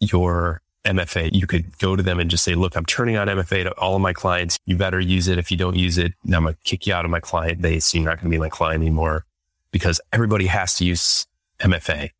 your 0.00 0.62
MFA. 0.84 1.30
You 1.32 1.46
could 1.46 1.78
go 1.78 1.96
to 1.96 2.02
them 2.02 2.18
and 2.18 2.30
just 2.30 2.44
say, 2.44 2.54
look, 2.54 2.76
I'm 2.76 2.84
turning 2.84 3.16
on 3.16 3.28
MFA 3.28 3.64
to 3.64 3.72
all 3.78 3.96
of 3.96 4.02
my 4.02 4.12
clients. 4.12 4.58
You 4.66 4.76
better 4.76 5.00
use 5.00 5.28
it. 5.28 5.38
If 5.38 5.50
you 5.50 5.56
don't 5.56 5.76
use 5.76 5.98
it, 5.98 6.12
I'm 6.24 6.42
going 6.42 6.54
to 6.54 6.60
kick 6.64 6.86
you 6.86 6.94
out 6.94 7.04
of 7.04 7.10
my 7.10 7.20
client 7.20 7.60
base. 7.60 7.86
So 7.86 7.98
you're 7.98 8.06
not 8.06 8.20
going 8.20 8.30
to 8.30 8.34
be 8.34 8.40
my 8.40 8.48
client 8.48 8.82
anymore 8.82 9.24
because 9.70 10.00
everybody 10.12 10.46
has 10.46 10.74
to 10.76 10.84
use 10.84 11.26
MFA. 11.60 12.10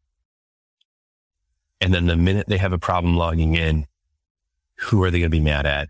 And 1.80 1.92
then 1.92 2.06
the 2.06 2.16
minute 2.16 2.46
they 2.48 2.58
have 2.58 2.72
a 2.72 2.78
problem 2.78 3.16
logging 3.16 3.54
in, 3.54 3.86
who 4.76 5.02
are 5.02 5.10
they 5.10 5.18
going 5.18 5.30
to 5.30 5.36
be 5.36 5.40
mad 5.40 5.66
at? 5.66 5.88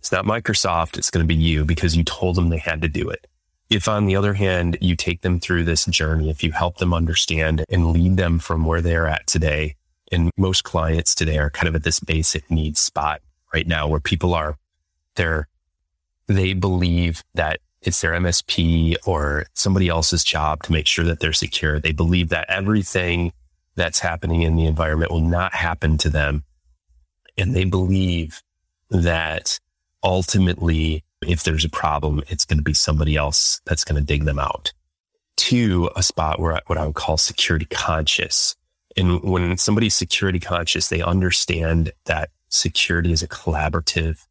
It's 0.00 0.12
not 0.12 0.24
Microsoft. 0.24 0.98
It's 0.98 1.10
going 1.10 1.24
to 1.24 1.28
be 1.28 1.34
you 1.34 1.64
because 1.64 1.96
you 1.96 2.04
told 2.04 2.36
them 2.36 2.48
they 2.48 2.58
had 2.58 2.82
to 2.82 2.88
do 2.88 3.08
it. 3.08 3.26
If 3.68 3.88
on 3.88 4.06
the 4.06 4.16
other 4.16 4.34
hand, 4.34 4.78
you 4.80 4.94
take 4.94 5.22
them 5.22 5.40
through 5.40 5.64
this 5.64 5.86
journey, 5.86 6.30
if 6.30 6.44
you 6.44 6.52
help 6.52 6.78
them 6.78 6.94
understand 6.94 7.64
and 7.68 7.90
lead 7.90 8.16
them 8.16 8.38
from 8.38 8.64
where 8.64 8.80
they're 8.80 9.08
at 9.08 9.26
today, 9.26 9.74
and 10.12 10.30
most 10.36 10.62
clients 10.62 11.14
today 11.14 11.38
are 11.38 11.50
kind 11.50 11.68
of 11.68 11.74
at 11.74 11.82
this 11.82 11.98
basic 11.98 12.48
needs 12.50 12.78
spot 12.78 13.20
right 13.52 13.66
now 13.66 13.88
where 13.88 14.00
people 14.00 14.34
are, 14.34 14.56
they're, 15.16 15.48
they 16.28 16.52
believe 16.52 17.24
that 17.34 17.58
it's 17.82 18.00
their 18.00 18.12
MSP 18.12 18.96
or 19.04 19.46
somebody 19.54 19.88
else's 19.88 20.24
job 20.24 20.62
to 20.64 20.72
make 20.72 20.86
sure 20.86 21.04
that 21.04 21.20
they're 21.20 21.32
secure. 21.32 21.80
They 21.80 21.92
believe 21.92 22.28
that 22.30 22.48
everything 22.48 23.32
that's 23.74 24.00
happening 24.00 24.42
in 24.42 24.56
the 24.56 24.66
environment 24.66 25.10
will 25.10 25.20
not 25.20 25.54
happen 25.54 25.98
to 25.98 26.10
them. 26.10 26.44
And 27.36 27.54
they 27.54 27.64
believe 27.64 28.42
that 28.90 29.60
ultimately, 30.02 31.04
if 31.22 31.44
there's 31.44 31.64
a 31.64 31.70
problem, 31.70 32.22
it's 32.28 32.44
going 32.44 32.58
to 32.58 32.64
be 32.64 32.74
somebody 32.74 33.16
else 33.16 33.60
that's 33.64 33.84
going 33.84 34.00
to 34.00 34.06
dig 34.06 34.24
them 34.24 34.38
out 34.38 34.72
to 35.36 35.90
a 35.96 36.02
spot 36.02 36.40
where 36.40 36.60
what 36.66 36.78
I 36.78 36.86
would 36.86 36.94
call 36.94 37.16
security 37.16 37.66
conscious. 37.66 38.56
And 38.96 39.22
when 39.22 39.56
somebody's 39.58 39.94
security 39.94 40.40
conscious, 40.40 40.88
they 40.88 41.02
understand 41.02 41.92
that 42.06 42.30
security 42.48 43.12
is 43.12 43.22
a 43.22 43.28
collaborative 43.28 44.24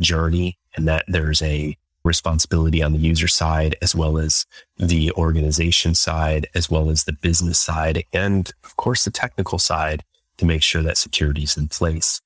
journey 0.00 0.58
and 0.76 0.86
that 0.88 1.04
there's 1.08 1.40
a 1.42 1.76
responsibility 2.04 2.82
on 2.82 2.92
the 2.92 2.98
user 2.98 3.28
side, 3.28 3.76
as 3.80 3.94
well 3.94 4.18
as 4.18 4.44
the 4.76 5.12
organization 5.12 5.94
side, 5.94 6.48
as 6.54 6.68
well 6.68 6.90
as 6.90 7.04
the 7.04 7.12
business 7.12 7.58
side, 7.58 8.04
and 8.12 8.52
of 8.64 8.76
course 8.76 9.04
the 9.04 9.10
technical 9.10 9.58
side 9.58 10.02
to 10.36 10.44
make 10.44 10.62
sure 10.62 10.82
that 10.82 10.98
security 10.98 11.44
is 11.44 11.56
in 11.56 11.68
place. 11.68 12.20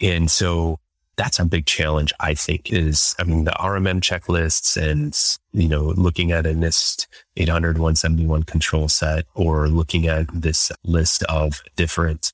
And 0.00 0.30
so 0.30 0.80
that's 1.16 1.38
a 1.38 1.44
big 1.44 1.66
challenge, 1.66 2.12
I 2.20 2.34
think, 2.34 2.72
is, 2.72 3.14
I 3.18 3.24
mean, 3.24 3.44
the 3.44 3.52
RMM 3.52 4.00
checklists 4.00 4.76
and, 4.76 5.12
mm-hmm. 5.12 5.60
you 5.60 5.68
know, 5.68 5.92
looking 5.96 6.32
at 6.32 6.46
a 6.46 6.50
NIST 6.50 7.06
800 7.36 7.78
171 7.78 8.44
control 8.44 8.88
set 8.88 9.26
or 9.34 9.68
looking 9.68 10.06
at 10.06 10.26
this 10.32 10.72
list 10.84 11.22
of 11.24 11.62
different 11.76 12.32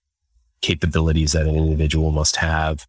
capabilities 0.60 1.32
that 1.32 1.46
an 1.46 1.56
individual 1.56 2.12
must 2.12 2.36
have. 2.36 2.86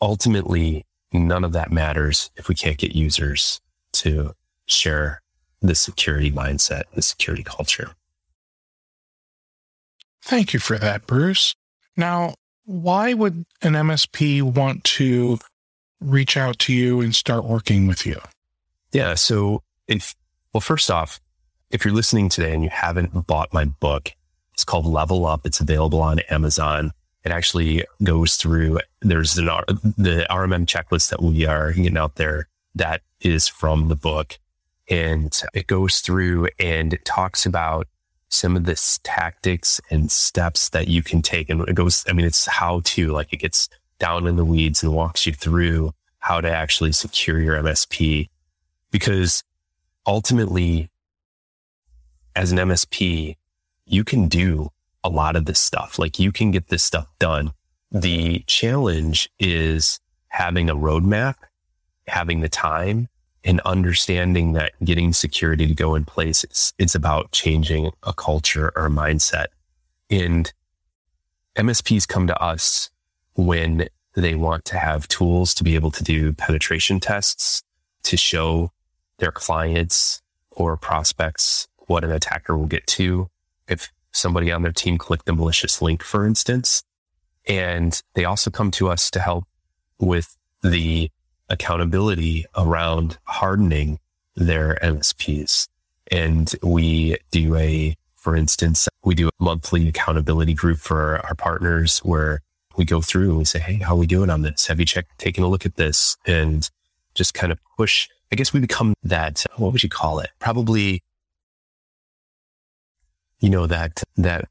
Ultimately, 0.00 0.84
none 1.12 1.44
of 1.44 1.52
that 1.52 1.70
matters 1.70 2.30
if 2.36 2.48
we 2.48 2.54
can't 2.54 2.78
get 2.78 2.94
users 2.94 3.60
to 3.92 4.34
share 4.66 5.22
the 5.62 5.74
security 5.74 6.30
mindset, 6.30 6.82
the 6.94 7.02
security 7.02 7.42
culture. 7.42 7.92
Thank 10.22 10.52
you 10.52 10.60
for 10.60 10.76
that, 10.78 11.06
Bruce. 11.06 11.54
Now, 11.96 12.34
why 12.66 13.14
would 13.14 13.46
an 13.62 13.72
MSP 13.72 14.42
want 14.42 14.84
to 14.84 15.38
reach 16.00 16.36
out 16.36 16.58
to 16.60 16.72
you 16.72 17.00
and 17.00 17.14
start 17.14 17.44
working 17.44 17.86
with 17.86 18.04
you? 18.04 18.20
Yeah. 18.92 19.14
So 19.14 19.62
if, 19.88 20.14
well, 20.52 20.60
first 20.60 20.90
off, 20.90 21.20
if 21.70 21.84
you're 21.84 21.94
listening 21.94 22.28
today 22.28 22.52
and 22.52 22.62
you 22.62 22.70
haven't 22.70 23.26
bought 23.26 23.52
my 23.52 23.64
book, 23.64 24.12
it's 24.52 24.64
called 24.64 24.86
Level 24.86 25.26
Up. 25.26 25.46
It's 25.46 25.60
available 25.60 26.00
on 26.00 26.20
Amazon. 26.30 26.92
It 27.24 27.32
actually 27.32 27.84
goes 28.02 28.36
through, 28.36 28.80
there's 29.00 29.36
an, 29.38 29.46
the 29.46 30.26
RMM 30.30 30.66
checklist 30.66 31.10
that 31.10 31.22
we 31.22 31.46
are 31.46 31.72
getting 31.72 31.96
out 31.96 32.16
there 32.16 32.48
that 32.74 33.02
is 33.20 33.48
from 33.48 33.88
the 33.88 33.96
book. 33.96 34.38
And 34.88 35.36
it 35.52 35.66
goes 35.66 35.98
through 36.00 36.48
and 36.58 36.98
talks 37.04 37.44
about 37.44 37.88
some 38.28 38.56
of 38.56 38.64
the 38.64 38.98
tactics 39.02 39.80
and 39.90 40.10
steps 40.10 40.68
that 40.70 40.88
you 40.88 41.02
can 41.02 41.22
take. 41.22 41.48
And 41.48 41.66
it 41.68 41.74
goes, 41.74 42.04
I 42.08 42.12
mean, 42.12 42.26
it's 42.26 42.46
how 42.46 42.80
to, 42.84 43.08
like 43.08 43.32
it 43.32 43.38
gets 43.38 43.68
down 43.98 44.26
in 44.26 44.36
the 44.36 44.44
weeds 44.44 44.82
and 44.82 44.92
walks 44.92 45.26
you 45.26 45.32
through 45.32 45.92
how 46.18 46.40
to 46.40 46.50
actually 46.50 46.92
secure 46.92 47.40
your 47.40 47.56
MSP. 47.62 48.28
Because 48.90 49.42
ultimately, 50.06 50.90
as 52.34 52.52
an 52.52 52.58
MSP, 52.58 53.36
you 53.86 54.04
can 54.04 54.28
do 54.28 54.70
a 55.04 55.08
lot 55.08 55.36
of 55.36 55.44
this 55.44 55.60
stuff. 55.60 55.98
Like 55.98 56.18
you 56.18 56.32
can 56.32 56.50
get 56.50 56.68
this 56.68 56.82
stuff 56.82 57.06
done. 57.18 57.52
The 57.92 58.40
challenge 58.46 59.30
is 59.38 60.00
having 60.28 60.68
a 60.68 60.74
roadmap, 60.74 61.36
having 62.08 62.40
the 62.40 62.48
time 62.48 63.08
and 63.46 63.60
understanding 63.60 64.52
that 64.54 64.72
getting 64.84 65.12
security 65.12 65.68
to 65.68 65.74
go 65.74 65.94
in 65.94 66.04
place, 66.04 66.42
it's, 66.42 66.74
it's 66.78 66.96
about 66.96 67.30
changing 67.30 67.92
a 68.02 68.12
culture 68.12 68.72
or 68.74 68.86
a 68.86 68.90
mindset. 68.90 69.46
And 70.10 70.52
MSPs 71.56 72.08
come 72.08 72.26
to 72.26 72.42
us 72.42 72.90
when 73.34 73.88
they 74.14 74.34
want 74.34 74.64
to 74.66 74.78
have 74.78 75.06
tools 75.06 75.54
to 75.54 75.64
be 75.64 75.76
able 75.76 75.92
to 75.92 76.02
do 76.02 76.32
penetration 76.32 76.98
tests 76.98 77.62
to 78.02 78.16
show 78.16 78.72
their 79.18 79.30
clients 79.30 80.22
or 80.50 80.76
prospects 80.76 81.68
what 81.86 82.02
an 82.02 82.10
attacker 82.10 82.56
will 82.56 82.66
get 82.66 82.86
to 82.88 83.30
if 83.68 83.92
somebody 84.10 84.50
on 84.50 84.62
their 84.62 84.72
team 84.72 84.98
clicked 84.98 85.26
the 85.26 85.32
malicious 85.32 85.80
link, 85.80 86.02
for 86.02 86.26
instance. 86.26 86.82
And 87.46 88.02
they 88.14 88.24
also 88.24 88.50
come 88.50 88.72
to 88.72 88.88
us 88.88 89.08
to 89.12 89.20
help 89.20 89.44
with 90.00 90.36
the 90.62 91.10
accountability 91.48 92.46
around 92.56 93.18
hardening 93.24 93.98
their 94.34 94.78
MSPs. 94.82 95.68
And 96.10 96.52
we 96.62 97.16
do 97.30 97.56
a, 97.56 97.96
for 98.14 98.36
instance, 98.36 98.88
we 99.04 99.14
do 99.14 99.28
a 99.28 99.42
monthly 99.42 99.88
accountability 99.88 100.54
group 100.54 100.78
for 100.78 101.20
our 101.24 101.34
partners 101.34 101.98
where 101.98 102.42
we 102.76 102.84
go 102.84 103.00
through 103.00 103.30
and 103.30 103.38
we 103.38 103.44
say, 103.44 103.58
Hey, 103.58 103.76
how 103.76 103.94
are 103.94 103.98
we 103.98 104.06
doing 104.06 104.30
on 104.30 104.42
this? 104.42 104.66
Have 104.66 104.78
you 104.78 104.86
checked, 104.86 105.18
taken 105.18 105.42
a 105.42 105.48
look 105.48 105.66
at 105.66 105.76
this 105.76 106.16
and 106.26 106.68
just 107.14 107.34
kind 107.34 107.50
of 107.50 107.58
push? 107.76 108.08
I 108.30 108.36
guess 108.36 108.52
we 108.52 108.60
become 108.60 108.94
that, 109.04 109.44
what 109.56 109.72
would 109.72 109.82
you 109.82 109.88
call 109.88 110.18
it? 110.18 110.30
Probably, 110.38 111.02
you 113.40 113.50
know, 113.50 113.66
that, 113.66 114.02
that 114.16 114.48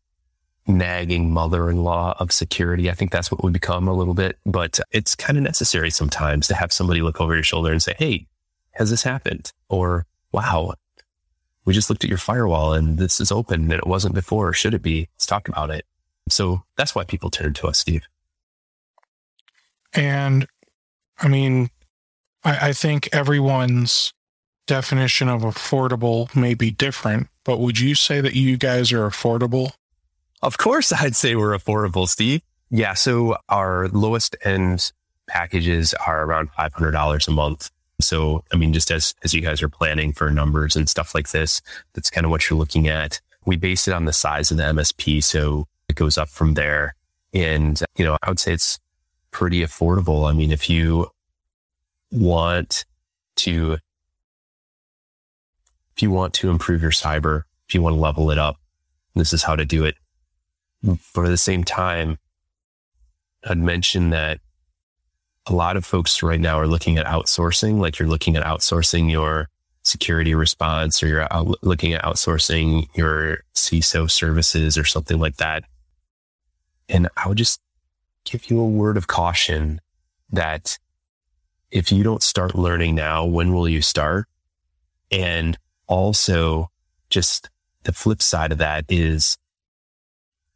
nagging 0.68 1.32
mother-in-law 1.32 2.16
of 2.20 2.32
security. 2.32 2.90
I 2.90 2.94
think 2.94 3.12
that's 3.12 3.32
what 3.32 3.44
we 3.44 3.52
become 3.52 3.88
a 3.88 3.94
little 3.94 4.14
bit, 4.14 4.38
but 4.46 4.80
it's 4.92 5.16
kind 5.16 5.38
of 5.38 5.44
necessary 5.44 5.92
sometimes 5.92 6.48
to 6.48 6.56
have 6.56 6.74
somebody 6.74 7.02
look 7.02 7.22
over 7.22 7.34
your 7.36 7.44
shoulder 7.44 7.72
and 7.72 7.82
say, 7.82 7.96
Hey, 7.98 8.28
has 8.72 8.90
this 8.90 9.04
happened? 9.04 9.52
Or, 9.70 10.06
wow, 10.32 10.74
we 11.66 11.74
just 11.74 11.90
looked 11.90 12.04
at 12.04 12.10
your 12.10 12.20
firewall 12.20 12.74
and 12.74 12.98
this 12.98 13.20
is 13.20 13.32
open 13.32 13.64
and 13.64 13.74
it 13.74 13.88
wasn't 13.88 14.16
before. 14.16 14.54
Should 14.54 14.74
it 14.74 14.82
be? 14.82 15.10
Let's 15.16 15.26
talk 15.26 15.48
about 15.48 15.70
it. 15.70 15.86
So 16.30 16.64
that's 16.78 16.96
why 16.96 17.04
people 17.04 17.30
turn 17.30 17.54
to 17.56 17.68
us, 17.68 17.80
Steve. 17.80 18.04
And 19.94 20.48
I 21.20 21.28
mean, 21.28 21.70
I, 22.44 22.70
I 22.70 22.74
think 22.74 23.10
everyone's 23.14 24.14
definition 24.68 25.30
of 25.30 25.42
affordable 25.42 26.34
may 26.36 26.54
be 26.54 26.72
different, 26.72 27.28
but 27.44 27.60
would 27.60 27.80
you 27.80 27.96
say 27.96 28.22
that 28.22 28.36
you 28.36 28.58
guys 28.58 28.92
are 28.92 29.08
affordable? 29.08 29.72
Of 30.42 30.58
course, 30.58 30.92
I'd 31.00 31.16
say 31.16 31.36
we're 31.36 31.58
affordable, 31.58 32.08
Steve. 32.08 32.42
Yeah. 32.70 32.94
So 32.94 33.38
our 33.50 33.88
lowest 33.90 34.36
end 34.44 34.92
packages 35.28 35.94
are 36.06 36.26
around 36.26 36.52
$500 36.52 37.28
a 37.28 37.32
month. 37.32 37.72
So, 38.02 38.44
I 38.52 38.58
mean, 38.58 38.74
just 38.74 38.92
as, 38.92 39.14
as 39.24 39.34
you 39.34 39.42
guys 39.42 39.64
are 39.64 39.70
planning 39.70 40.12
for 40.12 40.30
numbers 40.30 40.76
and 40.76 40.90
stuff 40.90 41.16
like 41.16 41.30
this, 41.30 41.62
that's 41.94 42.10
kind 42.10 42.26
of 42.26 42.32
what 42.32 42.50
you're 42.50 42.60
looking 42.60 42.88
at. 42.88 43.22
We 43.46 43.56
base 43.56 43.88
it 43.88 43.94
on 43.94 44.06
the 44.06 44.14
size 44.14 44.52
of 44.52 44.58
the 44.58 44.64
MSP. 44.64 45.24
So 45.24 45.68
it 45.88 45.96
goes 45.96 46.18
up 46.18 46.30
from 46.30 46.56
there. 46.56 46.96
And, 47.34 47.82
you 47.96 48.04
know, 48.06 48.18
I 48.22 48.30
would 48.30 48.40
say 48.40 48.54
it's 48.54 48.80
pretty 49.32 49.62
affordable. 49.62 50.30
I 50.30 50.34
mean, 50.34 50.52
if 50.52 50.70
you 50.70 51.08
want 52.12 52.86
to, 53.38 53.78
if 55.96 56.02
you 56.02 56.12
want 56.12 56.34
to 56.36 56.50
improve 56.50 56.82
your 56.82 56.92
cyber, 56.92 57.44
if 57.68 57.76
you 57.76 57.82
want 57.82 57.96
to 57.96 58.00
level 58.00 58.32
it 58.32 58.38
up, 58.38 58.58
this 59.16 59.32
is 59.32 59.44
how 59.44 59.56
to 59.56 59.66
do 59.66 59.86
it. 59.86 59.96
But 60.86 61.26
at 61.26 61.30
the 61.30 61.38
same 61.38 61.64
time, 61.64 62.18
I'd 63.44 63.58
mention 63.58 64.12
that 64.12 64.40
a 65.48 65.54
lot 65.54 65.78
of 65.78 65.86
folks 65.86 66.24
right 66.24 66.40
now 66.40 66.60
are 66.60 66.68
looking 66.68 66.98
at 66.98 67.06
outsourcing, 67.06 67.80
like 67.80 68.00
you're 68.00 68.08
looking 68.08 68.36
at 68.36 68.44
outsourcing 68.44 69.12
your 69.12 69.50
security 69.84 70.34
response 70.34 71.04
or 71.04 71.08
you're 71.08 71.32
out 71.32 71.64
looking 71.64 71.94
at 71.94 72.04
outsourcing 72.04 72.88
your 72.96 73.40
CISO 73.56 74.10
services 74.10 74.78
or 74.78 74.84
something 74.84 75.20
like 75.20 75.38
that. 75.38 75.64
And 76.90 77.08
I 77.18 77.28
would 77.28 77.38
just 77.38 77.62
give 78.24 78.50
you 78.50 78.60
a 78.60 78.68
word 78.68 78.98
of 78.98 79.08
caution 79.08 79.80
that 80.32 80.78
if 81.72 81.92
you 81.92 82.04
don't 82.04 82.24
start 82.24 82.56
learning 82.56 82.96
now, 82.96 83.26
when 83.26 83.54
will 83.54 83.70
you 83.70 83.82
start? 83.82 84.26
And 85.12 85.58
also 85.88 86.72
just 87.10 87.50
the 87.84 87.94
flip 87.94 88.22
side 88.22 88.52
of 88.52 88.58
that 88.58 88.86
is 88.90 89.38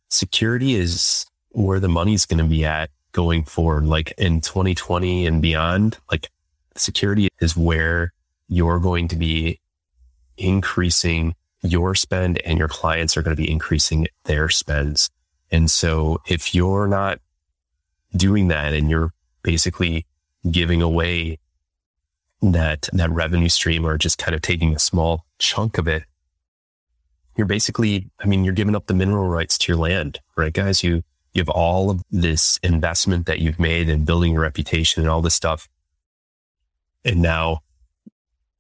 security 0.10 0.76
is 0.76 1.26
where 1.52 1.80
the 1.80 1.90
money's 1.90 2.26
going 2.26 2.44
to 2.44 2.50
be 2.50 2.66
at 2.66 2.90
going 3.12 3.44
forward. 3.44 3.86
Like 3.86 4.14
in 4.18 4.42
2020 4.42 5.26
and 5.26 5.42
beyond, 5.42 5.98
like 6.12 6.30
security 6.76 7.30
is 7.40 7.56
where 7.56 8.14
you're 8.48 8.80
going 8.80 9.08
to 9.10 9.16
be 9.16 9.60
increasing 10.38 11.36
your 11.62 11.96
spend 11.96 12.42
and 12.46 12.58
your 12.58 12.68
clients 12.68 13.18
are 13.18 13.22
going 13.22 13.36
to 13.36 13.42
be 13.42 13.52
increasing 13.52 14.08
their 14.26 14.50
spends. 14.50 15.10
And 15.52 15.70
so 15.70 16.20
if 16.28 16.56
you're 16.56 16.88
not 16.88 17.20
doing 18.16 18.48
that 18.48 18.74
and 18.74 18.90
you're 18.90 19.12
basically 19.44 20.06
giving 20.50 20.82
away 20.82 21.38
that, 22.42 22.88
that 22.94 23.10
revenue 23.12 23.50
stream 23.50 23.86
or 23.86 23.98
just 23.98 24.18
kind 24.18 24.34
of 24.34 24.42
taking 24.42 24.74
a 24.74 24.80
small 24.80 25.26
chunk 25.38 25.78
of 25.78 25.88
it, 25.88 26.04
you're 27.40 27.48
basically, 27.48 28.10
I 28.20 28.26
mean, 28.26 28.44
you're 28.44 28.54
giving 28.54 28.76
up 28.76 28.88
the 28.88 28.94
mineral 28.94 29.30
rights 29.30 29.58
to 29.60 29.72
your 29.72 29.78
land, 29.78 30.20
right, 30.36 30.52
guys? 30.52 30.84
You, 30.84 31.04
you 31.34 31.40
have 31.40 31.48
all 31.48 31.90
of 31.90 32.02
this 32.12 32.60
investment 32.62 33.28
that 33.28 33.40
you've 33.40 33.60
made 33.60 33.88
in 33.88 34.04
building 34.04 34.34
your 34.34 34.42
reputation 34.42 35.02
and 35.02 35.10
all 35.10 35.22
this 35.22 35.36
stuff. 35.36 35.70
And 37.06 37.22
now 37.22 37.62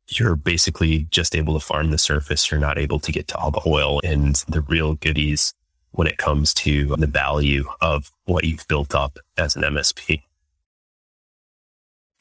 you're 0.08 0.38
basically 0.38 1.08
just 1.12 1.36
able 1.36 1.60
to 1.60 1.60
farm 1.60 1.92
the 1.92 1.98
surface. 1.98 2.50
You're 2.50 2.62
not 2.62 2.78
able 2.78 3.02
to 3.02 3.12
get 3.12 3.28
to 3.28 3.38
all 3.38 3.52
the 3.52 3.62
oil 3.68 4.00
and 4.02 4.36
the 4.48 4.62
real 4.62 4.96
goodies 4.96 5.54
when 5.92 6.08
it 6.08 6.18
comes 6.18 6.54
to 6.54 6.96
the 6.96 7.06
value 7.06 7.66
of 7.82 8.12
what 8.24 8.46
you've 8.46 8.66
built 8.70 8.96
up 8.96 9.20
as 9.38 9.58
an 9.58 9.64
MSP. 9.64 10.22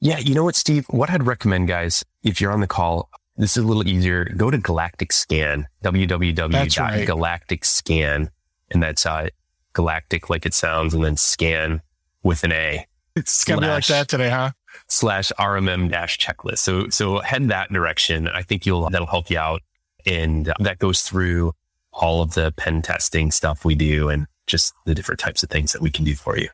yeah 0.00 0.18
you 0.18 0.34
know 0.34 0.44
what 0.44 0.56
steve 0.56 0.84
what 0.90 1.10
i'd 1.10 1.26
recommend 1.26 1.68
guys 1.68 2.04
if 2.22 2.40
you're 2.40 2.52
on 2.52 2.60
the 2.60 2.66
call 2.66 3.08
this 3.36 3.56
is 3.56 3.64
a 3.64 3.66
little 3.66 3.86
easier. 3.86 4.24
Go 4.36 4.50
to 4.50 4.58
Galactic 4.58 5.12
Scan, 5.12 5.66
www.galactic 5.82 7.64
scan, 7.64 8.30
and 8.70 8.82
that's 8.82 9.04
uh, 9.06 9.28
galactic 9.72 10.30
like 10.30 10.46
it 10.46 10.54
sounds, 10.54 10.94
and 10.94 11.04
then 11.04 11.16
scan 11.16 11.82
with 12.22 12.44
an 12.44 12.52
A. 12.52 12.86
It's 13.16 13.44
gonna 13.44 13.60
be 13.60 13.68
like 13.68 13.86
that 13.86 14.08
today, 14.08 14.28
huh? 14.28 14.50
Slash 14.88 15.30
RMM 15.38 15.88
dash 15.88 16.18
checklist. 16.18 16.58
So 16.58 16.88
so 16.88 17.20
head 17.20 17.46
that 17.48 17.72
direction. 17.72 18.26
I 18.26 18.42
think 18.42 18.66
you'll 18.66 18.90
that'll 18.90 19.06
help 19.06 19.30
you 19.30 19.38
out, 19.38 19.62
and 20.04 20.52
that 20.58 20.80
goes 20.80 21.02
through 21.02 21.52
all 21.94 22.22
of 22.22 22.34
the 22.34 22.52
pen 22.56 22.82
testing 22.82 23.30
stuff 23.30 23.64
we 23.64 23.74
do, 23.74 24.08
and 24.08 24.26
just 24.46 24.74
the 24.84 24.94
different 24.94 25.20
types 25.20 25.42
of 25.42 25.50
things 25.50 25.72
that 25.72 25.82
we 25.82 25.90
can 25.90 26.04
do 26.04 26.14
for 26.14 26.38
you. 26.38 26.48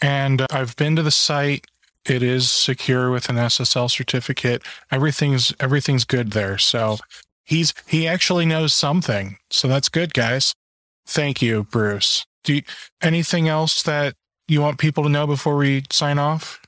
And 0.00 0.46
I've 0.50 0.76
been 0.76 0.96
to 0.96 1.02
the 1.02 1.10
site 1.10 1.66
it 2.06 2.22
is 2.22 2.50
secure 2.50 3.10
with 3.10 3.28
an 3.28 3.36
SSL 3.36 3.90
certificate. 3.90 4.62
Everything's 4.90 5.54
everything's 5.58 6.04
good 6.04 6.32
there. 6.32 6.58
So 6.58 6.98
he's 7.44 7.72
he 7.86 8.06
actually 8.06 8.44
knows 8.44 8.74
something. 8.74 9.38
So 9.50 9.68
that's 9.68 9.88
good, 9.88 10.12
guys. 10.12 10.54
Thank 11.06 11.40
you, 11.40 11.64
Bruce. 11.64 12.26
Do 12.44 12.54
you, 12.54 12.62
anything 13.00 13.48
else 13.48 13.82
that 13.84 14.14
you 14.48 14.60
want 14.60 14.78
people 14.78 15.02
to 15.04 15.08
know 15.08 15.26
before 15.26 15.56
we 15.56 15.84
sign 15.90 16.18
off? 16.18 16.60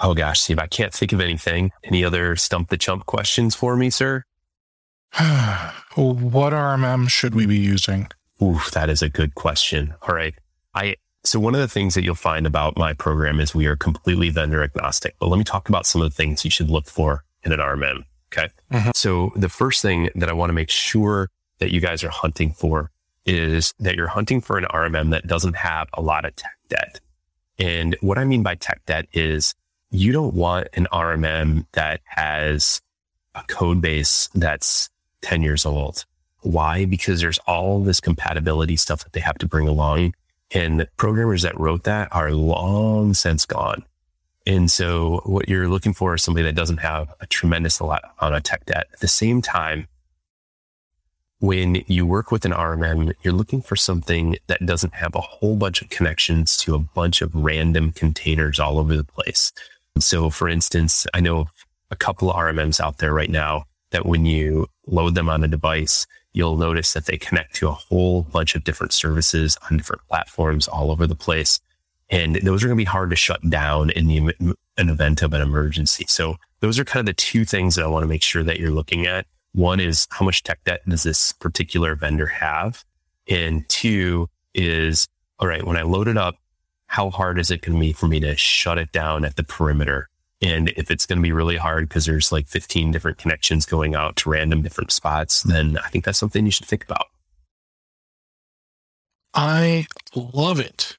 Oh 0.00 0.14
gosh, 0.14 0.40
Steve, 0.40 0.58
I 0.58 0.66
can't 0.66 0.94
think 0.94 1.12
of 1.12 1.20
anything. 1.20 1.72
Any 1.84 2.02
other 2.02 2.34
stump 2.36 2.70
the 2.70 2.78
chump 2.78 3.04
questions 3.04 3.54
for 3.54 3.76
me, 3.76 3.90
sir? 3.90 4.24
what 5.96 6.52
RMM 6.52 7.08
should 7.08 7.34
we 7.34 7.46
be 7.46 7.58
using? 7.58 8.08
Oof, 8.42 8.70
that 8.70 8.88
is 8.88 9.02
a 9.02 9.08
good 9.08 9.34
question. 9.34 9.94
All 10.02 10.14
right. 10.14 10.34
I 10.74 10.96
so 11.24 11.38
one 11.38 11.54
of 11.54 11.60
the 11.60 11.68
things 11.68 11.94
that 11.94 12.02
you'll 12.02 12.14
find 12.14 12.46
about 12.46 12.78
my 12.78 12.94
program 12.94 13.40
is 13.40 13.54
we 13.54 13.66
are 13.66 13.76
completely 13.76 14.30
vendor 14.30 14.62
agnostic. 14.62 15.16
But 15.18 15.28
let 15.28 15.36
me 15.36 15.44
talk 15.44 15.68
about 15.68 15.84
some 15.84 16.00
of 16.00 16.10
the 16.10 16.14
things 16.14 16.44
you 16.44 16.50
should 16.50 16.70
look 16.70 16.86
for 16.86 17.24
in 17.42 17.52
an 17.52 17.58
RMM. 17.58 18.04
Okay. 18.32 18.48
Mm-hmm. 18.72 18.90
So 18.94 19.32
the 19.36 19.48
first 19.48 19.82
thing 19.82 20.08
that 20.14 20.30
I 20.30 20.32
want 20.32 20.48
to 20.48 20.54
make 20.54 20.70
sure 20.70 21.28
that 21.58 21.72
you 21.72 21.80
guys 21.80 22.02
are 22.04 22.10
hunting 22.10 22.52
for 22.52 22.90
is 23.26 23.74
that 23.80 23.96
you're 23.96 24.08
hunting 24.08 24.40
for 24.40 24.56
an 24.56 24.64
RMM 24.64 25.10
that 25.10 25.26
doesn't 25.26 25.56
have 25.56 25.88
a 25.94 26.00
lot 26.00 26.24
of 26.24 26.34
tech 26.36 26.56
debt. 26.68 27.00
And 27.58 27.96
what 28.00 28.16
I 28.16 28.24
mean 28.24 28.42
by 28.42 28.54
tech 28.54 28.80
debt 28.86 29.06
is 29.12 29.54
you 29.90 30.12
don't 30.12 30.34
want 30.34 30.68
an 30.74 30.86
RMM 30.92 31.66
that 31.72 32.00
has 32.04 32.80
a 33.34 33.42
code 33.42 33.82
base 33.82 34.28
that's 34.34 34.88
10 35.22 35.42
years 35.42 35.66
old. 35.66 36.04
Why? 36.42 36.84
Because 36.84 37.20
there's 37.20 37.38
all 37.46 37.82
this 37.82 38.00
compatibility 38.00 38.76
stuff 38.76 39.04
that 39.04 39.12
they 39.12 39.20
have 39.20 39.38
to 39.38 39.46
bring 39.46 39.68
along 39.68 40.14
and 40.52 40.86
programmers 40.96 41.42
that 41.42 41.58
wrote 41.58 41.84
that 41.84 42.08
are 42.12 42.32
long 42.32 43.14
since 43.14 43.46
gone. 43.46 43.84
And 44.46 44.70
so 44.70 45.20
what 45.24 45.48
you're 45.48 45.68
looking 45.68 45.92
for 45.92 46.14
is 46.14 46.22
somebody 46.22 46.44
that 46.44 46.54
doesn't 46.54 46.78
have 46.78 47.12
a 47.20 47.26
tremendous 47.26 47.80
amount 47.80 48.02
of 48.20 48.42
tech 48.42 48.64
debt. 48.66 48.88
At 48.92 49.00
the 49.00 49.08
same 49.08 49.42
time, 49.42 49.86
when 51.38 51.82
you 51.86 52.06
work 52.06 52.30
with 52.30 52.44
an 52.44 52.52
RMM, 52.52 53.14
you're 53.22 53.34
looking 53.34 53.62
for 53.62 53.76
something 53.76 54.36
that 54.46 54.64
doesn't 54.66 54.94
have 54.94 55.14
a 55.14 55.20
whole 55.20 55.56
bunch 55.56 55.82
of 55.82 55.88
connections 55.88 56.56
to 56.58 56.74
a 56.74 56.78
bunch 56.78 57.22
of 57.22 57.34
random 57.34 57.92
containers 57.92 58.58
all 58.58 58.78
over 58.78 58.96
the 58.96 59.04
place. 59.04 59.52
So 59.98 60.30
for 60.30 60.48
instance, 60.48 61.06
I 61.14 61.20
know 61.20 61.48
a 61.90 61.96
couple 61.96 62.30
of 62.30 62.36
RMMs 62.36 62.80
out 62.80 62.98
there 62.98 63.14
right 63.14 63.30
now 63.30 63.64
that 63.90 64.06
when 64.06 64.26
you 64.26 64.66
load 64.86 65.14
them 65.14 65.28
on 65.28 65.44
a 65.44 65.48
device, 65.48 66.06
you'll 66.32 66.56
notice 66.56 66.92
that 66.92 67.06
they 67.06 67.16
connect 67.16 67.54
to 67.56 67.68
a 67.68 67.72
whole 67.72 68.22
bunch 68.22 68.54
of 68.54 68.64
different 68.64 68.92
services 68.92 69.56
on 69.68 69.76
different 69.76 70.02
platforms 70.08 70.68
all 70.68 70.90
over 70.90 71.06
the 71.06 71.14
place. 71.14 71.60
And 72.08 72.36
those 72.36 72.62
are 72.62 72.66
going 72.66 72.76
to 72.76 72.80
be 72.80 72.84
hard 72.84 73.10
to 73.10 73.16
shut 73.16 73.48
down 73.48 73.90
in 73.90 74.06
the 74.06 74.34
an 74.76 74.88
event 74.88 75.22
of 75.22 75.32
an 75.32 75.40
emergency. 75.40 76.04
So 76.08 76.36
those 76.60 76.78
are 76.78 76.84
kind 76.84 77.00
of 77.00 77.06
the 77.06 77.20
two 77.20 77.44
things 77.44 77.74
that 77.74 77.84
I 77.84 77.88
want 77.88 78.02
to 78.02 78.08
make 78.08 78.22
sure 78.22 78.42
that 78.42 78.58
you're 78.58 78.70
looking 78.70 79.06
at. 79.06 79.26
One 79.52 79.80
is 79.80 80.06
how 80.10 80.24
much 80.24 80.42
tech 80.42 80.62
debt 80.64 80.80
does 80.88 81.02
this 81.02 81.32
particular 81.32 81.94
vendor 81.94 82.26
have? 82.26 82.84
And 83.28 83.68
two 83.68 84.28
is, 84.54 85.06
all 85.38 85.48
right, 85.48 85.64
when 85.64 85.76
I 85.76 85.82
load 85.82 86.08
it 86.08 86.16
up, 86.16 86.36
how 86.86 87.10
hard 87.10 87.38
is 87.38 87.50
it 87.50 87.62
going 87.62 87.76
to 87.76 87.80
be 87.80 87.92
for 87.92 88.08
me 88.08 88.18
to 88.20 88.36
shut 88.36 88.78
it 88.78 88.90
down 88.90 89.24
at 89.24 89.36
the 89.36 89.44
perimeter 89.44 90.09
and 90.42 90.70
if 90.70 90.90
it's 90.90 91.06
going 91.06 91.18
to 91.18 91.22
be 91.22 91.32
really 91.32 91.56
hard 91.56 91.88
because 91.88 92.06
there's 92.06 92.32
like 92.32 92.48
15 92.48 92.90
different 92.90 93.18
connections 93.18 93.66
going 93.66 93.94
out 93.94 94.16
to 94.16 94.30
random 94.30 94.62
different 94.62 94.90
spots, 94.90 95.42
then 95.42 95.78
I 95.84 95.88
think 95.88 96.04
that's 96.04 96.18
something 96.18 96.44
you 96.46 96.52
should 96.52 96.66
think 96.66 96.84
about. 96.84 97.06
I 99.34 99.86
love 100.14 100.58
it. 100.58 100.96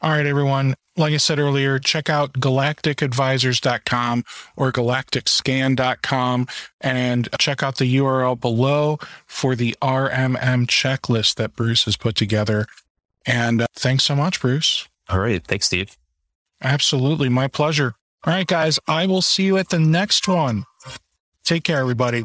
All 0.00 0.10
right, 0.10 0.26
everyone. 0.26 0.74
Like 0.96 1.12
I 1.12 1.18
said 1.18 1.38
earlier, 1.38 1.78
check 1.78 2.08
out 2.08 2.34
galacticadvisors.com 2.34 4.24
or 4.56 4.72
galacticscan.com 4.72 6.46
and 6.80 7.28
check 7.38 7.62
out 7.62 7.76
the 7.76 7.96
URL 7.96 8.40
below 8.40 8.98
for 9.26 9.54
the 9.54 9.76
RMM 9.82 10.66
checklist 10.66 11.34
that 11.34 11.54
Bruce 11.54 11.84
has 11.84 11.96
put 11.96 12.14
together. 12.14 12.66
And 13.26 13.62
uh, 13.62 13.66
thanks 13.74 14.04
so 14.04 14.14
much, 14.16 14.40
Bruce. 14.40 14.88
All 15.08 15.18
right. 15.18 15.44
Thanks, 15.44 15.66
Steve. 15.66 15.96
Absolutely. 16.62 17.28
My 17.28 17.48
pleasure. 17.48 17.94
All 18.24 18.32
right, 18.32 18.46
guys, 18.46 18.78
I 18.88 19.06
will 19.06 19.22
see 19.22 19.44
you 19.44 19.56
at 19.56 19.68
the 19.68 19.78
next 19.78 20.26
one. 20.26 20.64
Take 21.44 21.64
care, 21.64 21.78
everybody. 21.78 22.24